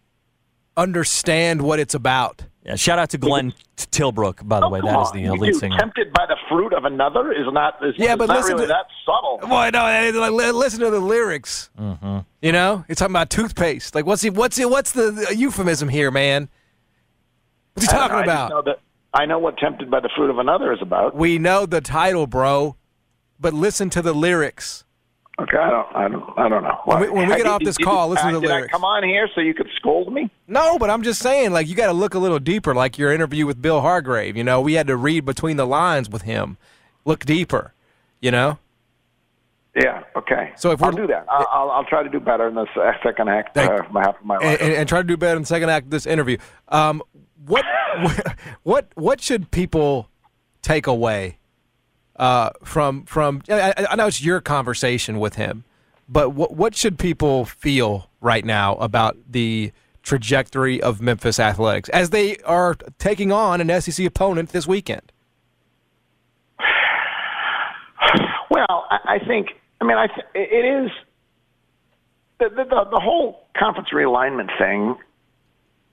understand 0.76 1.62
what 1.62 1.80
it's 1.80 1.94
about. 1.96 2.44
Yeah, 2.64 2.76
shout 2.76 3.00
out 3.00 3.10
to 3.12 3.18
Glenn 3.18 3.54
Tilbrook, 3.78 4.46
by 4.46 4.60
the 4.60 4.68
way. 4.68 4.82
Come 4.82 4.90
That 4.90 5.02
is 5.02 5.08
on, 5.12 5.24
the 5.24 5.32
lead 5.42 5.54
do. 5.54 5.60
singer. 5.60 5.78
Tempted 5.78 6.12
by 6.12 6.26
the 6.28 6.36
fruit 6.50 6.74
of 6.74 6.84
another 6.84 7.32
is 7.32 7.46
not. 7.52 7.76
Is, 7.82 7.96
Yeah, 7.98 8.12
is 8.12 8.18
but 8.18 8.28
not 8.28 8.38
listen 8.38 8.54
really 8.56 8.66
to- 8.66 8.74
that 8.74 8.86
subtle. 9.06 9.40
Well, 9.42 9.72
no, 9.72 9.88
it- 9.88 10.14
like, 10.16 10.32
listen 10.54 10.82
to 10.82 10.90
the 10.92 11.00
lyrics. 11.00 11.70
Mm-hmm. 11.80 12.20
You 12.42 12.52
know, 12.52 12.84
it's 12.90 13.00
talking 13.00 13.14
about 13.14 13.30
toothpaste. 13.30 13.96
Like, 13.96 14.06
what's 14.06 14.22
the, 14.22 14.32
what's 14.32 14.58
the, 14.58 14.68
what's 14.68 14.92
the 14.92 15.34
euphemism 15.36 15.88
here, 15.88 16.12
man? 16.12 16.50
What's 17.74 17.90
he 17.90 17.98
talking 17.98 18.16
know, 18.16 18.20
I 18.20 18.24
about? 18.24 18.50
know 18.50 18.62
that 18.64 18.80
I 19.14 19.26
know 19.26 19.40
what 19.40 19.58
tempted 19.58 19.90
by 19.90 20.02
the 20.02 20.10
fruit 20.16 20.30
of 20.30 20.38
another 20.38 20.74
is 20.74 20.80
about. 20.82 21.16
We 21.16 21.40
know 21.40 21.66
the 21.66 21.80
title, 21.80 22.28
bro, 22.28 22.76
but 23.40 23.54
listen 23.54 23.90
to 23.92 24.02
the 24.02 24.14
lyrics. 24.14 24.84
Okay, 25.40 25.58
I 25.58 25.70
don't. 25.70 25.96
I 25.96 26.08
don't. 26.08 26.40
I 26.40 26.50
don't 26.50 26.64
know. 26.64 26.80
When 26.86 27.00
we- 27.00 27.10
when 27.10 27.28
we 27.28 27.34
I- 27.34 27.38
get 27.38 27.44
did- 27.44 27.48
off 27.48 27.62
this 27.64 27.78
did- 27.78 27.84
call, 27.86 28.10
listen 28.10 28.28
uh, 28.30 28.32
to 28.32 28.36
the 28.38 28.42
did 28.42 28.50
I 28.52 28.56
lyrics. 28.56 28.72
come 28.72 28.84
on 28.84 29.04
here 29.04 29.30
so 29.36 29.42
you 29.42 29.54
could 29.54 29.70
scold 29.76 30.12
me? 30.12 30.32
No, 30.48 30.80
but 30.80 30.90
I'm 30.90 31.04
just 31.04 31.22
saying, 31.22 31.52
like, 31.52 31.68
you 31.68 31.76
got 31.76 31.88
to 31.88 31.94
look 31.94 32.16
a 32.16 32.20
little 32.20 32.40
deeper, 32.40 32.74
like 32.74 32.98
your 32.98 33.12
interview 33.14 33.46
with 33.46 33.62
Bill 33.62 33.82
Hardgrave. 33.82 34.36
You 34.36 34.44
know, 34.44 34.62
we 34.62 34.74
had 34.74 34.88
to 34.88 34.96
read 34.98 35.26
between 35.26 35.58
the 35.58 35.68
lines 35.68 36.10
with 36.10 36.24
him, 36.24 36.58
look 37.06 37.20
deeper, 37.26 37.74
you 38.20 38.32
know? 38.32 38.58
Yeah. 39.76 40.02
Okay. 40.16 40.54
So 40.56 40.72
if 40.72 40.82
I'll 40.82 40.90
we're- 40.92 41.06
do 41.06 41.14
that. 41.14 41.28
I'll, 41.30 41.48
I'll, 41.52 41.70
I'll 41.72 41.86
try 41.86 42.02
to 42.02 42.10
do 42.10 42.20
better 42.20 42.48
in 42.48 42.56
this 42.56 42.70
uh, 42.76 42.94
second 43.04 43.30
act 43.30 43.56
uh, 43.56 43.68
Thank- 43.68 43.72
half 44.06 44.20
of 44.20 44.26
my 44.26 44.38
life. 44.38 44.44
And, 44.44 44.60
and, 44.62 44.74
and 44.74 44.90
try 44.90 45.02
to 45.04 45.08
do 45.08 45.18
better 45.18 45.36
in 45.36 45.44
the 45.44 45.48
second 45.48 45.70
act 45.70 45.86
of 45.86 45.92
this 45.92 46.08
interview. 46.08 46.38
Um, 46.70 47.04
what, 47.46 47.64
what, 48.64 48.88
what 48.96 49.22
should 49.22 49.52
people 49.52 50.10
take 50.64 50.88
away 50.88 51.38
uh, 52.18 52.50
from, 52.64 53.04
from, 53.06 53.42
I, 53.50 53.74
I- 53.90 53.96
know 53.96 54.08
it's 54.08 54.22
your 54.24 54.42
conversation 54.42 55.20
with 55.20 55.36
him, 55.36 55.64
but 56.10 56.30
what, 56.32 56.56
what 56.56 56.76
should 56.76 56.98
people 57.00 57.46
feel 57.46 58.10
right 58.22 58.44
now 58.46 58.76
about 58.76 59.18
the 59.30 59.72
trajectory 60.04 60.82
of 60.82 61.02
Memphis 61.02 61.40
athletics 61.40 61.90
as 61.90 62.10
they 62.12 62.38
are 62.40 62.76
taking 62.98 63.32
on 63.32 63.60
an 63.62 63.82
SEC 63.82 64.06
opponent 64.06 64.50
this 64.50 64.66
weekend? 64.68 65.12
Well, 68.50 68.86
I, 68.90 69.16
I 69.16 69.20
think. 69.28 69.50
I 69.82 69.86
mean, 69.86 69.98
I 69.98 70.08
th- 70.08 70.26
it 70.34 70.86
is 70.86 70.92
the, 72.40 72.50
the 72.50 72.64
the 72.64 72.86
the 72.92 73.00
whole 73.00 73.48
conference 73.58 73.90
realignment 73.94 74.50
thing 74.58 74.96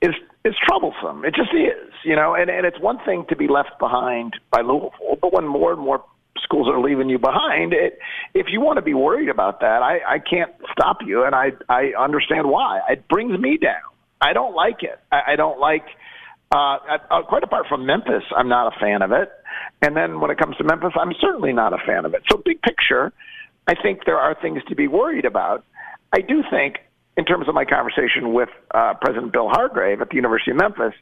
is 0.00 0.14
is 0.44 0.54
troublesome. 0.66 1.24
It 1.24 1.34
just 1.34 1.50
is, 1.52 1.92
you 2.04 2.14
know. 2.16 2.34
And 2.34 2.48
and 2.50 2.64
it's 2.64 2.78
one 2.80 2.98
thing 3.04 3.24
to 3.28 3.36
be 3.36 3.48
left 3.48 3.78
behind 3.78 4.34
by 4.50 4.60
Louisville, 4.60 5.18
but 5.20 5.32
when 5.32 5.46
more 5.46 5.72
and 5.72 5.80
more 5.80 6.04
schools 6.42 6.68
are 6.68 6.80
leaving 6.80 7.08
you 7.08 7.18
behind, 7.18 7.72
it 7.72 7.98
if 8.34 8.46
you 8.50 8.60
want 8.60 8.76
to 8.76 8.82
be 8.82 8.94
worried 8.94 9.28
about 9.28 9.60
that, 9.60 9.82
I 9.82 9.98
I 10.06 10.18
can't 10.18 10.52
stop 10.72 10.98
you, 11.04 11.24
and 11.24 11.34
I 11.34 11.52
I 11.68 11.92
understand 11.98 12.48
why. 12.48 12.80
It 12.90 13.08
brings 13.08 13.38
me 13.38 13.56
down. 13.56 13.88
I 14.20 14.32
don't 14.32 14.54
like 14.54 14.82
it. 14.82 14.98
I, 15.12 15.32
I 15.32 15.36
don't 15.36 15.60
like. 15.60 15.84
Uh, 16.54 16.78
uh, 17.10 17.22
quite 17.22 17.42
apart 17.42 17.66
from 17.68 17.84
Memphis, 17.84 18.22
I'm 18.36 18.48
not 18.48 18.72
a 18.72 18.78
fan 18.78 19.02
of 19.02 19.10
it. 19.10 19.28
And 19.82 19.96
then 19.96 20.20
when 20.20 20.30
it 20.30 20.38
comes 20.38 20.56
to 20.58 20.64
Memphis, 20.64 20.92
I'm 20.94 21.12
certainly 21.20 21.52
not 21.52 21.72
a 21.72 21.78
fan 21.84 22.04
of 22.04 22.14
it. 22.14 22.22
So, 22.30 22.40
big 22.44 22.62
picture, 22.62 23.12
I 23.66 23.74
think 23.74 24.04
there 24.06 24.18
are 24.18 24.36
things 24.40 24.62
to 24.68 24.76
be 24.76 24.86
worried 24.86 25.24
about. 25.24 25.64
I 26.12 26.20
do 26.20 26.44
think, 26.50 26.76
in 27.16 27.24
terms 27.24 27.48
of 27.48 27.54
my 27.54 27.64
conversation 27.64 28.34
with 28.34 28.50
uh, 28.72 28.94
President 29.00 29.32
Bill 29.32 29.48
Hardgrave 29.48 30.00
at 30.00 30.10
the 30.10 30.16
University 30.16 30.52
of 30.52 30.58
Memphis, 30.58 30.94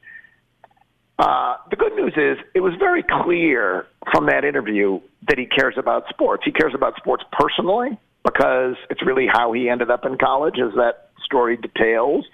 Uh, 1.18 1.56
the 1.70 1.76
good 1.76 1.94
news 1.94 2.14
is 2.16 2.42
it 2.54 2.60
was 2.60 2.74
very 2.78 3.04
clear 3.22 3.86
from 4.10 4.26
that 4.26 4.44
interview 4.44 4.98
that 5.28 5.38
he 5.38 5.46
cares 5.46 5.74
about 5.76 6.04
sports. 6.08 6.42
He 6.44 6.52
cares 6.52 6.72
about 6.74 6.96
sports 6.96 7.24
personally 7.32 7.98
because 8.24 8.76
it's 8.90 9.04
really 9.04 9.26
how 9.30 9.52
he 9.52 9.68
ended 9.68 9.90
up 9.90 10.04
in 10.04 10.16
college, 10.18 10.56
as 10.58 10.74
that 10.74 11.10
story 11.24 11.56
details. 11.56 12.24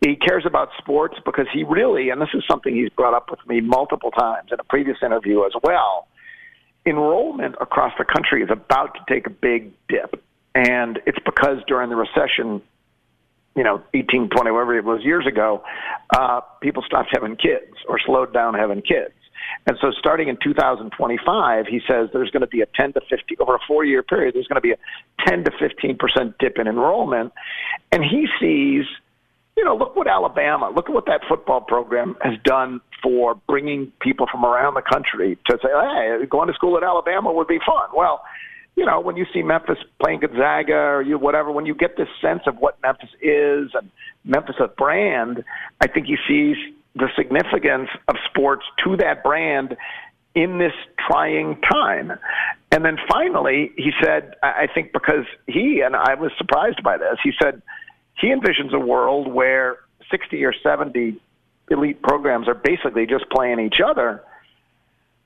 He 0.00 0.16
cares 0.16 0.44
about 0.46 0.68
sports 0.78 1.16
because 1.24 1.46
he 1.52 1.64
really, 1.64 2.10
and 2.10 2.20
this 2.20 2.28
is 2.34 2.44
something 2.48 2.74
he's 2.74 2.90
brought 2.90 3.14
up 3.14 3.30
with 3.30 3.40
me 3.46 3.60
multiple 3.60 4.10
times 4.10 4.50
in 4.52 4.60
a 4.60 4.64
previous 4.64 4.98
interview 5.02 5.44
as 5.44 5.52
well, 5.62 6.08
enrollment 6.86 7.54
across 7.60 7.92
the 7.98 8.04
country 8.04 8.42
is 8.42 8.50
about 8.50 8.94
to 8.94 9.00
take 9.12 9.26
a 9.26 9.30
big 9.30 9.72
dip. 9.88 10.22
And 10.54 11.00
it's 11.06 11.18
because 11.24 11.58
during 11.66 11.90
the 11.90 11.96
recession, 11.96 12.62
you 13.56 13.64
know, 13.64 13.82
18, 13.94 14.28
20, 14.28 14.50
whatever 14.50 14.76
it 14.76 14.84
was 14.84 15.02
years 15.02 15.26
ago, 15.26 15.64
uh, 16.14 16.40
people 16.60 16.82
stopped 16.86 17.08
having 17.12 17.36
kids 17.36 17.74
or 17.88 17.98
slowed 18.04 18.32
down 18.32 18.54
having 18.54 18.82
kids. 18.82 19.14
And 19.66 19.76
so 19.80 19.90
starting 19.98 20.28
in 20.28 20.36
2025, 20.42 21.66
he 21.66 21.80
says 21.88 22.10
there's 22.12 22.30
going 22.30 22.42
to 22.42 22.46
be 22.46 22.60
a 22.60 22.66
10 22.66 22.92
to 22.94 23.00
50, 23.08 23.38
over 23.38 23.54
a 23.54 23.58
four 23.66 23.84
year 23.84 24.02
period, 24.02 24.34
there's 24.34 24.46
going 24.46 24.56
to 24.56 24.60
be 24.60 24.72
a 24.72 24.78
10 25.26 25.44
to 25.44 25.50
15% 25.50 26.34
dip 26.38 26.58
in 26.58 26.66
enrollment. 26.66 27.32
And 27.92 28.02
he 28.04 28.26
sees, 28.40 28.84
you 29.56 29.64
know, 29.64 29.76
look 29.76 29.96
what 29.96 30.06
Alabama, 30.06 30.70
look 30.74 30.88
at 30.88 30.94
what 30.94 31.06
that 31.06 31.22
football 31.28 31.60
program 31.60 32.16
has 32.20 32.34
done 32.44 32.80
for 33.02 33.34
bringing 33.46 33.92
people 34.00 34.26
from 34.30 34.44
around 34.44 34.74
the 34.74 34.82
country 34.82 35.38
to 35.46 35.58
say, 35.62 35.68
hey, 35.68 36.26
going 36.28 36.48
to 36.48 36.54
school 36.54 36.76
at 36.76 36.82
Alabama 36.82 37.32
would 37.32 37.48
be 37.48 37.58
fun. 37.64 37.88
Well, 37.94 38.22
you 38.76 38.84
know, 38.84 39.00
when 39.00 39.16
you 39.16 39.24
see 39.32 39.42
Memphis 39.42 39.78
playing 40.00 40.20
Gonzaga 40.20 40.74
or 40.74 41.02
you 41.02 41.18
whatever, 41.18 41.52
when 41.52 41.64
you 41.64 41.74
get 41.74 41.96
this 41.96 42.08
sense 42.20 42.42
of 42.46 42.56
what 42.58 42.80
Memphis 42.82 43.10
is 43.22 43.70
and 43.74 43.90
Memphis 44.24 44.56
a 44.58 44.66
brand, 44.66 45.44
I 45.80 45.86
think 45.86 46.06
he 46.06 46.16
sees 46.26 46.56
the 46.94 47.08
significance 47.16 47.88
of 48.08 48.16
sports 48.30 48.64
to 48.84 48.96
that 48.98 49.22
brand 49.22 49.76
in 50.34 50.58
this 50.58 50.72
trying 51.08 51.60
time. 51.60 52.12
And 52.72 52.84
then 52.84 52.98
finally, 53.08 53.72
he 53.76 53.92
said, 54.02 54.34
I 54.42 54.66
think 54.72 54.92
because 54.92 55.26
he, 55.46 55.80
and 55.84 55.94
I 55.94 56.14
was 56.14 56.32
surprised 56.38 56.82
by 56.82 56.98
this, 56.98 57.18
he 57.22 57.32
said 57.40 57.62
he 58.20 58.28
envisions 58.28 58.72
a 58.72 58.78
world 58.78 59.32
where 59.32 59.78
60 60.10 60.44
or 60.44 60.52
70 60.52 61.20
elite 61.70 62.02
programs 62.02 62.48
are 62.48 62.54
basically 62.54 63.06
just 63.06 63.28
playing 63.30 63.60
each 63.60 63.80
other. 63.84 64.22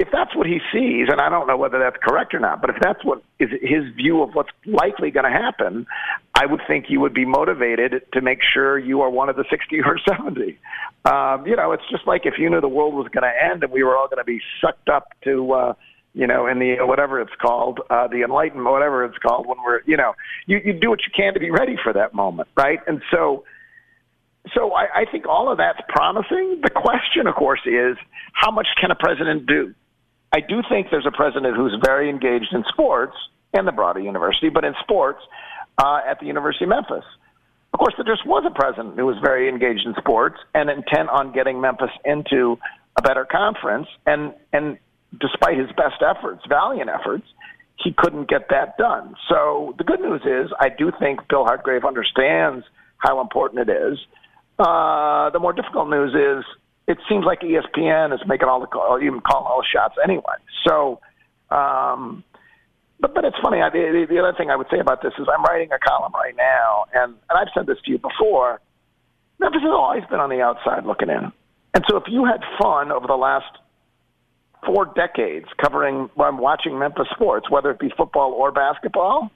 If 0.01 0.09
that's 0.13 0.35
what 0.37 0.47
he 0.47 0.61
sees, 0.73 1.09
and 1.11 1.21
I 1.21 1.29
don't 1.29 1.49
know 1.49 1.57
whether 1.57 1.81
that's 1.81 1.97
correct 2.01 2.33
or 2.33 2.39
not, 2.39 2.61
but 2.61 2.71
if 2.71 2.77
that's 2.81 3.05
what 3.05 3.21
is 3.41 3.51
his 3.61 3.93
view 3.97 4.23
of 4.23 4.33
what's 4.33 4.51
likely 4.65 5.11
going 5.11 5.25
to 5.25 5.37
happen, 5.37 5.89
I 6.37 6.47
would 6.47 6.61
think 6.69 6.85
you 6.89 7.01
would 7.01 7.15
be 7.15 7.25
motivated 7.25 8.03
to 8.13 8.21
make 8.21 8.39
sure 8.55 8.79
you 8.79 9.01
are 9.01 9.11
one 9.11 9.29
of 9.29 9.35
the 9.35 9.45
60 9.51 9.81
or 9.85 9.99
70. 10.09 10.57
Um, 11.05 11.45
you 11.49 11.57
know, 11.57 11.73
it's 11.73 11.83
just 11.91 12.07
like 12.07 12.27
if 12.27 12.35
you 12.39 12.49
knew 12.49 12.61
the 12.61 12.69
world 12.69 12.95
was 12.95 13.09
going 13.09 13.25
to 13.25 13.53
end 13.53 13.65
and 13.65 13.73
we 13.73 13.83
were 13.83 13.97
all 13.97 14.07
going 14.07 14.19
to 14.19 14.25
be 14.25 14.41
sucked 14.61 14.89
up 14.89 15.09
to, 15.25 15.53
uh, 15.53 15.75
you 16.15 16.29
know, 16.29 16.47
in 16.47 16.61
the 16.61 16.77
whatever 16.83 17.21
it's 17.21 17.35
called, 17.43 17.81
uh, 17.91 18.07
the 18.07 18.23
Enlightenment, 18.23 18.71
whatever 18.71 19.05
it's 19.05 19.19
called, 19.19 19.49
when 19.49 19.59
we're, 19.65 19.81
you 19.85 19.97
know, 19.97 20.15
you, 20.47 20.61
you 20.65 20.75
do 20.75 20.91
what 20.91 21.01
you 21.01 21.11
can 21.15 21.35
to 21.35 21.41
be 21.41 21.51
ready 21.51 21.77
for 21.83 21.93
that 21.93 22.15
moment, 22.15 22.49
right? 22.57 22.79
And 22.87 23.03
so, 23.11 23.43
so 24.55 24.73
I, 24.73 25.03
I 25.03 25.05
think 25.11 25.27
all 25.27 25.51
of 25.51 25.59
that's 25.59 25.81
promising. 25.89 26.61
The 26.63 26.71
question, 26.71 27.27
of 27.27 27.35
course, 27.35 27.61
is 27.67 27.97
how 28.33 28.53
much 28.53 28.69
can 28.81 28.93
a 28.93 28.95
president 28.95 29.47
do? 29.47 29.75
I 30.33 30.41
do 30.41 30.63
think 30.69 30.89
there's 30.91 31.07
a 31.07 31.17
president 31.17 31.57
who's 31.57 31.77
very 31.85 32.11
engaged 32.11 32.53
in 32.53 32.65
sports 32.69 33.17
and 33.55 33.67
the 33.67 33.73
broader 33.73 34.01
university, 34.01 34.51
but 34.51 34.65
in 34.65 34.75
sports 34.83 35.21
uh, 35.79 36.01
at 36.07 36.21
the 36.21 36.27
University 36.27 36.65
of 36.65 36.71
Memphis. 36.71 37.05
Of 37.73 37.79
course, 37.79 37.95
there 37.97 38.05
just 38.05 38.27
was 38.27 38.45
a 38.47 38.55
president 38.55 38.97
who 38.97 39.07
was 39.07 39.17
very 39.23 39.49
engaged 39.49 39.87
in 39.87 39.95
sports 39.99 40.37
and 40.55 40.69
intent 40.71 41.09
on 41.11 41.33
getting 41.33 41.61
Memphis 41.61 41.91
into 42.05 42.59
a 42.97 43.03
better 43.03 43.25
conference. 43.25 43.87
And 44.07 44.35
and 44.53 44.79
despite 45.19 45.59
his 45.59 45.69
best 45.77 46.03
efforts, 46.03 46.43
valiant 46.49 46.91
efforts, 46.91 47.25
he 47.77 47.93
couldn't 47.97 48.29
get 48.29 48.49
that 48.51 48.77
done. 48.77 49.15
So 49.29 49.75
the 49.79 49.85
good 49.85 50.01
news 50.01 50.23
is, 50.25 50.53
I 50.59 50.69
do 50.69 50.91
think 50.99 51.21
Bill 51.29 51.45
Hardgrave 51.45 51.87
understands 51.87 52.67
how 52.99 53.21
important 53.21 53.69
it 53.69 53.73
is. 53.73 53.99
Uh, 54.59 55.31
the 55.31 55.39
more 55.39 55.53
difficult 55.53 55.89
news 55.89 56.13
is, 56.15 56.45
it 56.89 56.99
seems 57.09 57.25
like 57.25 57.41
ESPN 57.41 58.15
is 58.15 58.21
making 58.27 58.49
all 58.49 58.61
the 58.61 58.67
call, 58.67 58.99
even 59.01 59.21
calling 59.21 59.47
all 59.47 59.61
the 59.61 59.69
shots 59.71 59.95
anyway. 60.03 60.41
So, 60.67 61.01
um, 61.55 62.25
but 62.99 63.15
but 63.15 63.25
it's 63.25 63.37
funny. 63.43 63.61
I, 63.61 63.69
the, 63.69 64.07
the 64.09 64.19
other 64.19 64.33
thing 64.37 64.51
I 64.51 64.57
would 64.57 64.67
say 64.71 64.81
about 64.81 65.03
this 65.03 65.13
is 65.19 65.29
I'm 65.29 65.45
writing 65.45 65.69
a 65.71 65.79
column 65.79 66.13
right 66.15 66.35
now, 66.35 66.87
and 66.95 67.15
and 67.29 67.39
I've 67.39 67.53
said 67.55 67.67
this 67.67 67.77
to 67.85 67.91
you 67.93 67.99
before. 67.99 68.61
Memphis 69.39 69.63
has 69.63 69.71
always 69.71 70.03
been 70.11 70.19
on 70.19 70.31
the 70.31 70.41
outside 70.41 70.85
looking 70.85 71.11
in, 71.11 71.31
and 71.75 71.85
so 71.89 71.97
if 71.99 72.05
you 72.09 72.25
had 72.25 72.41
fun 72.61 72.91
over 72.91 73.07
the 73.07 73.15
last 73.21 73.53
four 74.65 74.87
decades 74.97 75.47
covering 75.63 76.11
when 76.15 76.39
watching 76.39 76.79
Memphis 76.79 77.07
sports, 77.15 77.49
whether 77.51 77.71
it 77.71 77.79
be 77.79 77.93
football 77.97 78.33
or 78.33 78.51
basketball, 78.51 79.31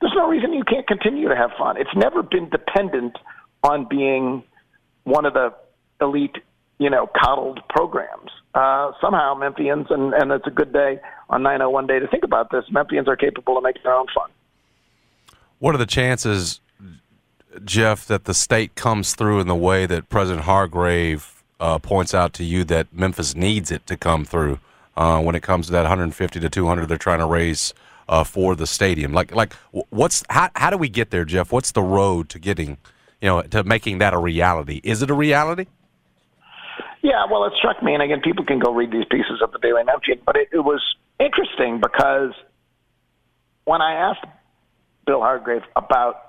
there's 0.00 0.14
no 0.16 0.26
reason 0.26 0.52
you 0.52 0.64
can't 0.64 0.88
continue 0.88 1.28
to 1.28 1.36
have 1.36 1.50
fun. 1.58 1.76
It's 1.76 1.94
never 1.94 2.22
been 2.22 2.48
dependent 2.48 3.16
on 3.62 3.86
being 3.88 4.42
one 5.04 5.26
of 5.26 5.34
the 5.34 5.54
elite, 6.00 6.36
you 6.78 6.90
know, 6.90 7.08
coddled 7.16 7.60
programs. 7.68 8.30
Uh, 8.54 8.92
somehow 9.00 9.34
Memphians, 9.34 9.90
and, 9.90 10.14
and 10.14 10.32
it's 10.32 10.46
a 10.46 10.50
good 10.50 10.72
day 10.72 11.00
on 11.28 11.42
901 11.42 11.86
day 11.86 11.98
to 11.98 12.06
think 12.08 12.24
about 12.24 12.50
this, 12.50 12.64
Memphians 12.72 13.08
are 13.08 13.16
capable 13.16 13.56
of 13.56 13.62
making 13.62 13.82
their 13.84 13.94
own 13.94 14.06
fun. 14.14 14.30
What 15.58 15.74
are 15.74 15.78
the 15.78 15.86
chances, 15.86 16.60
Jeff, 17.64 18.06
that 18.06 18.24
the 18.24 18.34
state 18.34 18.74
comes 18.74 19.14
through 19.14 19.40
in 19.40 19.48
the 19.48 19.54
way 19.54 19.86
that 19.86 20.08
President 20.08 20.44
Hardgrave 20.44 21.42
uh, 21.60 21.78
points 21.78 22.14
out 22.14 22.32
to 22.34 22.44
you 22.44 22.64
that 22.64 22.92
Memphis 22.92 23.34
needs 23.34 23.70
it 23.70 23.86
to 23.86 23.96
come 23.96 24.24
through 24.24 24.60
uh, 24.96 25.20
when 25.20 25.34
it 25.34 25.42
comes 25.42 25.66
to 25.66 25.72
that 25.72 25.82
150 25.82 26.40
to 26.40 26.48
200 26.48 26.88
they're 26.88 26.98
trying 26.98 27.18
to 27.18 27.26
raise 27.26 27.74
uh, 28.08 28.24
for 28.24 28.54
the 28.54 28.66
stadium? 28.66 29.12
Like, 29.12 29.34
like 29.34 29.52
what's 29.90 30.24
how 30.30 30.50
how 30.54 30.70
do 30.70 30.78
we 30.78 30.88
get 30.88 31.10
there, 31.10 31.24
Jeff? 31.24 31.52
What's 31.52 31.72
the 31.72 31.82
road 31.82 32.28
to 32.30 32.38
getting, 32.38 32.78
you 33.20 33.28
know, 33.28 33.42
to 33.42 33.64
making 33.64 33.98
that 33.98 34.14
a 34.14 34.18
reality? 34.18 34.80
Is 34.84 35.02
it 35.02 35.10
a 35.10 35.14
reality? 35.14 35.66
Yeah, 37.02 37.26
well, 37.30 37.44
it 37.44 37.52
struck 37.58 37.82
me, 37.82 37.94
and 37.94 38.02
again, 38.02 38.20
people 38.22 38.44
can 38.44 38.58
go 38.58 38.72
read 38.72 38.90
these 38.90 39.06
pieces 39.10 39.40
of 39.42 39.52
the 39.52 39.58
Daily 39.58 39.84
Memphian, 39.84 40.20
but 40.26 40.36
it, 40.36 40.48
it 40.52 40.60
was 40.60 40.82
interesting 41.20 41.80
because 41.80 42.32
when 43.64 43.82
I 43.82 44.10
asked 44.10 44.24
Bill 45.06 45.20
Hardgrave 45.20 45.62
about 45.76 46.28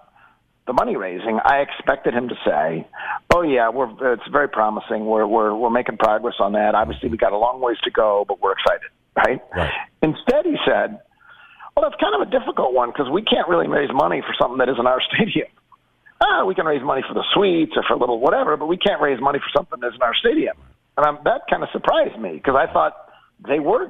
the 0.67 0.73
money 0.73 0.95
raising, 0.95 1.39
I 1.43 1.65
expected 1.65 2.13
him 2.13 2.29
to 2.29 2.35
say, 2.45 2.87
"Oh 3.33 3.41
yeah, 3.41 3.69
we're 3.69 3.89
it's 4.13 4.27
very 4.31 4.47
promising. 4.47 5.05
We're 5.05 5.25
we're 5.25 5.55
we're 5.55 5.71
making 5.71 5.97
progress 5.97 6.35
on 6.39 6.53
that. 6.53 6.75
Obviously, 6.75 7.09
we 7.09 7.17
got 7.17 7.33
a 7.33 7.37
long 7.37 7.59
ways 7.59 7.77
to 7.85 7.91
go, 7.91 8.23
but 8.27 8.39
we're 8.39 8.53
excited." 8.53 8.91
Right? 9.17 9.41
right. 9.55 9.71
Instead, 10.03 10.45
he 10.45 10.57
said, 10.67 10.99
"Well, 11.75 11.89
that's 11.89 11.99
kind 11.99 12.13
of 12.13 12.27
a 12.27 12.29
difficult 12.29 12.73
one 12.73 12.89
because 12.91 13.09
we 13.09 13.23
can't 13.23 13.47
really 13.47 13.67
raise 13.67 13.89
money 13.91 14.21
for 14.21 14.35
something 14.39 14.59
that 14.59 14.69
isn't 14.69 14.85
our 14.85 15.01
stadium." 15.13 15.47
Ah, 16.21 16.43
we 16.45 16.53
can 16.53 16.65
raise 16.65 16.83
money 16.83 17.03
for 17.07 17.13
the 17.13 17.23
suites 17.33 17.73
or 17.75 17.83
for 17.87 17.93
a 17.93 17.97
little 17.97 18.19
whatever, 18.19 18.57
but 18.57 18.65
we 18.65 18.77
can't 18.77 19.01
raise 19.01 19.21
money 19.21 19.39
for 19.39 19.49
something 19.55 19.79
that's 19.79 19.95
in 19.95 20.01
our 20.01 20.15
stadium. 20.15 20.57
And 20.97 21.05
I'm, 21.05 21.17
that 21.23 21.41
kind 21.49 21.63
of 21.63 21.69
surprised 21.71 22.19
me 22.19 22.33
because 22.33 22.55
I 22.55 22.71
thought 22.71 22.93
they 23.47 23.59
were. 23.59 23.89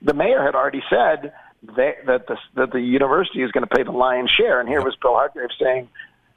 The 0.00 0.14
mayor 0.14 0.42
had 0.42 0.54
already 0.54 0.82
said 0.88 1.32
they, 1.62 1.94
that 2.06 2.26
the 2.26 2.36
that 2.56 2.72
the 2.72 2.80
university 2.80 3.42
is 3.42 3.50
going 3.52 3.66
to 3.66 3.74
pay 3.74 3.82
the 3.82 3.92
lion's 3.92 4.30
share, 4.30 4.60
and 4.60 4.68
here 4.68 4.80
was 4.82 4.96
Bill 5.02 5.12
Hardgrave 5.12 5.50
saying 5.60 5.88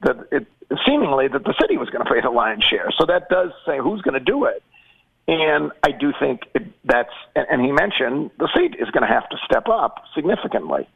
that 0.03 0.27
it 0.31 0.47
seemingly 0.85 1.27
that 1.27 1.43
the 1.43 1.53
city 1.61 1.77
was 1.77 1.89
going 1.89 2.03
to 2.03 2.11
pay 2.11 2.21
the 2.21 2.29
lion's 2.29 2.63
share. 2.63 2.89
So 2.97 3.05
that 3.05 3.29
does 3.29 3.51
say 3.65 3.77
who's 3.77 4.01
going 4.01 4.13
to 4.13 4.23
do 4.23 4.45
it. 4.45 4.63
And 5.27 5.71
I 5.83 5.91
do 5.91 6.11
think 6.19 6.41
it, 6.55 6.63
that's, 6.83 7.13
and 7.35 7.61
he 7.61 7.71
mentioned 7.71 8.31
the 8.39 8.49
state 8.53 8.75
is 8.79 8.89
going 8.89 9.07
to 9.07 9.13
have 9.13 9.29
to 9.29 9.37
step 9.45 9.67
up 9.69 10.03
significantly. 10.15 10.89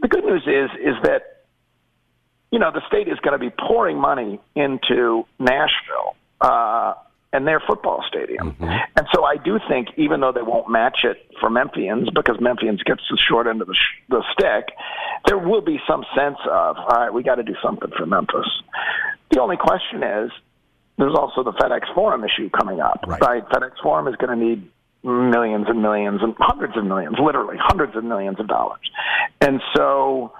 The 0.00 0.08
good 0.08 0.24
news 0.24 0.42
is, 0.46 0.70
is 0.78 0.94
that 1.02 1.35
you 2.56 2.60
know, 2.60 2.70
the 2.72 2.80
state 2.88 3.06
is 3.06 3.18
going 3.20 3.38
to 3.38 3.38
be 3.38 3.50
pouring 3.50 3.98
money 4.00 4.40
into 4.54 5.26
Nashville 5.38 6.16
uh, 6.40 6.94
and 7.30 7.46
their 7.46 7.60
football 7.60 8.02
stadium. 8.08 8.52
Mm-hmm. 8.52 8.64
And 8.96 9.06
so 9.14 9.24
I 9.24 9.36
do 9.36 9.58
think, 9.68 9.88
even 9.98 10.20
though 10.20 10.32
they 10.32 10.40
won't 10.40 10.70
match 10.70 11.00
it 11.04 11.18
for 11.38 11.50
Memphians 11.50 12.06
because 12.14 12.38
Memphians 12.38 12.82
gets 12.82 13.02
the 13.10 13.18
short 13.28 13.46
end 13.46 13.60
of 13.60 13.66
the, 13.68 13.74
sh- 13.74 14.00
the 14.08 14.24
stick, 14.32 14.74
there 15.26 15.36
will 15.36 15.60
be 15.60 15.78
some 15.86 16.02
sense 16.16 16.38
of, 16.46 16.76
all 16.78 16.86
right, 16.96 17.12
we 17.12 17.22
got 17.22 17.34
to 17.34 17.42
do 17.42 17.54
something 17.62 17.90
for 17.94 18.06
Memphis. 18.06 18.48
The 19.30 19.38
only 19.42 19.58
question 19.58 20.02
is, 20.02 20.30
there's 20.96 21.14
also 21.14 21.42
the 21.42 21.52
FedEx 21.52 21.94
Forum 21.94 22.24
issue 22.24 22.48
coming 22.48 22.80
up, 22.80 23.04
Right. 23.06 23.20
right? 23.20 23.48
FedEx 23.50 23.72
Forum 23.82 24.08
is 24.08 24.16
going 24.16 24.38
to 24.38 24.42
need 24.42 24.70
millions 25.04 25.66
and 25.68 25.82
millions 25.82 26.22
and 26.22 26.34
hundreds 26.38 26.74
of 26.74 26.86
millions, 26.86 27.16
literally 27.22 27.58
hundreds 27.60 27.94
of 27.96 28.02
millions 28.02 28.40
of 28.40 28.48
dollars. 28.48 28.80
And 29.42 29.60
so 29.76 30.32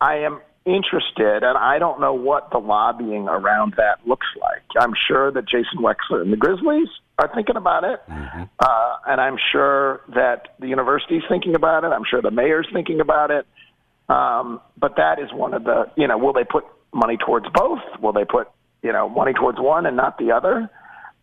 I 0.00 0.16
am 0.26 0.40
interested, 0.64 1.42
and 1.42 1.58
I 1.58 1.78
don't 1.78 2.00
know 2.00 2.14
what 2.14 2.50
the 2.50 2.58
lobbying 2.58 3.28
around 3.28 3.74
that 3.76 4.06
looks 4.06 4.26
like. 4.40 4.62
I'm 4.78 4.94
sure 5.08 5.30
that 5.32 5.46
Jason 5.46 5.78
Wexler 5.78 6.22
and 6.22 6.32
the 6.32 6.36
Grizzlies 6.36 6.88
are 7.18 7.30
thinking 7.34 7.56
about 7.56 7.84
it, 7.84 8.00
uh, 8.08 8.96
and 9.06 9.20
I'm 9.20 9.36
sure 9.50 10.02
that 10.14 10.54
the 10.60 10.68
university's 10.68 11.22
thinking 11.28 11.54
about 11.54 11.84
it. 11.84 11.88
I'm 11.88 12.04
sure 12.08 12.22
the 12.22 12.30
mayor's 12.30 12.68
thinking 12.72 13.00
about 13.00 13.30
it. 13.30 13.46
Um, 14.08 14.60
but 14.78 14.96
that 14.96 15.18
is 15.18 15.32
one 15.32 15.54
of 15.54 15.64
the, 15.64 15.90
you 15.96 16.06
know, 16.06 16.18
will 16.18 16.32
they 16.32 16.44
put 16.44 16.64
money 16.92 17.16
towards 17.16 17.46
both? 17.54 17.80
Will 18.00 18.12
they 18.12 18.24
put, 18.24 18.48
you 18.82 18.92
know, 18.92 19.08
money 19.08 19.32
towards 19.32 19.58
one 19.58 19.86
and 19.86 19.96
not 19.96 20.18
the 20.18 20.32
other? 20.32 20.68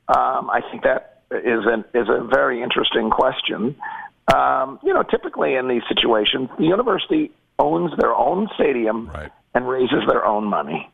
Um, 0.08 0.50
I 0.50 0.62
think 0.72 0.84
that 0.84 1.22
is 1.32 1.66
an 1.66 1.86
is 1.94 2.08
a 2.10 2.26
very 2.26 2.64
interesting 2.64 3.10
question. 3.10 3.76
Um, 4.34 4.80
you 4.84 4.94
know, 4.94 5.04
typically 5.04 5.56
in 5.56 5.68
these 5.68 5.84
situations, 5.88 6.50
the 6.58 6.66
university 6.66 7.32
owns 7.60 7.92
their 8.00 8.14
own 8.16 8.48
stadium 8.56 9.12
and 9.54 9.68
raises 9.68 10.04
their 10.08 10.26
own 10.26 10.46
money, 10.46 10.90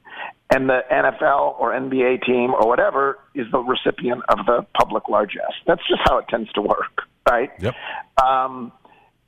and 0.54 0.70
the 0.70 0.82
NFL 0.92 1.60
or 1.60 1.72
NBA 1.72 2.26
team 2.26 2.54
or 2.54 2.68
whatever 2.68 3.20
is 3.34 3.46
the 3.52 3.60
recipient 3.60 4.22
of 4.30 4.46
the 4.46 4.66
public 4.78 5.08
largesse. 5.08 5.56
That's 5.68 5.82
just 5.88 6.02
how 6.06 6.18
it 6.18 6.26
tends 6.30 6.52
to 6.54 6.62
work, 6.62 7.04
right? 7.30 7.52
Yep. 7.60 7.76
Um, 8.24 8.72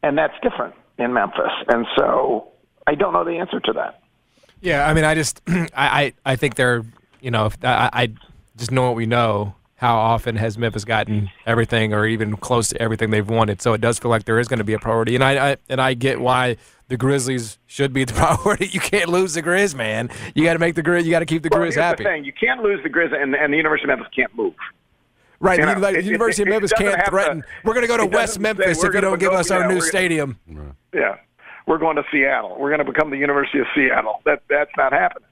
and 0.03 0.17
that's 0.17 0.33
different 0.41 0.75
in 0.97 1.13
Memphis, 1.13 1.51
and 1.67 1.85
so 1.95 2.49
I 2.85 2.95
don't 2.95 3.13
know 3.13 3.23
the 3.23 3.37
answer 3.37 3.59
to 3.59 3.73
that. 3.73 4.01
Yeah, 4.61 4.87
I 4.87 4.93
mean, 4.93 5.03
I 5.03 5.15
just, 5.15 5.41
I, 5.47 5.67
I, 5.75 6.13
I 6.25 6.35
think 6.35 6.55
they're, 6.55 6.83
you 7.21 7.31
know, 7.31 7.51
I, 7.63 7.89
I 7.93 8.13
just 8.57 8.71
know 8.71 8.83
what 8.83 8.95
we 8.95 9.05
know. 9.05 9.55
How 9.77 9.95
often 9.95 10.35
has 10.37 10.57
Memphis 10.57 10.83
gotten 10.85 11.29
everything, 11.45 11.93
or 11.93 12.05
even 12.07 12.35
close 12.35 12.69
to 12.69 12.81
everything 12.81 13.11
they've 13.11 13.29
wanted? 13.29 13.61
So 13.61 13.73
it 13.73 13.81
does 13.81 13.99
feel 13.99 14.09
like 14.09 14.25
there 14.25 14.39
is 14.39 14.47
going 14.47 14.57
to 14.57 14.63
be 14.63 14.73
a 14.73 14.79
priority, 14.79 15.13
and 15.13 15.23
I, 15.23 15.51
I 15.51 15.57
and 15.69 15.79
I 15.79 15.93
get 15.93 16.19
why 16.19 16.57
the 16.87 16.97
Grizzlies 16.97 17.59
should 17.67 17.93
be 17.93 18.03
the 18.03 18.13
priority. 18.15 18.67
You 18.69 18.79
can't 18.79 19.09
lose 19.09 19.35
the 19.35 19.43
Grizz, 19.43 19.75
man. 19.75 20.09
You 20.33 20.43
got 20.43 20.53
to 20.53 20.59
make 20.59 20.73
the 20.73 20.81
Grizz. 20.81 21.05
You 21.05 21.11
got 21.11 21.19
to 21.19 21.25
keep 21.27 21.43
the 21.43 21.49
Well, 21.51 21.61
Grizz 21.61 21.75
happy. 21.75 22.03
the 22.03 22.09
thing: 22.09 22.25
you 22.25 22.33
can't 22.33 22.63
lose 22.63 22.81
the 22.81 22.89
Grizz, 22.89 23.13
and, 23.13 23.35
and 23.35 23.53
the 23.53 23.57
University 23.57 23.83
of 23.91 23.97
Memphis 23.99 24.11
can't 24.15 24.35
move. 24.35 24.55
Right, 25.39 25.59
You 25.59 25.65
the, 25.67 25.75
know, 25.75 25.79
the 25.81 25.87
it- 25.89 25.95
it- 25.97 26.05
University 26.05 26.41
it 26.41 26.47
of 26.47 26.53
Memphis 26.53 26.73
can't 26.73 26.95
have 26.95 27.05
to- 27.05 27.11
threaten. 27.11 27.43
we're 27.63 27.73
going 27.75 27.83
to 27.83 27.87
go 27.87 27.97
to 27.97 28.07
West 28.07 28.39
Memphis 28.39 28.83
if 28.83 28.93
you 28.95 28.99
don't 29.01 29.19
give 29.19 29.31
us 29.33 29.51
our 29.51 29.59
yeah, 29.59 29.67
new 29.67 29.73
we're 29.75 29.79
gonna- 29.81 29.89
stadium. 29.89 30.39
Yeah, 30.91 31.17
we're 31.67 31.77
going 31.77 31.97
to 31.97 32.03
Seattle. 32.11 32.55
We're 32.59 32.69
going 32.75 32.83
to 32.83 32.91
become 32.91 33.11
the 33.11 33.17
University 33.17 33.59
of 33.59 33.67
Seattle. 33.75 34.21
That 34.25 34.41
that's 34.49 34.71
not 34.75 34.91
happening. 34.93 35.29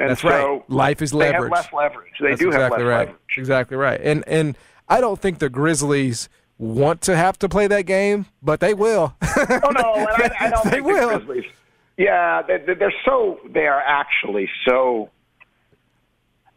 And 0.00 0.10
That's 0.10 0.22
so 0.22 0.28
right. 0.28 0.70
Life 0.70 1.02
is 1.02 1.10
They 1.12 1.26
have 1.26 1.34
leverage. 1.34 1.52
less 1.52 1.72
leverage. 1.72 2.12
They 2.20 2.28
That's 2.30 2.40
do 2.40 2.48
exactly 2.48 2.78
have 2.80 2.86
less 2.86 2.88
right. 2.88 3.06
leverage. 3.08 3.38
Exactly 3.38 3.76
right. 3.76 4.00
And 4.02 4.24
and 4.26 4.56
I 4.88 5.00
don't 5.00 5.20
think 5.20 5.38
the 5.38 5.48
Grizzlies 5.50 6.28
want 6.58 7.00
to 7.02 7.16
have 7.16 7.38
to 7.40 7.48
play 7.48 7.66
that 7.68 7.82
game, 7.86 8.26
but 8.42 8.60
they 8.60 8.74
will. 8.74 9.14
Oh 9.62 9.70
no, 9.70 9.94
and 9.94 10.08
I, 10.08 10.36
I 10.40 10.50
don't 10.50 10.64
They 10.64 10.70
think 10.70 10.86
will. 10.86 11.08
the 11.10 11.24
Grizzlies. 11.24 11.50
Yeah, 11.96 12.42
they, 12.42 12.58
they- 12.58 12.74
they're 12.74 12.94
so. 13.04 13.38
They 13.52 13.66
are 13.66 13.80
actually 13.80 14.48
so. 14.66 15.10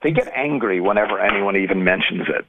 They 0.02 0.12
get 0.12 0.28
angry 0.36 0.80
whenever 0.82 1.20
anyone 1.20 1.56
even 1.56 1.84
mentions 1.84 2.28
it. 2.28 2.46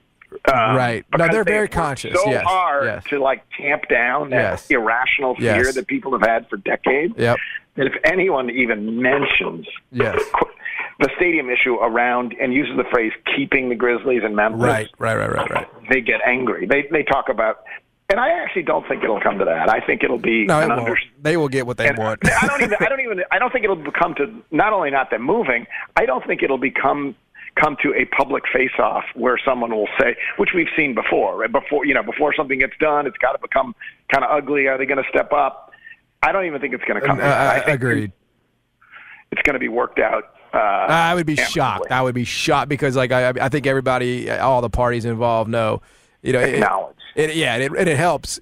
Um, 0.52 0.76
Right. 0.76 1.04
No, 1.16 1.28
they're 1.28 1.44
very 1.44 1.68
conscious. 1.68 2.14
So 2.20 2.28
Yes, 2.30 2.44
hard 2.44 2.84
yes. 2.86 3.04
to 3.10 3.20
like 3.20 3.44
tamp 3.56 3.88
down 3.88 4.30
that 4.30 4.36
Yes. 4.36 4.70
irrational 4.70 5.36
fear 5.36 5.72
that 5.72 5.86
people 5.86 6.12
have 6.18 6.22
had 6.28 6.48
for 6.48 6.56
decades. 6.56 7.14
Yep. 7.16 7.36
That 7.76 7.86
if 7.86 7.94
anyone 8.04 8.50
even 8.50 9.02
mentions 9.02 9.66
Yes. 9.90 10.22
the 11.00 11.08
stadium 11.16 11.50
issue 11.50 11.74
around 11.74 12.34
and 12.40 12.52
uses 12.54 12.76
the 12.76 12.84
phrase 12.84 13.12
"keeping 13.34 13.68
the 13.68 13.74
Grizzlies 13.74 14.22
in 14.24 14.34
Memphis," 14.34 14.60
Right. 14.62 14.88
Right. 14.98 15.16
Right. 15.16 15.30
Right. 15.30 15.50
Right. 15.50 15.68
they 15.90 16.00
get 16.00 16.20
angry. 16.24 16.66
They 16.66 16.86
they 16.92 17.02
talk 17.02 17.28
about, 17.28 17.64
and 18.10 18.20
I 18.20 18.30
actually 18.42 18.62
don't 18.62 18.86
think 18.86 19.02
it'll 19.02 19.20
come 19.20 19.38
to 19.38 19.44
that. 19.44 19.68
I 19.68 19.80
think 19.84 20.04
it'll 20.04 20.18
be 20.18 20.44
No, 20.46 20.60
it 20.60 20.70
under, 20.70 20.96
They 21.20 21.36
will 21.36 21.48
get 21.48 21.66
what 21.66 21.76
they 21.78 21.90
want. 21.96 22.20
I 22.24 22.46
don't 22.46 22.62
even. 22.62 22.76
I 22.80 22.88
don't 22.88 23.00
even. 23.00 23.24
I 23.32 23.38
don't 23.40 23.52
think 23.52 23.64
it'll 23.64 23.82
come 23.90 24.14
to 24.16 24.32
not 24.52 24.72
only 24.72 24.90
not 24.90 25.10
them 25.10 25.22
moving. 25.22 25.66
I 25.96 26.06
don't 26.06 26.24
think 26.26 26.42
it'll 26.44 26.58
become 26.58 27.16
come 27.60 27.76
to 27.80 27.94
a 27.94 28.04
public 28.06 28.42
face-off 28.52 29.04
where 29.14 29.38
someone 29.44 29.70
will 29.70 29.86
say, 30.00 30.16
which 30.38 30.50
we've 30.56 30.66
seen 30.76 30.92
before. 30.92 31.38
Right? 31.38 31.50
Before 31.52 31.84
you 31.84 31.94
know, 31.94 32.02
before 32.02 32.34
something 32.36 32.58
gets 32.58 32.76
done, 32.80 33.06
it's 33.06 33.18
got 33.18 33.32
to 33.32 33.38
become 33.40 33.74
kind 34.12 34.24
of 34.24 34.30
ugly. 34.30 34.66
Are 34.68 34.76
they 34.78 34.86
going 34.86 35.02
to 35.02 35.08
step 35.08 35.32
up? 35.32 35.63
I 36.24 36.32
don't 36.32 36.46
even 36.46 36.60
think 36.60 36.74
it's 36.74 36.84
going 36.84 37.00
to 37.00 37.06
come. 37.06 37.20
Uh. 37.20 37.22
I 37.22 37.62
I, 37.66 37.70
agreed. 37.70 38.12
It's 39.30 39.42
going 39.42 39.54
to 39.54 39.60
be 39.60 39.68
worked 39.68 39.98
out. 39.98 40.24
Uh, 40.52 40.58
I 40.58 41.14
would 41.14 41.26
be 41.26 41.32
amicably. 41.32 41.52
shocked. 41.52 41.90
I 41.90 42.02
would 42.02 42.14
be 42.14 42.24
shocked 42.24 42.68
because, 42.68 42.94
like, 42.94 43.10
I, 43.10 43.30
I 43.40 43.48
think 43.48 43.66
everybody, 43.66 44.30
all 44.30 44.60
the 44.60 44.70
parties 44.70 45.04
involved, 45.04 45.50
know, 45.50 45.82
you 46.22 46.32
know, 46.32 46.40
it, 46.40 46.54
Acknowledge. 46.54 46.96
It, 47.16 47.34
yeah, 47.34 47.54
and 47.54 47.62
it, 47.64 47.72
and 47.76 47.88
it 47.88 47.96
helps. 47.96 48.38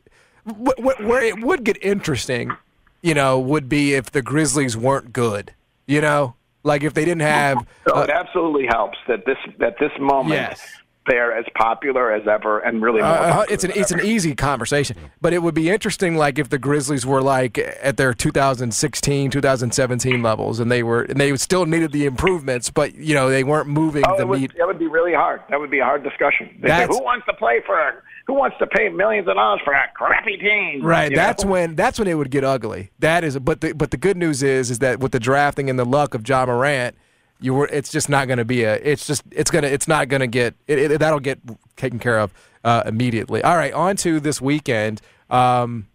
Wh- 0.47 0.79
wh- 0.79 1.01
Where 1.01 1.23
it 1.23 1.43
would 1.43 1.65
get 1.65 1.83
interesting, 1.83 2.53
you 3.01 3.15
know, 3.15 3.39
would 3.41 3.69
be 3.69 3.95
if 3.95 4.11
the 4.11 4.21
Grizzlies 4.21 4.77
weren't 4.77 5.13
good. 5.13 5.55
You 5.87 6.01
know, 6.03 6.35
like 6.63 6.83
if 6.83 6.95
they 6.95 7.05
didn't 7.05 7.23
have. 7.23 7.67
So 7.89 7.97
uh, 7.97 8.03
it 8.03 8.11
absolutely 8.11 8.67
helps 8.67 8.99
that 9.09 9.25
this 9.27 9.39
that 9.59 9.77
this 9.81 9.93
moment 9.99 10.35
Yes. 10.35 10.61
They're 11.07 11.37
as 11.37 11.45
popular 11.57 12.13
as 12.13 12.29
ever 12.29 12.61
and 12.61 12.81
really 12.81 13.01
more 13.03 13.11
Uh, 13.11 13.45
it's 13.51 13.65
an 13.65 13.73
it's 13.75 13.91
an 13.91 14.01
easy 14.01 14.35
conversation, 14.37 14.97
but 15.21 15.33
it 15.33 15.43
would 15.43 15.55
be 15.55 15.69
interesting, 15.69 16.17
like 16.17 16.39
if 16.39 16.49
the 16.49 16.59
Grizzlies 16.59 17.05
were 17.05 17.21
like 17.21 17.59
at 17.59 17.97
their 17.97 18.15
2016, 18.15 19.31
2017 19.31 20.23
levels, 20.23 20.61
and 20.61 20.71
they 20.71 20.83
were 20.83 21.03
and 21.03 21.21
they 21.21 21.37
still 21.37 21.67
needed 21.67 21.91
the 21.93 22.07
improvements, 22.07 22.71
but 22.71 22.95
you 22.95 23.15
know 23.15 23.29
they 23.31 23.43
weren't 23.43 23.69
moving 23.69 24.05
Oh, 24.07 24.17
the 24.17 24.23
it 24.23 24.29
would, 24.29 24.41
need. 24.41 24.53
that 24.59 24.67
would 24.67 24.79
be 24.79 24.87
really 24.87 25.13
hard. 25.15 25.41
That 25.51 25.59
would 25.59 25.71
be 25.71 25.81
a 25.81 25.85
hard 25.85 26.05
discussion. 26.05 26.49
Say, 26.65 26.87
who 26.87 27.03
wants 27.03 27.27
to 27.27 27.33
play 27.35 27.61
for 27.67 27.79
a, 27.79 27.95
who 28.27 28.35
wants 28.35 28.57
to 28.61 28.67
pay 28.69 28.89
millions 28.89 29.27
of 29.27 29.35
dollars 29.35 29.61
for 29.65 29.73
a 29.73 29.89
crappy 29.95 30.37
team? 30.37 30.85
Right, 30.85 31.11
You 31.11 31.17
that's 31.17 31.45
know? 31.45 31.51
when 31.51 31.75
that's 31.75 31.99
when 31.99 32.07
it 32.07 32.15
would 32.15 32.31
get 32.31 32.45
ugly. 32.45 32.91
That 33.01 33.25
is, 33.25 33.37
but 33.39 33.61
the 33.61 33.73
but 33.73 33.91
the 33.91 33.97
good 33.97 34.17
news 34.17 34.43
is 34.43 34.71
is 34.71 34.79
that 34.79 35.01
with 35.01 35.11
the 35.13 35.21
drafting 35.21 35.69
and 35.69 35.79
the 35.79 35.85
luck 35.85 36.15
of 36.15 36.29
Ja 36.29 36.47
Morant, 36.47 36.97
you 37.43 37.55
were 37.55 37.67
it's 37.67 37.91
just 37.91 38.09
not 38.09 38.27
going 38.27 38.39
to 38.39 38.45
be 38.45 38.65
a. 38.65 38.75
It's 38.77 39.07
just 39.07 39.23
it's 39.31 39.51
gonna 39.51 39.67
it's 39.67 39.89
not 39.89 40.09
going 40.09 40.21
to 40.21 40.27
get 40.27 40.55
it, 40.67 40.79
it, 40.79 40.99
that'll 40.99 41.21
get 41.21 41.39
taken 41.77 41.99
care 41.99 42.19
of 42.19 42.33
uh, 42.65 42.83
immediately. 42.87 43.43
All 43.43 43.57
right, 43.57 43.73
on 43.73 43.97
to 43.97 44.21
this 44.21 44.41
weekend. 44.41 45.01
Um, 45.29 45.89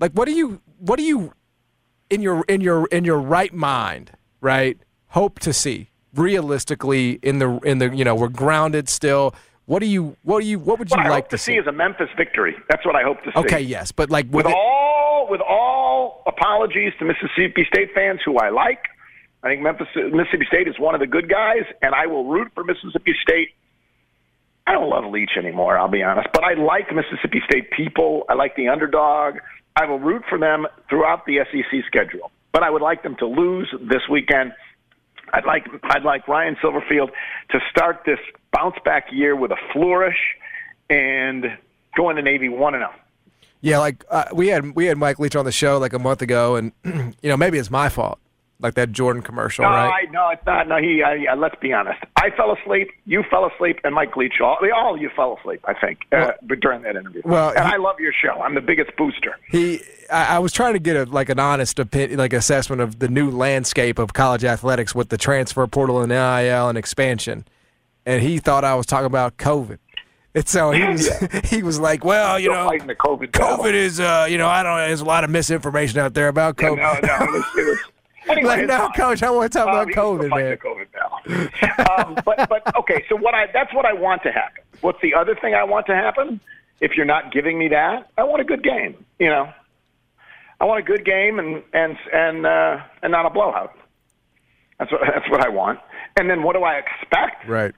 like 0.00 0.12
what 0.12 0.26
do 0.26 0.32
you 0.32 0.60
what 0.78 0.96
do 0.96 1.02
you 1.02 1.32
in 2.10 2.22
your 2.22 2.44
in 2.48 2.60
your 2.60 2.86
in 2.86 3.04
your 3.04 3.18
right 3.18 3.52
mind 3.52 4.12
right 4.40 4.78
hope 5.08 5.38
to 5.40 5.52
see 5.52 5.90
realistically 6.14 7.18
in 7.22 7.38
the 7.38 7.58
in 7.60 7.78
the 7.78 7.94
you 7.94 8.04
know 8.04 8.14
we're 8.14 8.28
grounded 8.28 8.88
still. 8.88 9.34
What 9.66 9.80
do 9.80 9.86
you 9.86 10.16
what 10.22 10.40
do 10.40 10.46
you 10.46 10.58
what 10.58 10.78
would 10.78 10.90
you 10.90 10.96
What 10.96 11.06
I 11.06 11.10
like 11.10 11.24
hope 11.24 11.30
to 11.30 11.38
see 11.38 11.54
is 11.54 11.66
a 11.66 11.72
Memphis 11.72 12.08
victory. 12.16 12.56
That's 12.68 12.84
what 12.86 12.96
I 12.96 13.02
hope 13.02 13.22
to 13.24 13.32
see. 13.32 13.38
Okay, 13.38 13.60
yes, 13.60 13.92
but 13.92 14.10
like 14.10 14.26
with 14.26 14.46
with 14.46 14.46
it, 14.46 14.54
all 14.56 15.28
with 15.30 15.40
all 15.40 16.22
apologies 16.26 16.92
to 16.98 17.04
Mississippi 17.04 17.66
State 17.72 17.90
fans 17.94 18.20
who 18.24 18.38
I 18.38 18.48
like, 18.48 18.84
I 19.42 19.48
think 19.48 19.62
Memphis 19.62 19.86
Mississippi 19.94 20.46
State 20.46 20.68
is 20.68 20.78
one 20.78 20.94
of 20.94 21.00
the 21.00 21.06
good 21.06 21.28
guys, 21.28 21.62
and 21.80 21.94
I 21.94 22.06
will 22.06 22.24
root 22.24 22.50
for 22.54 22.64
Mississippi 22.64 23.14
State. 23.22 23.50
I 24.66 24.72
don't 24.72 24.90
love 24.90 25.04
Leach 25.10 25.30
anymore, 25.38 25.78
I'll 25.78 25.88
be 25.88 26.02
honest, 26.02 26.28
but 26.32 26.44
I 26.44 26.54
like 26.54 26.94
Mississippi 26.94 27.40
State 27.48 27.70
people. 27.70 28.24
I 28.28 28.34
like 28.34 28.56
the 28.56 28.68
underdog. 28.68 29.36
I 29.76 29.86
will 29.86 30.00
root 30.00 30.22
for 30.28 30.38
them 30.38 30.66
throughout 30.90 31.24
the 31.24 31.38
SEC 31.50 31.84
schedule, 31.86 32.32
but 32.52 32.62
I 32.62 32.70
would 32.70 32.82
like 32.82 33.02
them 33.02 33.16
to 33.20 33.26
lose 33.26 33.72
this 33.80 34.02
weekend. 34.10 34.52
I'd 35.32 35.44
like 35.44 35.66
I'd 35.84 36.02
like 36.02 36.26
Ryan 36.26 36.56
Silverfield 36.56 37.10
to 37.50 37.60
start 37.70 38.02
this 38.04 38.18
bounce 38.52 38.76
back 38.84 39.06
year 39.12 39.36
with 39.36 39.52
a 39.52 39.56
flourish 39.72 40.18
and 40.90 41.44
go 41.96 42.10
into 42.10 42.22
Navy 42.22 42.48
one 42.48 42.74
and 42.74 42.82
oh. 42.82 42.88
zero. 42.88 43.00
Yeah, 43.60 43.78
like 43.78 44.04
uh, 44.10 44.26
we 44.32 44.48
had 44.48 44.74
we 44.74 44.86
had 44.86 44.98
Mike 44.98 45.18
Leach 45.18 45.36
on 45.36 45.44
the 45.44 45.52
show 45.52 45.78
like 45.78 45.92
a 45.92 45.98
month 45.98 46.22
ago, 46.22 46.56
and 46.56 46.72
you 46.84 47.28
know 47.28 47.36
maybe 47.36 47.58
it's 47.58 47.70
my 47.70 47.88
fault, 47.88 48.18
like 48.60 48.74
that 48.74 48.90
Jordan 48.92 49.22
commercial, 49.22 49.62
No, 49.64 49.70
right? 49.70 50.04
I, 50.08 50.10
no, 50.10 50.30
it's 50.30 50.44
not. 50.44 50.66
No, 50.66 50.78
he. 50.78 51.02
I, 51.02 51.26
I, 51.30 51.34
let's 51.34 51.54
be 51.60 51.72
honest. 51.72 52.00
I 52.16 52.30
fell 52.30 52.52
asleep. 52.52 52.90
You 53.06 53.22
fell 53.30 53.46
asleep, 53.46 53.78
and 53.84 53.94
Mike 53.94 54.16
Leach. 54.16 54.40
All, 54.42 54.58
all 54.74 54.94
of 54.94 55.00
you 55.00 55.10
fell 55.14 55.36
asleep. 55.38 55.60
I 55.64 55.74
think 55.74 56.00
uh, 56.12 56.32
during 56.60 56.82
that 56.82 56.96
interview. 56.96 57.22
well, 57.24 57.50
and 57.50 57.66
he- 57.66 57.74
I 57.74 57.76
love 57.76 58.00
your 58.00 58.12
show. 58.12 58.40
I'm 58.42 58.54
the 58.54 58.60
biggest 58.60 58.96
booster. 58.96 59.36
He, 59.50 59.80
I, 60.10 60.36
I 60.36 60.38
was 60.40 60.52
trying 60.52 60.72
to 60.72 60.80
get 60.80 60.96
a 60.96 61.04
like 61.04 61.28
an 61.28 61.38
honest 61.38 61.78
opinion, 61.78 62.18
like 62.18 62.32
assessment 62.32 62.82
of 62.82 62.98
the 62.98 63.08
new 63.08 63.30
landscape 63.30 63.98
of 63.98 64.12
college 64.12 64.44
athletics 64.44 64.94
with 64.94 65.08
the 65.10 65.18
transfer 65.18 65.66
portal 65.68 66.00
and 66.00 66.08
NIL 66.08 66.68
and 66.68 66.76
expansion, 66.76 67.44
and 68.06 68.22
he 68.22 68.38
thought 68.38 68.64
I 68.64 68.74
was 68.74 68.86
talking 68.86 69.06
about 69.06 69.36
COVID. 69.36 69.78
And 70.34 70.46
so 70.48 70.72
he 70.72 70.82
was 70.84 71.08
he 71.44 71.62
was 71.62 71.78
like, 71.78 72.04
well, 72.04 72.38
you 72.40 72.50
Still 72.52 72.70
know, 72.72 72.86
the 72.86 72.94
COVID. 72.96 73.30
COVID 73.30 73.72
is, 73.72 74.00
uh, 74.00 74.26
you 74.28 74.36
know, 74.36 74.48
I 74.48 74.62
don't. 74.64 74.76
There's 74.78 75.00
a 75.00 75.04
lot 75.04 75.22
of 75.24 75.30
misinformation 75.30 75.98
out 76.00 76.14
there 76.14 76.26
about 76.28 76.56
Yeah, 76.60 76.70
COVID. 76.70 76.76
no, 76.76 76.92
no. 77.06 77.24
It 77.24 77.30
was, 77.32 77.44
it 77.56 77.64
was, 77.68 77.78
anyway, 78.28 78.48
like, 78.48 78.58
it's 78.60 78.68
no, 78.68 78.88
coach, 78.96 79.22
I 79.22 79.30
want 79.30 79.52
to 79.52 79.58
talk 79.58 79.68
Um, 79.68 79.74
about 79.74 79.88
COVID, 79.88 80.30
man. 80.30 80.56
COVID 80.58 81.98
um, 82.06 82.16
but 82.24 82.48
but 82.48 82.76
okay, 82.76 83.04
so 83.08 83.16
what 83.16 83.34
I 83.34 83.46
that's 83.52 83.72
what 83.74 83.84
I 83.86 83.92
want 83.92 84.22
to 84.24 84.32
happen. 84.32 84.62
What's 84.80 85.00
the 85.02 85.14
other 85.14 85.34
thing 85.34 85.54
I 85.54 85.64
want 85.64 85.86
to 85.86 85.94
happen? 85.94 86.40
If 86.80 86.92
you're 86.96 87.06
not 87.06 87.32
giving 87.32 87.58
me 87.58 87.68
that, 87.68 88.10
I 88.16 88.22
want 88.24 88.40
a 88.40 88.44
good 88.44 88.62
game. 88.62 89.04
You 89.18 89.28
know, 89.28 89.52
I 90.60 90.64
want 90.64 90.80
a 90.80 90.82
good 90.82 91.04
game 91.04 91.38
and 91.38 91.62
and 91.72 91.96
and 92.12 92.46
uh, 92.46 92.78
and 93.02 93.12
not 93.12 93.26
a 93.26 93.30
blowout. 93.30 93.74
That's 94.78 94.90
what 94.92 95.00
that's 95.14 95.28
what 95.30 95.44
I 95.44 95.48
want. 95.48 95.80
And 96.16 96.28
then 96.30 96.42
what 96.42 96.54
do 96.54 96.62
I 96.62 96.74
expect? 96.76 97.46
Right. 97.48 97.74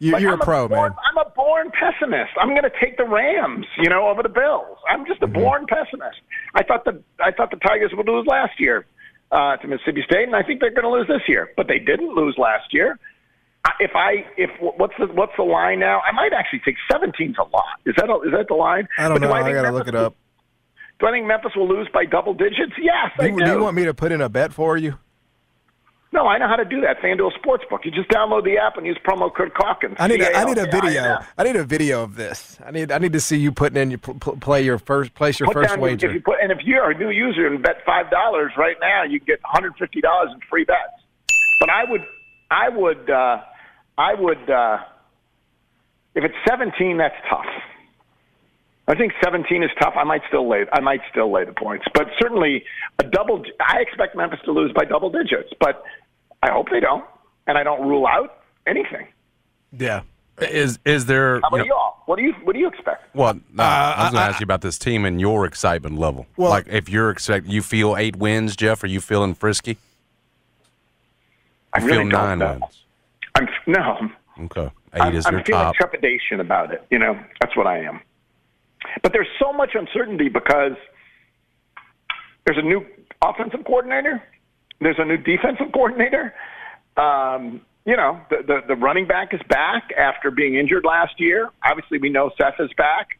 You, 0.00 0.12
Like, 0.12 0.22
I'm 0.24 0.34
a 0.40 0.44
pro, 0.44 0.68
born, 0.68 0.90
man. 0.92 0.98
I'm 1.10 1.26
a 1.26 1.28
born 1.30 1.72
pessimist. 1.72 2.30
I'm 2.40 2.50
going 2.50 2.62
to 2.62 2.70
take 2.80 2.96
the 2.98 3.04
Rams, 3.04 3.66
you 3.78 3.88
know, 3.90 4.06
over 4.08 4.22
the 4.22 4.28
Bills. 4.28 4.78
I'm 4.88 5.04
just 5.06 5.20
a 5.22 5.26
Mm-hmm. 5.26 5.34
born 5.42 5.66
pessimist. 5.66 6.20
I 6.54 6.62
thought 6.62 6.84
the 6.84 7.02
I 7.22 7.32
thought 7.32 7.50
the 7.50 7.56
Tigers 7.56 7.90
would 7.94 8.06
lose 8.06 8.24
last 8.26 8.60
year 8.60 8.86
uh, 9.30 9.56
to 9.56 9.68
Mississippi 9.68 10.02
State, 10.04 10.24
and 10.24 10.36
I 10.36 10.42
think 10.42 10.60
they're 10.60 10.70
going 10.70 10.84
to 10.84 10.90
lose 10.90 11.06
this 11.08 11.22
year. 11.28 11.48
But 11.56 11.68
they 11.68 11.78
didn't 11.78 12.14
lose 12.14 12.36
last 12.38 12.72
year. 12.72 12.98
I- 13.64 13.72
If 13.80 13.90
I 13.94 14.24
if 14.36 14.50
what's 14.60 14.94
the 14.98 15.06
what's 15.08 15.32
the 15.36 15.42
line 15.42 15.80
now? 15.80 16.00
I 16.00 16.12
might 16.12 16.32
actually 16.32 16.60
take 16.64 16.76
17's 16.92 17.36
a 17.38 17.42
lot. 17.42 17.64
Is 17.86 17.94
that 17.96 18.08
a, 18.08 18.14
is 18.26 18.32
that 18.32 18.46
the 18.48 18.54
line? 18.54 18.88
I 18.98 19.02
don't 19.08 19.14
But 19.20 19.22
do 19.22 19.28
know. 19.28 19.34
I, 19.34 19.40
gotta 19.52 19.70
Memphis 19.72 19.72
look 19.78 19.88
it 19.88 19.94
up. 19.94 20.14
Do 21.00 21.06
I 21.06 21.12
think 21.12 21.26
Memphis 21.26 21.52
will 21.54 21.68
lose 21.68 21.88
by 21.92 22.04
double 22.04 22.34
digits? 22.34 22.72
Yes, 22.80 23.10
Do 23.18 23.24
I 23.26 23.30
do. 23.30 23.44
do 23.44 23.50
you 23.52 23.62
want 23.62 23.76
me 23.76 23.84
to 23.84 23.94
put 23.94 24.10
in 24.12 24.20
a 24.20 24.28
bet 24.28 24.52
for 24.52 24.76
you? 24.76 24.98
No, 26.18 26.26
I 26.26 26.36
know 26.36 26.48
how 26.48 26.56
to 26.56 26.64
do 26.64 26.80
that. 26.80 26.98
FanDuel 26.98 27.30
Sportsbook. 27.38 27.84
You 27.84 27.92
just 27.92 28.08
download 28.08 28.42
the 28.42 28.58
app 28.58 28.76
and 28.76 28.84
use 28.84 28.98
promo 29.06 29.32
code 29.32 29.52
Calkins. 29.54 29.94
I 30.00 30.08
need 30.08 30.20
a, 30.20 30.36
I 30.36 30.42
need 30.42 30.58
a 30.58 30.66
video. 30.66 31.20
I 31.38 31.44
need 31.44 31.54
a 31.54 31.62
video 31.62 32.02
of 32.02 32.16
this. 32.16 32.58
I 32.66 32.72
need 32.72 32.90
I 32.90 32.98
need 32.98 33.12
to 33.12 33.20
see 33.20 33.36
you 33.36 33.52
putting 33.52 33.80
in 33.80 33.92
your 33.92 34.00
pl- 34.00 34.14
pl- 34.14 34.36
play 34.38 34.62
your 34.62 34.78
first 34.78 35.14
place 35.14 35.38
your 35.38 35.46
Put 35.46 35.54
first 35.54 35.68
down, 35.68 35.80
wager. 35.80 36.08
If 36.08 36.14
you 36.14 36.20
put, 36.20 36.40
and 36.42 36.50
if 36.50 36.58
you're 36.64 36.90
a 36.90 36.98
new 36.98 37.10
user 37.10 37.46
and 37.46 37.62
bet 37.62 37.84
five 37.86 38.10
dollars 38.10 38.50
right 38.58 38.74
now, 38.80 39.04
you 39.04 39.20
get 39.20 39.40
150 39.42 40.00
dollars 40.00 40.30
in 40.34 40.40
free 40.50 40.64
bets. 40.64 40.90
But 41.60 41.70
I 41.70 41.84
would, 41.88 42.04
I 42.50 42.68
would, 42.68 43.08
uh, 43.08 43.38
I 43.96 44.14
would. 44.14 44.50
Uh, 44.50 44.78
if 46.16 46.24
it's 46.24 46.34
17, 46.48 46.98
that's 46.98 47.14
tough. 47.30 47.46
I 48.88 48.94
think 48.96 49.12
17 49.22 49.62
is 49.62 49.70
tough. 49.78 49.94
I 49.96 50.02
might 50.02 50.22
still 50.26 50.48
lay. 50.48 50.64
I 50.72 50.80
might 50.80 51.02
still 51.12 51.30
lay 51.30 51.44
the 51.44 51.52
points, 51.52 51.84
but 51.94 52.08
certainly 52.18 52.64
a 52.98 53.04
double. 53.04 53.44
I 53.60 53.80
expect 53.80 54.16
Memphis 54.16 54.40
to 54.46 54.50
lose 54.50 54.72
by 54.74 54.84
double 54.84 55.10
digits, 55.10 55.52
but 55.60 55.84
I 56.42 56.50
hope 56.50 56.68
they 56.70 56.80
don't, 56.80 57.04
and 57.46 57.58
I 57.58 57.62
don't 57.64 57.86
rule 57.88 58.06
out 58.06 58.42
anything. 58.66 59.06
yeah. 59.72 60.02
Is 60.40 60.78
is 60.84 61.06
there? 61.06 61.40
How 61.40 61.48
you 61.48 61.48
about 61.48 61.56
know- 61.58 61.64
y'all? 61.64 61.94
What 62.06 62.14
do 62.16 62.22
you 62.22 62.32
What 62.44 62.52
do 62.52 62.60
you 62.60 62.68
expect? 62.68 63.12
Well, 63.12 63.34
no, 63.52 63.64
I 63.64 64.04
was 64.04 64.12
going 64.12 64.22
Uh, 64.22 64.26
to 64.28 64.30
ask 64.30 64.40
you 64.40 64.44
about 64.44 64.60
this 64.60 64.78
team 64.78 65.04
and 65.04 65.20
your 65.20 65.44
excitement 65.46 65.98
level. 65.98 66.28
Well- 66.36 66.50
like, 66.50 66.68
if 66.68 66.88
you're 66.88 67.10
expect, 67.10 67.46
you 67.46 67.60
feel 67.60 67.96
eight 67.96 68.14
wins, 68.14 68.54
Jeff. 68.54 68.84
Are 68.84 68.86
you 68.86 69.00
feeling 69.00 69.34
frisky? 69.34 69.78
I 71.72 71.80
really 71.80 71.90
feel 71.90 72.08
don't 72.08 72.08
nine 72.10 72.38
know. 72.38 72.52
wins. 72.60 72.84
I'm 73.34 73.48
no. 73.66 74.10
Okay, 74.44 74.70
8 74.94 75.00
I'm, 75.00 75.14
is 75.16 75.26
I'm 75.26 75.32
your 75.34 75.44
feeling 75.44 75.62
top. 75.64 75.74
trepidation 75.74 76.38
about 76.38 76.72
it. 76.72 76.84
You 76.90 77.00
know, 77.00 77.18
that's 77.40 77.56
what 77.56 77.66
I 77.66 77.78
am. 77.80 78.00
But 79.02 79.12
there's 79.12 79.26
so 79.40 79.52
much 79.52 79.74
uncertainty 79.74 80.28
because 80.28 80.76
there's 82.46 82.58
a 82.58 82.62
new 82.62 82.86
offensive 83.22 83.64
coordinator, 83.64 84.22
there's 84.80 84.98
a 84.98 85.04
new 85.04 85.16
defensive 85.16 85.72
coordinator. 85.72 86.34
Um, 86.96 87.62
you 87.84 87.96
know, 87.96 88.20
the, 88.30 88.36
the 88.46 88.60
the 88.68 88.76
running 88.76 89.06
back 89.06 89.32
is 89.32 89.40
back 89.48 89.90
after 89.98 90.30
being 90.30 90.56
injured 90.56 90.84
last 90.84 91.14
year. 91.18 91.48
Obviously, 91.64 91.98
we 91.98 92.10
know 92.10 92.30
Seth 92.36 92.60
is 92.60 92.70
back. 92.76 93.18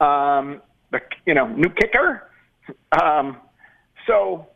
Um, 0.00 0.60
the 0.90 1.00
you 1.26 1.34
know 1.34 1.46
new 1.46 1.70
kicker. 1.70 2.30
Um, 3.00 3.38
so 4.06 4.48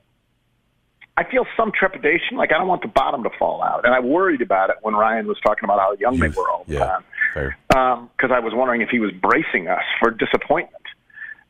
I 1.16 1.24
feel 1.30 1.47
some 1.57 1.72
trepidation. 1.72 2.36
Like 2.36 2.53
I 2.53 2.59
don't 2.59 2.68
want 2.68 2.82
the 2.82 2.88
bottom 2.88 3.22
to 3.22 3.30
fall 3.38 3.62
out, 3.62 3.84
and 3.84 3.94
I 3.94 4.01
worried 4.01 4.42
about 4.42 4.70
it 4.70 4.76
when 4.82 4.94
Ryan 4.94 5.26
was 5.26 5.38
talking 5.42 5.64
about 5.64 5.80
how 5.80 5.94
young 5.99 6.18
they 6.18 6.28
were 6.28 6.51
all 6.51 6.64
the 6.66 6.74
Yeah, 6.74 7.01
time 7.34 8.09
because 8.16 8.30
I 8.32 8.40
was 8.40 8.53
wondering 8.55 8.82
if 8.82 8.90
he 8.90 8.99
was 8.99 9.12
bracing 9.12 9.68
us 9.68 9.82
for 10.01 10.11
disappointment. 10.11 10.84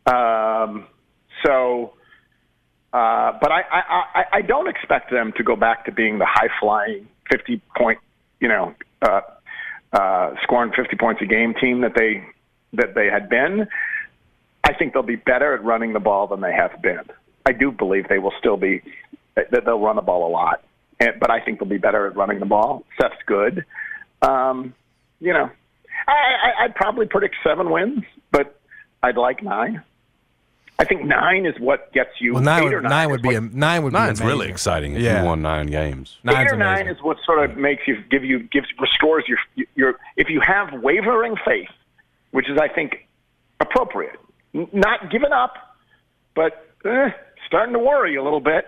Um, 0.07 0.86
so, 1.44 1.94
uh, 2.93 3.32
but 3.41 3.51
I, 3.51 3.62
I, 3.70 4.24
I, 4.32 4.43
don't 4.43 4.68
expect 4.68 5.11
them 5.11 5.32
to 5.37 5.43
go 5.43 5.57
back 5.57 5.84
to 5.87 5.93
being 5.93 6.18
the 6.18 6.26
high 6.26 6.49
flying, 6.61 7.09
fifty 7.30 7.61
point, 7.76 7.99
you 8.41 8.49
know, 8.49 8.74
uh, 9.03 9.20
uh, 9.93 10.34
scoring 10.43 10.72
fifty 10.74 10.97
points 10.97 11.20
a 11.20 11.26
game 11.26 11.55
team 11.61 11.80
that 11.82 11.93
they 11.95 12.24
that 12.72 12.95
they 12.95 13.07
had 13.07 13.28
been. 13.28 13.66
I 14.64 14.72
think 14.74 14.93
they'll 14.93 15.03
be 15.03 15.16
better 15.16 15.55
at 15.55 15.64
running 15.64 15.93
the 15.93 16.01
ball 16.01 16.26
than 16.26 16.41
they 16.41 16.53
have 16.53 16.80
been. 16.80 17.03
I 17.45 17.53
do 17.53 17.70
believe 17.70 18.09
they 18.09 18.18
will 18.18 18.32
still 18.39 18.57
be 18.57 18.82
that 19.34 19.64
they'll 19.64 19.80
run 19.80 19.97
the 19.97 20.03
ball 20.03 20.28
a 20.28 20.32
lot, 20.32 20.64
and, 20.99 21.20
but 21.20 21.30
I 21.30 21.41
think 21.41 21.59
they'll 21.59 21.68
be 21.68 21.78
better 21.78 22.07
at 22.07 22.16
running 22.16 22.41
the 22.41 22.47
ball. 22.47 22.84
Seth's 23.01 23.14
good. 23.26 23.64
Um, 24.22 24.74
you 25.20 25.32
know, 25.32 25.51
I, 26.07 26.12
I, 26.12 26.64
I'd 26.64 26.74
probably 26.74 27.07
predict 27.07 27.37
seven 27.45 27.70
wins, 27.70 28.05
but 28.32 28.59
I'd 29.03 29.16
like 29.16 29.43
nine. 29.43 29.82
I 30.79 30.85
think 30.85 31.05
nine 31.05 31.47
is 31.47 31.55
what 31.59 31.91
gets 31.93 32.11
you. 32.20 32.35
Well, 32.35 32.43
nine 32.43 32.61
eight 32.61 32.64
would, 32.64 32.72
or 32.74 32.81
nine, 32.83 32.91
nine, 32.91 33.11
would 33.11 33.22
be 33.22 33.29
what- 33.29 33.37
a, 33.37 33.57
nine 33.59 33.83
would 33.83 33.93
Nine's 33.95 34.20
be 34.20 34.27
really 34.27 34.49
exciting 34.49 34.95
if 34.95 35.01
Yeah. 35.03 35.20
you 35.20 35.27
won 35.27 35.41
nine 35.43 35.66
games. 35.68 36.18
Nine's 36.22 36.51
eight 36.51 36.55
or 36.55 36.59
nine 36.59 36.87
is 36.87 36.99
what 37.03 37.16
sort 37.24 37.49
of 37.49 37.57
makes 37.57 37.87
you 37.89 37.97
give 38.11 38.24
you 38.24 38.41
gives 38.41 38.66
restores 38.79 39.24
your 39.27 39.39
your 39.74 39.95
if 40.16 40.29
you 40.29 40.41
have 40.47 40.72
wavering 40.83 41.35
faith, 41.45 41.70
which 42.33 42.49
is 42.51 42.59
I 42.61 42.68
think 42.68 43.07
appropriate, 43.61 44.18
not 44.53 45.11
giving 45.11 45.33
up, 45.33 45.55
but 46.35 46.66
eh, 46.85 47.09
starting 47.47 47.72
to 47.72 47.79
worry 47.79 48.16
a 48.16 48.22
little 48.22 48.41
bit 48.41 48.64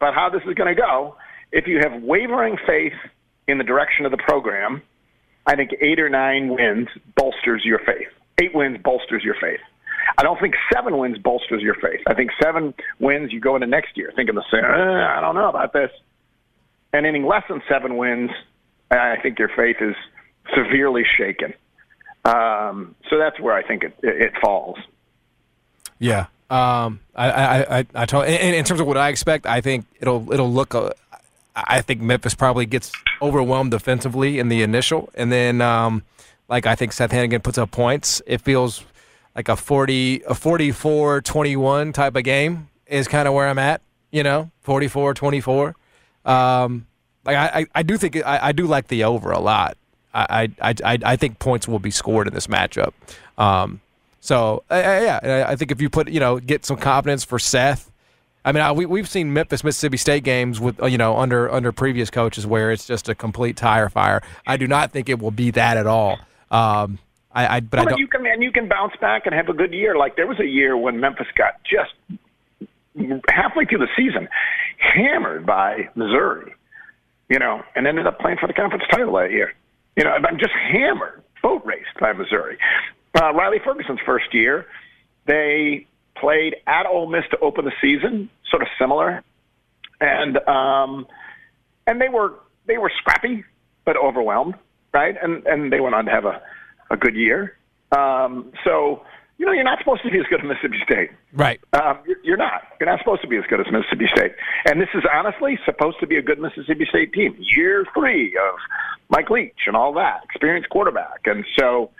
about 0.00 0.14
how 0.14 0.28
this 0.28 0.42
is 0.46 0.54
going 0.54 0.74
to 0.74 0.80
go. 0.80 1.16
If 1.50 1.66
you 1.66 1.80
have 1.82 2.02
wavering 2.02 2.56
faith 2.66 2.92
in 3.48 3.58
the 3.58 3.64
direction 3.64 4.04
of 4.04 4.12
the 4.12 4.16
program, 4.18 4.80
I 5.46 5.56
think 5.56 5.70
eight 5.80 5.98
or 5.98 6.08
nine 6.08 6.48
wins 6.50 6.88
bolsters 7.16 7.62
your 7.64 7.80
faith. 7.80 8.08
Eight 8.40 8.54
wins 8.54 8.78
bolsters 8.84 9.24
your 9.24 9.34
faith. 9.40 9.60
I 10.16 10.22
don't 10.22 10.40
think 10.40 10.54
seven 10.72 10.96
wins 10.98 11.18
bolsters 11.18 11.62
your 11.62 11.74
faith. 11.74 12.00
I 12.06 12.14
think 12.14 12.30
seven 12.42 12.74
wins 12.98 13.32
you 13.32 13.40
go 13.40 13.54
into 13.54 13.66
next 13.66 13.96
year 13.96 14.12
thinking 14.16 14.34
the 14.34 14.44
same. 14.50 14.64
Eh, 14.64 14.66
I 14.66 15.20
don't 15.20 15.34
know 15.34 15.48
about 15.48 15.72
this. 15.72 15.90
And 16.92 17.04
anything 17.04 17.26
less 17.26 17.44
than 17.48 17.62
seven 17.68 17.96
wins, 17.96 18.30
I 18.90 19.16
think 19.22 19.38
your 19.38 19.50
faith 19.54 19.76
is 19.80 19.94
severely 20.54 21.04
shaken. 21.16 21.52
Um, 22.24 22.94
so 23.10 23.18
that's 23.18 23.38
where 23.38 23.54
I 23.54 23.62
think 23.62 23.84
it, 23.84 23.94
it, 24.02 24.22
it 24.22 24.32
falls. 24.40 24.78
Yeah. 25.98 26.26
Um, 26.50 27.00
I, 27.14 27.30
I, 27.30 27.78
I, 27.78 27.86
I 27.94 28.06
told, 28.06 28.26
in, 28.26 28.54
in 28.54 28.64
terms 28.64 28.80
of 28.80 28.86
what 28.86 28.96
I 28.96 29.08
expect, 29.08 29.46
I 29.46 29.60
think 29.60 29.84
it'll, 30.00 30.32
it'll 30.32 30.50
look. 30.50 30.74
Uh, 30.74 30.90
I 31.54 31.82
think 31.82 32.00
Memphis 32.00 32.34
probably 32.34 32.66
gets 32.66 32.92
overwhelmed 33.20 33.72
defensively 33.72 34.38
in 34.38 34.48
the 34.48 34.62
initial, 34.62 35.10
and 35.14 35.30
then, 35.30 35.60
um, 35.60 36.04
like 36.48 36.66
I 36.66 36.74
think 36.74 36.92
Seth 36.92 37.10
Henigan 37.10 37.42
puts 37.42 37.58
up 37.58 37.70
points. 37.70 38.22
It 38.26 38.40
feels 38.40 38.84
like 39.38 39.48
a 39.48 39.54
forty, 39.54 40.20
a 40.22 40.34
44-21 40.34 41.94
type 41.94 42.16
of 42.16 42.24
game 42.24 42.68
is 42.88 43.06
kind 43.06 43.28
of 43.28 43.34
where 43.34 43.46
I'm 43.46 43.58
at. 43.58 43.82
You 44.10 44.24
know, 44.24 44.50
44-24. 44.66 45.74
Um, 46.24 46.88
like 47.24 47.36
I, 47.36 47.66
I, 47.72 47.82
do 47.84 47.96
think 47.96 48.16
I, 48.16 48.48
I 48.48 48.52
do 48.52 48.66
like 48.66 48.88
the 48.88 49.04
over 49.04 49.30
a 49.30 49.38
lot. 49.38 49.76
I, 50.12 50.50
I, 50.60 50.74
I, 50.84 50.98
I 51.04 51.16
think 51.16 51.38
points 51.38 51.68
will 51.68 51.78
be 51.78 51.92
scored 51.92 52.26
in 52.26 52.34
this 52.34 52.48
matchup. 52.48 52.94
Um, 53.36 53.80
so 54.18 54.64
uh, 54.72 54.74
yeah, 54.74 55.46
I- 55.48 55.54
think 55.54 55.70
if 55.70 55.80
you 55.80 55.88
put 55.88 56.08
you 56.08 56.18
know 56.18 56.40
get 56.40 56.64
some 56.64 56.76
confidence 56.76 57.22
for 57.24 57.38
Seth. 57.38 57.92
I 58.44 58.50
mean, 58.50 58.62
I, 58.62 58.72
we 58.72 58.86
we've 58.86 59.08
seen 59.08 59.32
Memphis 59.32 59.62
Mississippi 59.62 59.98
State 59.98 60.24
games 60.24 60.58
with 60.58 60.82
uh, 60.82 60.86
you 60.86 60.98
know 60.98 61.16
under 61.16 61.48
under 61.52 61.70
previous 61.70 62.10
coaches 62.10 62.44
where 62.44 62.72
it's 62.72 62.86
just 62.86 63.08
a 63.08 63.14
complete 63.14 63.56
tire 63.56 63.88
fire. 63.88 64.20
I 64.48 64.56
do 64.56 64.66
not 64.66 64.90
think 64.90 65.08
it 65.08 65.20
will 65.20 65.30
be 65.30 65.52
that 65.52 65.76
at 65.76 65.86
all. 65.86 66.18
Um, 66.50 66.98
I, 67.32 67.56
I 67.56 67.60
but 67.60 67.80
I 67.80 67.82
Well, 67.82 67.90
don't. 67.90 67.98
you 67.98 68.06
can 68.08 68.26
and 68.26 68.42
you 68.42 68.52
can 68.52 68.68
bounce 68.68 68.94
back 69.00 69.26
and 69.26 69.34
have 69.34 69.48
a 69.48 69.52
good 69.52 69.72
year. 69.72 69.96
Like 69.96 70.16
there 70.16 70.26
was 70.26 70.40
a 70.40 70.46
year 70.46 70.76
when 70.76 71.00
Memphis 71.00 71.26
got 71.36 71.60
just 71.64 71.92
halfway 73.28 73.64
through 73.64 73.78
the 73.78 73.88
season 73.96 74.28
hammered 74.78 75.46
by 75.46 75.88
Missouri, 75.94 76.54
you 77.28 77.38
know, 77.38 77.62
and 77.74 77.86
ended 77.86 78.06
up 78.06 78.18
playing 78.18 78.38
for 78.38 78.46
the 78.46 78.52
conference 78.52 78.84
title 78.90 79.14
that 79.16 79.30
year. 79.30 79.52
You 79.96 80.04
know, 80.04 80.10
I'm 80.10 80.38
just 80.38 80.52
hammered, 80.52 81.22
boat 81.42 81.64
raced 81.64 81.98
by 82.00 82.12
Missouri. 82.12 82.58
Uh, 83.20 83.32
Riley 83.34 83.58
Ferguson's 83.64 84.00
first 84.06 84.32
year, 84.32 84.66
they 85.26 85.86
played 86.16 86.56
at 86.66 86.86
Ole 86.86 87.06
Miss 87.08 87.24
to 87.30 87.38
open 87.40 87.64
the 87.64 87.72
season, 87.80 88.30
sort 88.50 88.62
of 88.62 88.68
similar, 88.78 89.22
and 90.00 90.38
um, 90.48 91.06
and 91.86 92.00
they 92.00 92.08
were 92.08 92.34
they 92.66 92.78
were 92.78 92.90
scrappy 92.98 93.44
but 93.84 93.96
overwhelmed, 93.96 94.54
right? 94.92 95.16
And 95.20 95.46
and 95.46 95.72
they 95.72 95.80
went 95.80 95.94
on 95.94 96.04
to 96.06 96.10
have 96.10 96.24
a 96.24 96.40
a 96.90 96.96
good 96.96 97.14
year. 97.14 97.56
Um, 97.96 98.52
so 98.64 99.02
you 99.38 99.46
know, 99.46 99.52
you're 99.52 99.64
not 99.64 99.78
supposed 99.78 100.02
to 100.02 100.10
be 100.10 100.18
as 100.18 100.26
good 100.28 100.40
as 100.40 100.46
Mississippi 100.46 100.78
State. 100.84 101.10
Right. 101.32 101.60
Um, 101.72 102.00
you're, 102.04 102.16
you're 102.24 102.36
not. 102.36 102.62
You're 102.80 102.88
not 102.88 102.98
supposed 102.98 103.22
to 103.22 103.28
be 103.28 103.36
as 103.36 103.44
good 103.48 103.60
as 103.60 103.66
Mississippi 103.70 104.08
State. 104.12 104.32
And 104.66 104.80
this 104.80 104.88
is 104.94 105.04
honestly 105.14 105.58
supposed 105.64 106.00
to 106.00 106.08
be 106.08 106.16
a 106.16 106.22
good 106.22 106.40
Mississippi 106.40 106.86
State 106.90 107.12
team. 107.12 107.36
Year 107.56 107.86
three 107.94 108.36
of 108.36 108.58
Mike 109.10 109.30
Leach 109.30 109.54
and 109.66 109.76
all 109.76 109.92
that, 109.94 110.24
experienced 110.24 110.68
quarterback. 110.70 111.20
And 111.26 111.44
so, 111.56 111.90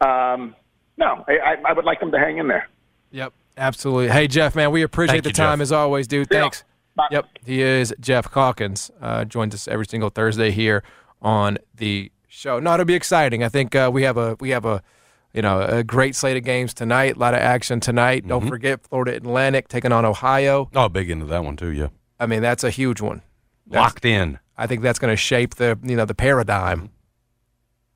um, 0.00 0.56
no, 0.96 1.22
I, 1.28 1.32
I, 1.32 1.56
I 1.68 1.72
would 1.74 1.84
like 1.84 2.00
them 2.00 2.10
to 2.12 2.18
hang 2.18 2.38
in 2.38 2.48
there. 2.48 2.66
Yep, 3.10 3.34
absolutely. 3.58 4.08
Hey 4.08 4.26
Jeff, 4.26 4.56
man, 4.56 4.70
we 4.70 4.82
appreciate 4.82 5.22
Thank 5.22 5.24
the 5.24 5.30
you, 5.30 5.34
time 5.34 5.58
Jeff. 5.58 5.64
as 5.64 5.72
always, 5.72 6.06
dude. 6.06 6.28
Yeah. 6.30 6.40
Thanks. 6.40 6.64
Bye. 6.96 7.08
Yep, 7.10 7.26
he 7.44 7.60
is 7.60 7.94
Jeff 8.00 8.30
Calkins. 8.30 8.90
Uh, 9.00 9.24
joins 9.26 9.54
us 9.54 9.68
every 9.68 9.86
single 9.86 10.08
Thursday 10.08 10.50
here 10.50 10.82
on 11.20 11.58
the 11.74 12.10
show. 12.36 12.58
No, 12.58 12.74
it'll 12.74 12.86
be 12.86 12.94
exciting. 12.94 13.42
I 13.42 13.48
think 13.48 13.74
uh, 13.74 13.90
we 13.92 14.02
have 14.02 14.16
a 14.16 14.36
we 14.40 14.50
have 14.50 14.64
a 14.64 14.82
you 15.32 15.42
know 15.42 15.60
a 15.62 15.82
great 15.82 16.14
slate 16.14 16.36
of 16.36 16.44
games 16.44 16.74
tonight. 16.74 17.16
A 17.16 17.18
lot 17.18 17.34
of 17.34 17.40
action 17.40 17.80
tonight. 17.80 18.20
Mm-hmm. 18.22 18.28
Don't 18.28 18.48
forget 18.48 18.82
Florida 18.86 19.16
Atlantic 19.16 19.68
taking 19.68 19.92
on 19.92 20.04
Ohio. 20.04 20.70
Oh, 20.74 20.88
big 20.88 21.10
into 21.10 21.26
that 21.26 21.44
one 21.44 21.56
too. 21.56 21.70
Yeah, 21.70 21.88
I 22.20 22.26
mean 22.26 22.42
that's 22.42 22.64
a 22.64 22.70
huge 22.70 23.00
one. 23.00 23.22
That's- 23.66 23.82
locked 23.82 24.04
in. 24.04 24.38
I 24.58 24.66
think 24.66 24.80
that's 24.82 24.98
going 24.98 25.12
to 25.12 25.16
shape 25.16 25.56
the 25.56 25.78
you 25.82 25.96
know 25.96 26.04
the 26.06 26.14
paradigm, 26.14 26.90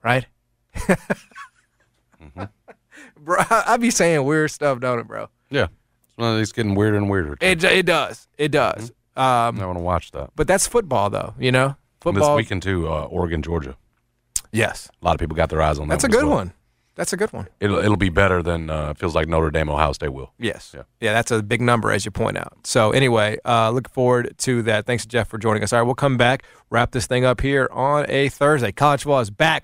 right? 0.03 0.27
Mm-hmm. 0.75 2.43
Bro, 3.23 3.37
I, 3.49 3.77
be 3.77 3.91
saying 3.91 4.23
weird 4.23 4.49
stuff, 4.49 4.79
don't 4.79 4.97
it, 4.97 5.07
bro? 5.07 5.29
Yeah, 5.51 5.67
it's 6.17 6.51
getting 6.51 6.73
weirder 6.73 6.97
and 6.97 7.07
weirder. 7.09 7.37
It 7.39 7.63
it 7.63 7.85
does. 7.85 8.27
It 8.37 8.51
does. 8.51 8.91
Um, 9.15 9.59
I 9.59 9.65
want 9.65 9.77
to 9.77 9.83
watch 9.83 10.11
that 10.11 10.31
But 10.35 10.47
that's 10.47 10.65
football, 10.65 11.09
though. 11.09 11.35
You 11.37 11.51
know, 11.51 11.75
football. 11.99 12.35
this 12.35 12.43
weekend 12.43 12.63
too. 12.63 12.87
Uh, 12.87 13.03
Oregon, 13.05 13.43
Georgia. 13.43 13.75
Yes, 14.51 14.89
A 15.01 15.05
lot 15.05 15.13
of 15.15 15.19
people 15.19 15.35
got 15.35 15.49
their 15.49 15.61
eyes 15.61 15.79
on 15.79 15.87
that. 15.87 15.99
that's 15.99 16.03
a 16.03 16.07
one 16.07 16.13
as 16.15 16.21
good 16.21 16.27
well. 16.27 16.35
one. 16.37 16.53
That's 16.95 17.13
a 17.13 17.17
good 17.17 17.31
one. 17.31 17.47
It'll 17.61 17.77
it'll 17.79 17.95
be 17.95 18.09
better 18.09 18.43
than 18.43 18.69
uh, 18.69 18.93
feels 18.95 19.15
like 19.15 19.27
Notre 19.29 19.49
Dame, 19.49 19.69
Ohio 19.69 19.93
State 19.93 20.09
will. 20.09 20.33
Yes. 20.37 20.71
Yeah. 20.75 20.83
Yeah, 20.99 21.13
that's 21.13 21.31
a 21.31 21.41
big 21.41 21.61
number, 21.61 21.89
as 21.89 22.03
you 22.03 22.11
point 22.11 22.37
out. 22.37 22.53
So, 22.67 22.91
anyway, 22.91 23.37
uh, 23.45 23.71
look 23.71 23.89
forward 23.89 24.35
to 24.39 24.61
that. 24.63 24.85
Thanks, 24.85 25.05
Jeff, 25.05 25.29
for 25.29 25.37
joining 25.37 25.63
us. 25.63 25.71
All 25.71 25.79
right, 25.79 25.85
we'll 25.85 25.95
come 25.95 26.17
back, 26.17 26.43
wrap 26.69 26.91
this 26.91 27.07
thing 27.07 27.23
up 27.23 27.39
here 27.39 27.69
on 27.71 28.05
a 28.09 28.27
Thursday. 28.27 28.73
College 28.73 29.03
football 29.03 29.21
is 29.21 29.29
back. 29.31 29.63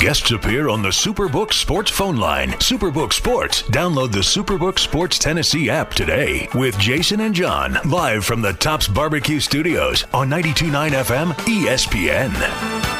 Guests 0.00 0.30
appear 0.30 0.68
on 0.68 0.80
the 0.80 0.90
Superbook 0.90 1.52
Sports 1.52 1.90
phone 1.90 2.18
line. 2.18 2.50
Superbook 2.52 3.12
Sports. 3.12 3.62
Download 3.64 4.12
the 4.12 4.20
Superbook 4.20 4.78
Sports 4.78 5.18
Tennessee 5.18 5.68
app 5.70 5.92
today 5.92 6.48
with 6.54 6.78
Jason 6.78 7.20
and 7.20 7.34
John 7.34 7.76
live 7.84 8.24
from 8.24 8.40
the 8.40 8.52
Tops 8.52 8.86
Barbecue 8.86 9.40
Studios 9.40 10.04
on 10.14 10.30
92.9 10.30 10.90
FM 10.90 11.32
ESPN. 11.32 12.97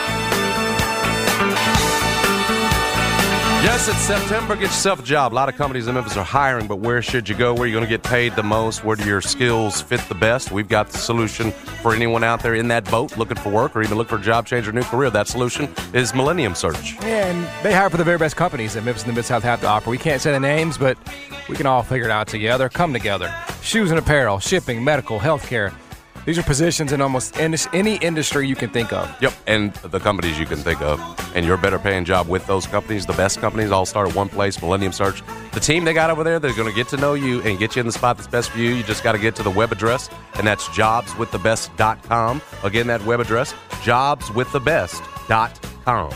Yes, 3.61 3.89
it's 3.89 3.99
September. 3.99 4.55
Get 4.55 4.63
yourself 4.67 5.01
a 5.01 5.03
job. 5.03 5.33
A 5.33 5.35
lot 5.35 5.49
of 5.49 5.57
companies 5.57 5.89
in 5.89 5.95
Memphis 5.95 6.17
are 6.17 6.25
hiring, 6.25 6.69
but 6.69 6.77
where 6.77 7.03
should 7.03 7.29
you 7.29 7.35
go? 7.35 7.53
Where 7.53 7.65
are 7.65 7.67
you 7.67 7.73
going 7.73 7.85
to 7.85 7.89
get 7.91 8.05
paid 8.05 8.37
the 8.37 8.43
most? 8.43 8.85
Where 8.85 8.95
do 8.95 9.05
your 9.05 9.21
skills 9.21 9.81
fit 9.81 10.01
the 10.09 10.15
best? 10.15 10.53
We've 10.53 10.69
got 10.69 10.89
the 10.91 10.99
solution 10.99 11.51
for 11.51 11.93
anyone 11.93 12.23
out 12.23 12.41
there 12.41 12.55
in 12.55 12.69
that 12.69 12.89
boat 12.89 13.19
looking 13.19 13.37
for 13.37 13.51
work 13.51 13.75
or 13.75 13.83
even 13.83 13.99
looking 13.99 14.17
for 14.17 14.23
a 14.23 14.25
job 14.25 14.47
change 14.47 14.69
or 14.69 14.73
new 14.73 14.85
career. 14.85 15.11
That 15.11 15.27
solution 15.27 15.69
is 15.93 16.15
Millennium 16.15 16.55
Search. 16.55 16.97
And 17.03 17.45
they 17.65 17.75
hire 17.75 17.91
for 17.91 17.97
the 17.97 18.05
very 18.05 18.17
best 18.17 18.37
companies 18.37 18.75
that 18.75 18.85
Memphis 18.85 19.03
and 19.03 19.13
the 19.13 19.17
Mid 19.17 19.25
South 19.25 19.43
have 19.43 19.61
to 19.63 19.67
offer. 19.67 19.91
We 19.91 19.99
can't 19.99 20.23
say 20.23 20.31
the 20.31 20.39
names, 20.41 20.79
but 20.79 20.97
we 21.49 21.57
can 21.57 21.67
all 21.67 21.83
figure 21.83 22.07
it 22.07 22.13
out 22.13 22.29
together. 22.29 22.69
Come 22.69 22.93
together. 22.93 23.35
Shoes 23.61 23.91
and 23.91 23.99
apparel, 23.99 24.39
shipping, 24.39 24.85
medical, 24.85 25.19
healthcare. 25.19 25.75
These 26.29 26.37
are 26.37 26.43
positions 26.43 26.93
in 26.93 27.01
almost 27.01 27.41
any 27.41 27.97
industry 27.97 28.47
you 28.47 28.55
can 28.55 28.69
think 28.69 28.93
of. 28.93 29.11
Yep, 29.23 29.33
and 29.47 29.73
the 29.77 29.99
companies 29.99 30.39
you 30.39 30.45
can 30.45 30.59
think 30.59 30.83
of. 30.83 31.01
And 31.35 31.47
your 31.47 31.57
better 31.57 31.79
paying 31.79 32.05
job 32.05 32.29
with 32.29 32.47
those 32.47 32.67
companies, 32.67 33.07
the 33.07 33.15
best 33.15 33.41
companies, 33.41 33.71
all 33.71 33.87
start 33.87 34.11
at 34.11 34.15
one 34.15 34.29
place, 34.29 34.61
Millennium 34.61 34.93
Search. 34.93 35.23
The 35.53 35.61
team 35.61 35.87
they 35.87 35.95
got 35.95 36.11
over 36.11 36.23
there, 36.23 36.39
they're 36.39 36.53
going 36.53 36.69
to 36.69 36.75
get 36.75 36.87
to 36.89 36.99
know 36.99 37.15
you 37.15 37.41
and 37.45 37.59
get 37.59 37.77
you 37.77 37.81
in 37.81 37.87
the 37.87 37.93
spot 37.93 38.19
that's 38.19 38.29
best 38.29 38.51
for 38.51 38.59
you. 38.59 38.75
You 38.75 38.83
just 38.83 39.03
got 39.03 39.13
to 39.13 39.19
get 39.19 39.37
to 39.37 39.43
the 39.43 39.49
web 39.49 39.73
address, 39.73 40.11
and 40.35 40.47
that's 40.47 40.69
jobswiththebest.com. 40.69 42.43
Again, 42.63 42.89
that 42.89 43.03
web 43.07 43.21
address, 43.21 43.55
jobswiththebest.com. 43.81 46.13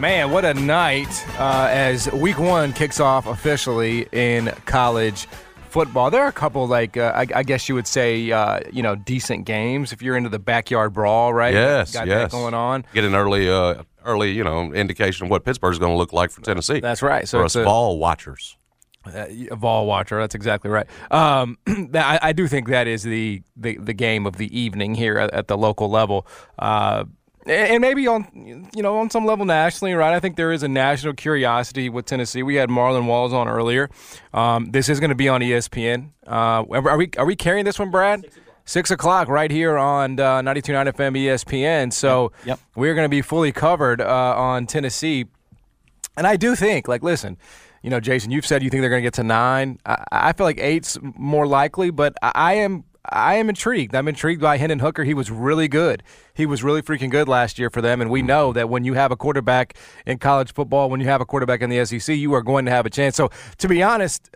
Man, 0.00 0.32
what 0.32 0.44
a 0.44 0.54
night 0.54 1.24
uh, 1.38 1.68
as 1.70 2.10
week 2.10 2.40
one 2.40 2.72
kicks 2.72 2.98
off 2.98 3.28
officially 3.28 4.08
in 4.10 4.52
college 4.66 5.28
football. 5.70 6.10
There 6.10 6.22
are 6.22 6.28
a 6.28 6.32
couple, 6.32 6.66
like, 6.66 6.96
uh, 6.96 7.12
I, 7.14 7.26
I 7.34 7.42
guess 7.42 7.68
you 7.68 7.74
would 7.74 7.86
say, 7.86 8.30
uh, 8.30 8.60
you 8.72 8.82
know, 8.82 8.96
decent 8.96 9.46
games 9.46 9.92
if 9.92 10.02
you're 10.02 10.16
into 10.16 10.28
the 10.28 10.38
backyard 10.38 10.92
brawl, 10.92 11.32
right? 11.32 11.54
Yes, 11.54 11.92
Got 11.92 12.06
yes. 12.06 12.30
that 12.30 12.36
going 12.36 12.54
on. 12.54 12.84
Get 12.92 13.04
an 13.04 13.14
early, 13.14 13.50
uh, 13.50 13.82
early, 14.04 14.32
you 14.32 14.44
know, 14.44 14.72
indication 14.72 15.24
of 15.26 15.30
what 15.30 15.44
Pittsburgh's 15.44 15.78
going 15.78 15.92
to 15.92 15.96
look 15.98 16.12
like 16.12 16.30
for 16.30 16.40
Tennessee. 16.42 16.80
That's 16.80 17.02
right. 17.02 17.28
So 17.28 17.38
for 17.38 17.44
us 17.44 17.56
a- 17.56 17.64
ball 17.64 17.98
watchers. 17.98 18.56
Uh, 19.06 19.24
a 19.50 19.56
Vol 19.56 19.86
watcher. 19.86 20.18
That's 20.20 20.34
exactly 20.34 20.70
right. 20.70 20.86
Um, 21.10 21.56
I, 21.94 22.18
I 22.20 22.32
do 22.32 22.46
think 22.46 22.68
that 22.68 22.86
is 22.86 23.02
the, 23.02 23.42
the, 23.56 23.78
the 23.78 23.94
game 23.94 24.26
of 24.26 24.36
the 24.36 24.58
evening 24.58 24.94
here 24.94 25.16
at, 25.16 25.32
at 25.32 25.48
the 25.48 25.56
local 25.56 25.88
level. 25.88 26.26
And 27.46 27.52
and 27.72 27.80
maybe 27.80 28.06
on 28.06 28.70
you 28.74 28.82
know 28.82 28.98
on 28.98 29.10
some 29.10 29.24
level 29.24 29.44
nationally, 29.46 29.94
right? 29.94 30.12
I 30.14 30.20
think 30.20 30.36
there 30.36 30.52
is 30.52 30.62
a 30.62 30.68
national 30.68 31.14
curiosity 31.14 31.88
with 31.88 32.06
Tennessee. 32.06 32.42
We 32.42 32.56
had 32.56 32.68
Marlon 32.68 33.06
Walls 33.06 33.32
on 33.32 33.48
earlier. 33.48 33.88
Um, 34.34 34.70
this 34.72 34.88
is 34.88 35.00
going 35.00 35.10
to 35.10 35.16
be 35.16 35.28
on 35.28 35.40
ESPN. 35.40 36.10
Uh, 36.26 36.64
are 36.70 36.96
we 36.98 37.10
are 37.16 37.24
we 37.26 37.36
carrying 37.36 37.64
this 37.64 37.78
one, 37.78 37.90
Brad? 37.90 38.26
Six 38.66 38.90
o'clock 38.92 39.26
right 39.28 39.50
here 39.50 39.76
on 39.76 40.20
uh, 40.20 40.42
92.9 40.42 40.92
FM 40.92 41.16
ESPN. 41.18 41.92
So 41.92 42.30
Yep. 42.44 42.60
we're 42.76 42.94
going 42.94 43.06
to 43.06 43.08
be 43.08 43.20
fully 43.22 43.50
covered 43.50 44.00
uh, 44.00 44.34
on 44.36 44.66
Tennessee. 44.68 45.26
And 46.16 46.24
I 46.26 46.36
do 46.36 46.54
think, 46.54 46.86
like, 46.86 47.02
listen, 47.02 47.36
you 47.82 47.90
know, 47.90 47.98
Jason, 47.98 48.30
you've 48.30 48.46
said 48.46 48.62
you 48.62 48.70
think 48.70 48.82
they're 48.82 48.90
going 48.90 49.02
to 49.02 49.06
get 49.06 49.14
to 49.14 49.24
nine. 49.24 49.80
I, 49.86 50.04
I 50.12 50.32
feel 50.34 50.46
like 50.46 50.60
eight's 50.60 50.98
more 51.02 51.48
likely, 51.48 51.90
but 51.90 52.14
I, 52.22 52.30
I 52.34 52.52
am. 52.54 52.84
I 53.08 53.36
am 53.36 53.48
intrigued. 53.48 53.94
I'm 53.94 54.08
intrigued 54.08 54.40
by 54.40 54.58
Hendon 54.58 54.80
Hooker. 54.80 55.04
He 55.04 55.14
was 55.14 55.30
really 55.30 55.68
good. 55.68 56.02
He 56.34 56.46
was 56.46 56.62
really 56.62 56.82
freaking 56.82 57.10
good 57.10 57.28
last 57.28 57.58
year 57.58 57.70
for 57.70 57.80
them. 57.80 58.00
And 58.00 58.10
we 58.10 58.22
know 58.22 58.52
that 58.52 58.68
when 58.68 58.84
you 58.84 58.94
have 58.94 59.10
a 59.10 59.16
quarterback 59.16 59.76
in 60.06 60.18
college 60.18 60.52
football, 60.52 60.90
when 60.90 61.00
you 61.00 61.06
have 61.06 61.20
a 61.20 61.26
quarterback 61.26 61.62
in 61.62 61.70
the 61.70 61.84
SEC, 61.84 62.16
you 62.16 62.34
are 62.34 62.42
going 62.42 62.66
to 62.66 62.70
have 62.70 62.86
a 62.86 62.90
chance. 62.90 63.16
So, 63.16 63.30
to 63.58 63.68
be 63.68 63.82
honest, 63.82 64.30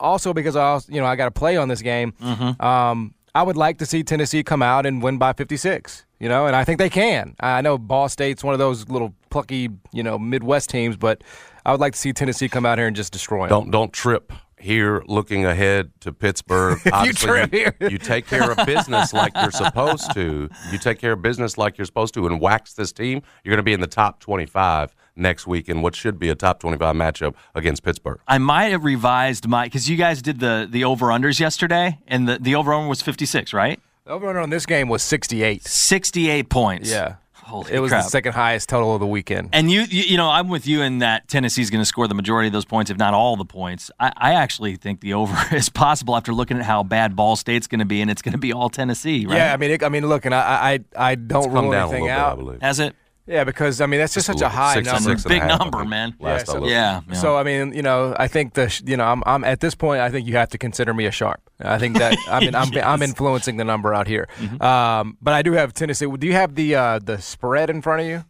also 0.00 0.32
because 0.32 0.56
I, 0.56 0.62
also, 0.64 0.92
you 0.92 1.00
know, 1.00 1.06
I 1.06 1.16
got 1.16 1.26
to 1.26 1.30
play 1.30 1.56
on 1.56 1.68
this 1.68 1.82
game. 1.82 2.14
Um, 2.60 3.14
I 3.34 3.42
would 3.42 3.56
like 3.56 3.78
to 3.78 3.86
see 3.86 4.02
Tennessee 4.02 4.42
come 4.42 4.62
out 4.62 4.86
and 4.86 5.02
win 5.02 5.18
by 5.18 5.32
56. 5.32 6.04
You 6.18 6.28
know, 6.28 6.46
and 6.46 6.56
I 6.56 6.64
think 6.64 6.78
they 6.78 6.90
can. 6.90 7.36
I 7.38 7.60
know 7.60 7.78
Ball 7.78 8.08
State's 8.08 8.42
one 8.42 8.52
of 8.52 8.58
those 8.58 8.88
little 8.88 9.14
plucky, 9.30 9.68
you 9.92 10.02
know, 10.02 10.18
Midwest 10.18 10.68
teams, 10.68 10.96
but 10.96 11.22
I 11.64 11.70
would 11.70 11.80
like 11.80 11.92
to 11.92 11.98
see 11.98 12.12
Tennessee 12.12 12.48
come 12.48 12.66
out 12.66 12.78
here 12.78 12.88
and 12.88 12.96
just 12.96 13.12
destroy 13.12 13.42
them. 13.42 13.50
Don't 13.50 13.70
don't 13.70 13.92
trip 13.92 14.32
here 14.60 15.02
looking 15.06 15.44
ahead 15.44 15.90
to 16.00 16.12
Pittsburgh. 16.12 16.78
you 16.84 16.90
Obviously, 16.92 17.28
trip 17.28 17.52
here. 17.52 17.74
you 17.80 17.98
take 17.98 18.26
care 18.26 18.50
of 18.50 18.66
business 18.66 19.12
like 19.12 19.32
you're 19.36 19.50
supposed 19.66 20.12
to. 20.14 20.48
You 20.70 20.78
take 20.78 20.98
care 20.98 21.12
of 21.12 21.22
business 21.22 21.58
like 21.58 21.78
you're 21.78 21.84
supposed 21.84 22.14
to 22.14 22.26
and 22.26 22.40
wax 22.40 22.74
this 22.74 22.92
team. 22.92 23.22
You're 23.44 23.52
going 23.52 23.58
to 23.58 23.62
be 23.62 23.72
in 23.72 23.80
the 23.80 23.86
top 23.86 24.20
25 24.20 24.94
next 25.16 25.46
week 25.46 25.68
in 25.68 25.82
what 25.82 25.94
should 25.94 26.18
be 26.18 26.28
a 26.28 26.34
top 26.34 26.60
25 26.60 26.94
matchup 26.94 27.34
against 27.54 27.82
Pittsburgh. 27.82 28.20
I 28.28 28.38
might 28.38 28.66
have 28.72 28.84
revised 28.84 29.48
my 29.48 29.64
because 29.66 29.88
you 29.88 29.96
guys 29.96 30.22
did 30.22 30.40
the 30.40 30.66
the 30.70 30.84
over 30.84 31.06
unders 31.06 31.40
yesterday, 31.40 31.98
and 32.06 32.28
the 32.28 32.38
the 32.38 32.54
over 32.54 32.72
under 32.72 32.88
was 32.88 33.02
fifty 33.02 33.26
six, 33.26 33.52
right? 33.52 33.80
The 34.04 34.10
over 34.12 34.28
under 34.28 34.40
on 34.40 34.50
this 34.50 34.64
game 34.64 34.88
was 34.88 35.02
68. 35.02 35.64
Sixty 35.64 36.30
eight 36.30 36.48
points. 36.48 36.90
Yeah. 36.90 37.16
Holy 37.48 37.72
it 37.72 37.80
was 37.80 37.90
crap. 37.90 38.04
the 38.04 38.10
second 38.10 38.32
highest 38.34 38.68
total 38.68 38.94
of 38.94 39.00
the 39.00 39.06
weekend. 39.06 39.50
And 39.52 39.70
you, 39.70 39.80
you, 39.82 40.02
you 40.02 40.16
know, 40.16 40.28
I'm 40.28 40.48
with 40.48 40.66
you 40.66 40.82
in 40.82 40.98
that 40.98 41.28
Tennessee's 41.28 41.70
going 41.70 41.80
to 41.80 41.86
score 41.86 42.06
the 42.06 42.14
majority 42.14 42.48
of 42.48 42.52
those 42.52 42.64
points, 42.64 42.90
if 42.90 42.98
not 42.98 43.14
all 43.14 43.36
the 43.36 43.44
points. 43.44 43.90
I, 43.98 44.12
I 44.16 44.34
actually 44.34 44.76
think 44.76 45.00
the 45.00 45.14
over 45.14 45.36
is 45.54 45.68
possible 45.68 46.14
after 46.16 46.32
looking 46.32 46.58
at 46.58 46.64
how 46.64 46.82
bad 46.82 47.16
Ball 47.16 47.36
State's 47.36 47.66
going 47.66 47.78
to 47.80 47.84
be, 47.84 48.00
and 48.00 48.10
it's 48.10 48.22
going 48.22 48.32
to 48.32 48.38
be 48.38 48.52
all 48.52 48.68
Tennessee, 48.68 49.26
right? 49.26 49.36
Yeah, 49.36 49.52
I 49.54 49.56
mean, 49.56 49.70
it, 49.72 49.82
I 49.82 49.88
mean, 49.88 50.06
look, 50.06 50.24
and 50.26 50.34
I, 50.34 50.80
I, 50.96 51.10
I 51.10 51.14
don't 51.14 51.44
It's 51.46 51.54
rule 51.54 51.70
down 51.72 51.88
anything 51.88 52.04
little 52.04 52.06
bit, 52.06 52.12
I 52.12 52.30
out. 52.30 52.38
believe. 52.38 52.60
Has 52.62 52.80
it? 52.80 52.94
Yeah, 53.28 53.44
because 53.44 53.80
I 53.82 53.86
mean 53.86 54.00
that's 54.00 54.14
just 54.14 54.26
such 54.26 54.40
a 54.40 54.48
high 54.48 54.74
Six- 54.74 54.86
number. 54.86 55.10
six 55.10 55.24
and 55.24 55.32
a 55.32 55.34
Big 55.34 55.42
half, 55.42 55.58
number, 55.60 55.84
man. 55.84 56.14
Last 56.18 56.46
so- 56.46 56.66
Yeah. 56.66 57.02
yeah. 57.06 57.14
So 57.14 57.36
I 57.36 57.42
mean, 57.42 57.74
you 57.74 57.82
know, 57.82 58.16
I 58.18 58.26
think 58.26 58.54
the 58.54 58.68
sh- 58.70 58.82
you 58.86 58.96
know, 58.96 59.04
I'm, 59.04 59.22
I'm 59.26 59.44
at 59.44 59.60
this 59.60 59.74
point. 59.74 60.00
I 60.00 60.08
think 60.10 60.26
you 60.26 60.34
have 60.36 60.48
to 60.50 60.58
consider 60.58 60.94
me 60.94 61.04
a 61.06 61.10
sharp. 61.10 61.40
I 61.60 61.78
think 61.78 61.98
that 61.98 62.16
I 62.30 62.40
mean, 62.40 62.54
I'm, 62.54 62.68
I'm 62.72 62.72
Mm-hmm. 62.72 63.02
influencing 63.02 63.56
the 63.58 63.64
number 63.64 63.92
out 63.92 64.06
here. 64.06 64.26
Um, 64.60 65.18
but 65.20 65.34
I 65.34 65.42
do 65.42 65.52
have 65.52 65.74
Tennessee. 65.74 66.06
Do 66.06 66.26
you 66.26 66.32
have 66.32 66.54
the 66.54 66.74
uh, 66.74 66.98
the 67.00 67.18
spread 67.20 67.68
in 67.70 67.82
front 67.82 68.00
of 68.02 68.06
you? 68.08 68.24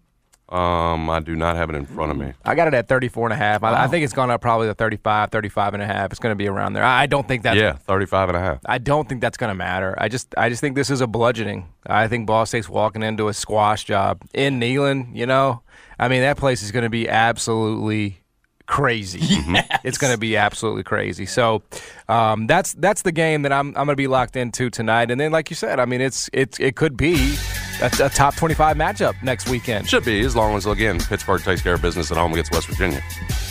Um, 0.49 1.11
I 1.11 1.20
do 1.20 1.36
not 1.36 1.57
have 1.57 1.68
it 1.68 1.76
in 1.76 1.84
front 1.84 2.11
of 2.11 2.16
me. 2.16 2.32
I 2.42 2.55
got 2.55 2.68
it 2.68 2.74
at 2.74 2.88
34 2.88 3.26
and 3.26 3.32
a 3.34 3.36
half. 3.36 3.62
I, 3.62 3.84
I 3.84 3.86
think 3.86 4.05
it's 4.05 4.14
gone 4.14 4.30
up 4.30 4.40
probably 4.40 4.66
to 4.68 4.74
35, 4.74 5.30
35 5.30 5.74
and 5.74 5.82
a 5.82 5.86
half. 5.86 6.11
It's 6.11 6.18
going 6.18 6.32
to 6.32 6.36
be 6.36 6.49
around 6.49 6.72
there. 6.72 6.84
I 6.84 7.03
I 7.03 7.07
don't 7.07 7.28
think 7.28 7.42
that's 7.42 7.59
yeah, 7.59 7.72
35 7.72 8.30
and 8.30 8.36
a 8.36 8.40
half. 8.40 8.59
I 8.64 8.78
don't 8.78 9.09
think 9.09 9.20
that's 9.20 9.36
going 9.36 9.49
to 9.49 9.55
matter. 9.55 9.94
I 9.99 10.09
just 10.09 10.34
I 10.38 10.49
just 10.49 10.61
think 10.61 10.74
this 10.74 10.90
is 10.90 11.01
a 11.01 11.07
bludgeoning. 11.07 11.68
I 11.86 12.09
think 12.09 12.26
Ball 12.26 12.46
State's 12.46 12.68
walking 12.68 13.03
into 13.03 13.28
a 13.28 13.34
squash 13.34 13.84
job 13.84 14.22
in 14.32 14.59
Neyland. 14.59 15.14
You 15.14 15.26
know, 15.26 15.62
I 15.99 16.09
mean 16.09 16.22
that 16.22 16.38
place 16.38 16.62
is 16.62 16.72
going 16.72 16.84
to 16.84 16.90
be 16.90 17.09
absolutely 17.09 18.22
crazy. 18.66 19.20
It's 19.84 19.96
going 19.96 20.12
to 20.12 20.18
be 20.18 20.36
absolutely 20.36 20.82
crazy. 20.82 21.24
So 21.24 21.62
um, 22.09 22.46
that's 22.46 22.74
that's 22.74 23.03
the 23.03 23.12
game 23.12 23.42
that 23.42 23.53
I'm 23.53 23.68
I'm 23.68 23.86
going 23.86 23.88
to 23.88 23.96
be 23.96 24.09
locked 24.09 24.36
into 24.36 24.70
tonight. 24.70 25.11
And 25.11 25.20
then, 25.20 25.30
like 25.30 25.51
you 25.51 25.57
said, 25.57 25.78
I 25.78 25.84
mean 25.86 26.01
it's 26.01 26.28
it's 26.32 26.59
it 26.59 26.74
could 26.74 26.96
be 26.96 27.36
a, 27.81 27.87
a 28.05 28.09
top 28.09 28.35
25 28.37 28.76
matchup 28.76 29.20
next 29.22 29.49
weekend. 29.49 29.89
Should 29.89 30.05
be, 30.05 30.20
as 30.20 30.35
long 30.37 30.57
as, 30.57 30.66
again, 30.66 30.99
Pittsburgh 30.99 31.43
takes 31.43 31.62
care 31.62 31.74
of 31.74 31.83
business 31.83 32.11
at 32.11 32.16
home 32.16 32.33
against 32.33 32.53
West 32.53 32.66
Virginia. 32.68 33.03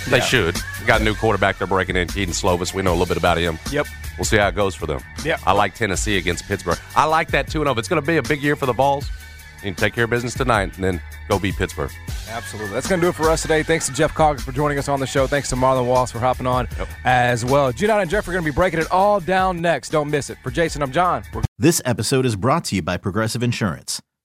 They 0.10 0.18
Yeah. 0.18 0.24
should. 0.24 0.58
Got 0.86 1.02
a 1.02 1.04
new 1.04 1.16
quarterback 1.16 1.58
they're 1.58 1.68
breaking 1.68 1.96
in, 1.96 2.08
Kedon 2.08 2.34
Slovis. 2.34 2.74
We 2.74 2.82
know 2.82 2.92
a 2.92 2.94
little 2.96 3.06
bit 3.08 3.18
about 3.18 3.38
him. 3.38 3.60
Yep. 3.72 3.88
We'll 4.18 4.26
see 4.26 4.38
how 4.38 4.48
it 4.48 4.56
goes 4.56 4.74
for 4.76 4.88
them. 4.88 5.02
Yeah. 5.24 5.38
I 5.46 5.52
like 5.52 5.76
Tennessee 5.76 6.18
against 6.18 6.48
Pittsburgh. 6.48 6.80
I 6.96 7.06
like 7.06 7.30
that 7.30 7.48
2 7.48 7.60
0. 7.64 7.74
It's 7.78 7.88
going 7.88 8.02
to 8.02 8.06
be 8.08 8.18
a 8.18 8.24
big 8.24 8.42
year 8.42 8.56
for 8.56 8.66
the 8.66 8.74
Vols. 8.74 9.10
You 9.58 9.64
can 9.74 9.76
take 9.76 9.94
care 9.94 10.04
of 10.04 10.10
business 10.12 10.34
tonight 10.36 10.76
and 10.76 10.84
then 10.84 11.02
go 11.30 11.40
beat 11.40 11.56
Pittsburgh. 11.56 11.92
Absolutely. 12.30 12.74
That's 12.74 12.88
going 12.88 13.02
to 13.02 13.06
do 13.06 13.10
it 13.10 13.16
for 13.16 13.30
us 13.30 13.42
today. 13.42 13.64
Thanks 13.64 13.88
to 13.88 13.94
Jeff 13.94 14.14
Calkins 14.16 14.44
for 14.44 14.52
joining 14.52 14.78
us 14.78 14.88
on 14.88 15.00
the 15.00 15.08
show. 15.08 15.26
Thanks 15.28 15.50
to 15.50 15.56
Marlon 15.56 15.88
Wallace 15.88 16.12
for 16.12 16.20
hopping 16.20 16.46
on 16.46 16.68
as 17.06 17.44
well. 17.44 17.72
Junot 17.72 18.02
and 18.02 18.10
Jeff 18.10 18.28
are 18.28 18.32
going 18.34 18.44
to 18.44 18.50
be 18.52 18.54
breaking 18.54 18.80
it 18.80 18.90
all 18.92 19.20
down 19.20 19.60
next. 19.62 19.90
Don't 19.90 20.10
miss 20.12 20.30
it. 20.30 20.38
For 20.44 20.52
Jason, 20.52 20.84
I'm 20.84 20.92
John. 20.92 21.24
We're 21.34 21.42
This 21.58 21.82
episode 21.86 22.26
is 22.26 22.36
brought 22.36 22.66
to 22.66 22.76
you 22.76 22.82
by 22.84 22.98
Progressive 22.98 23.42
Insurance. 23.42 24.00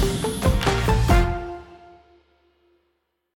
thank 0.00 0.44
you 0.44 0.59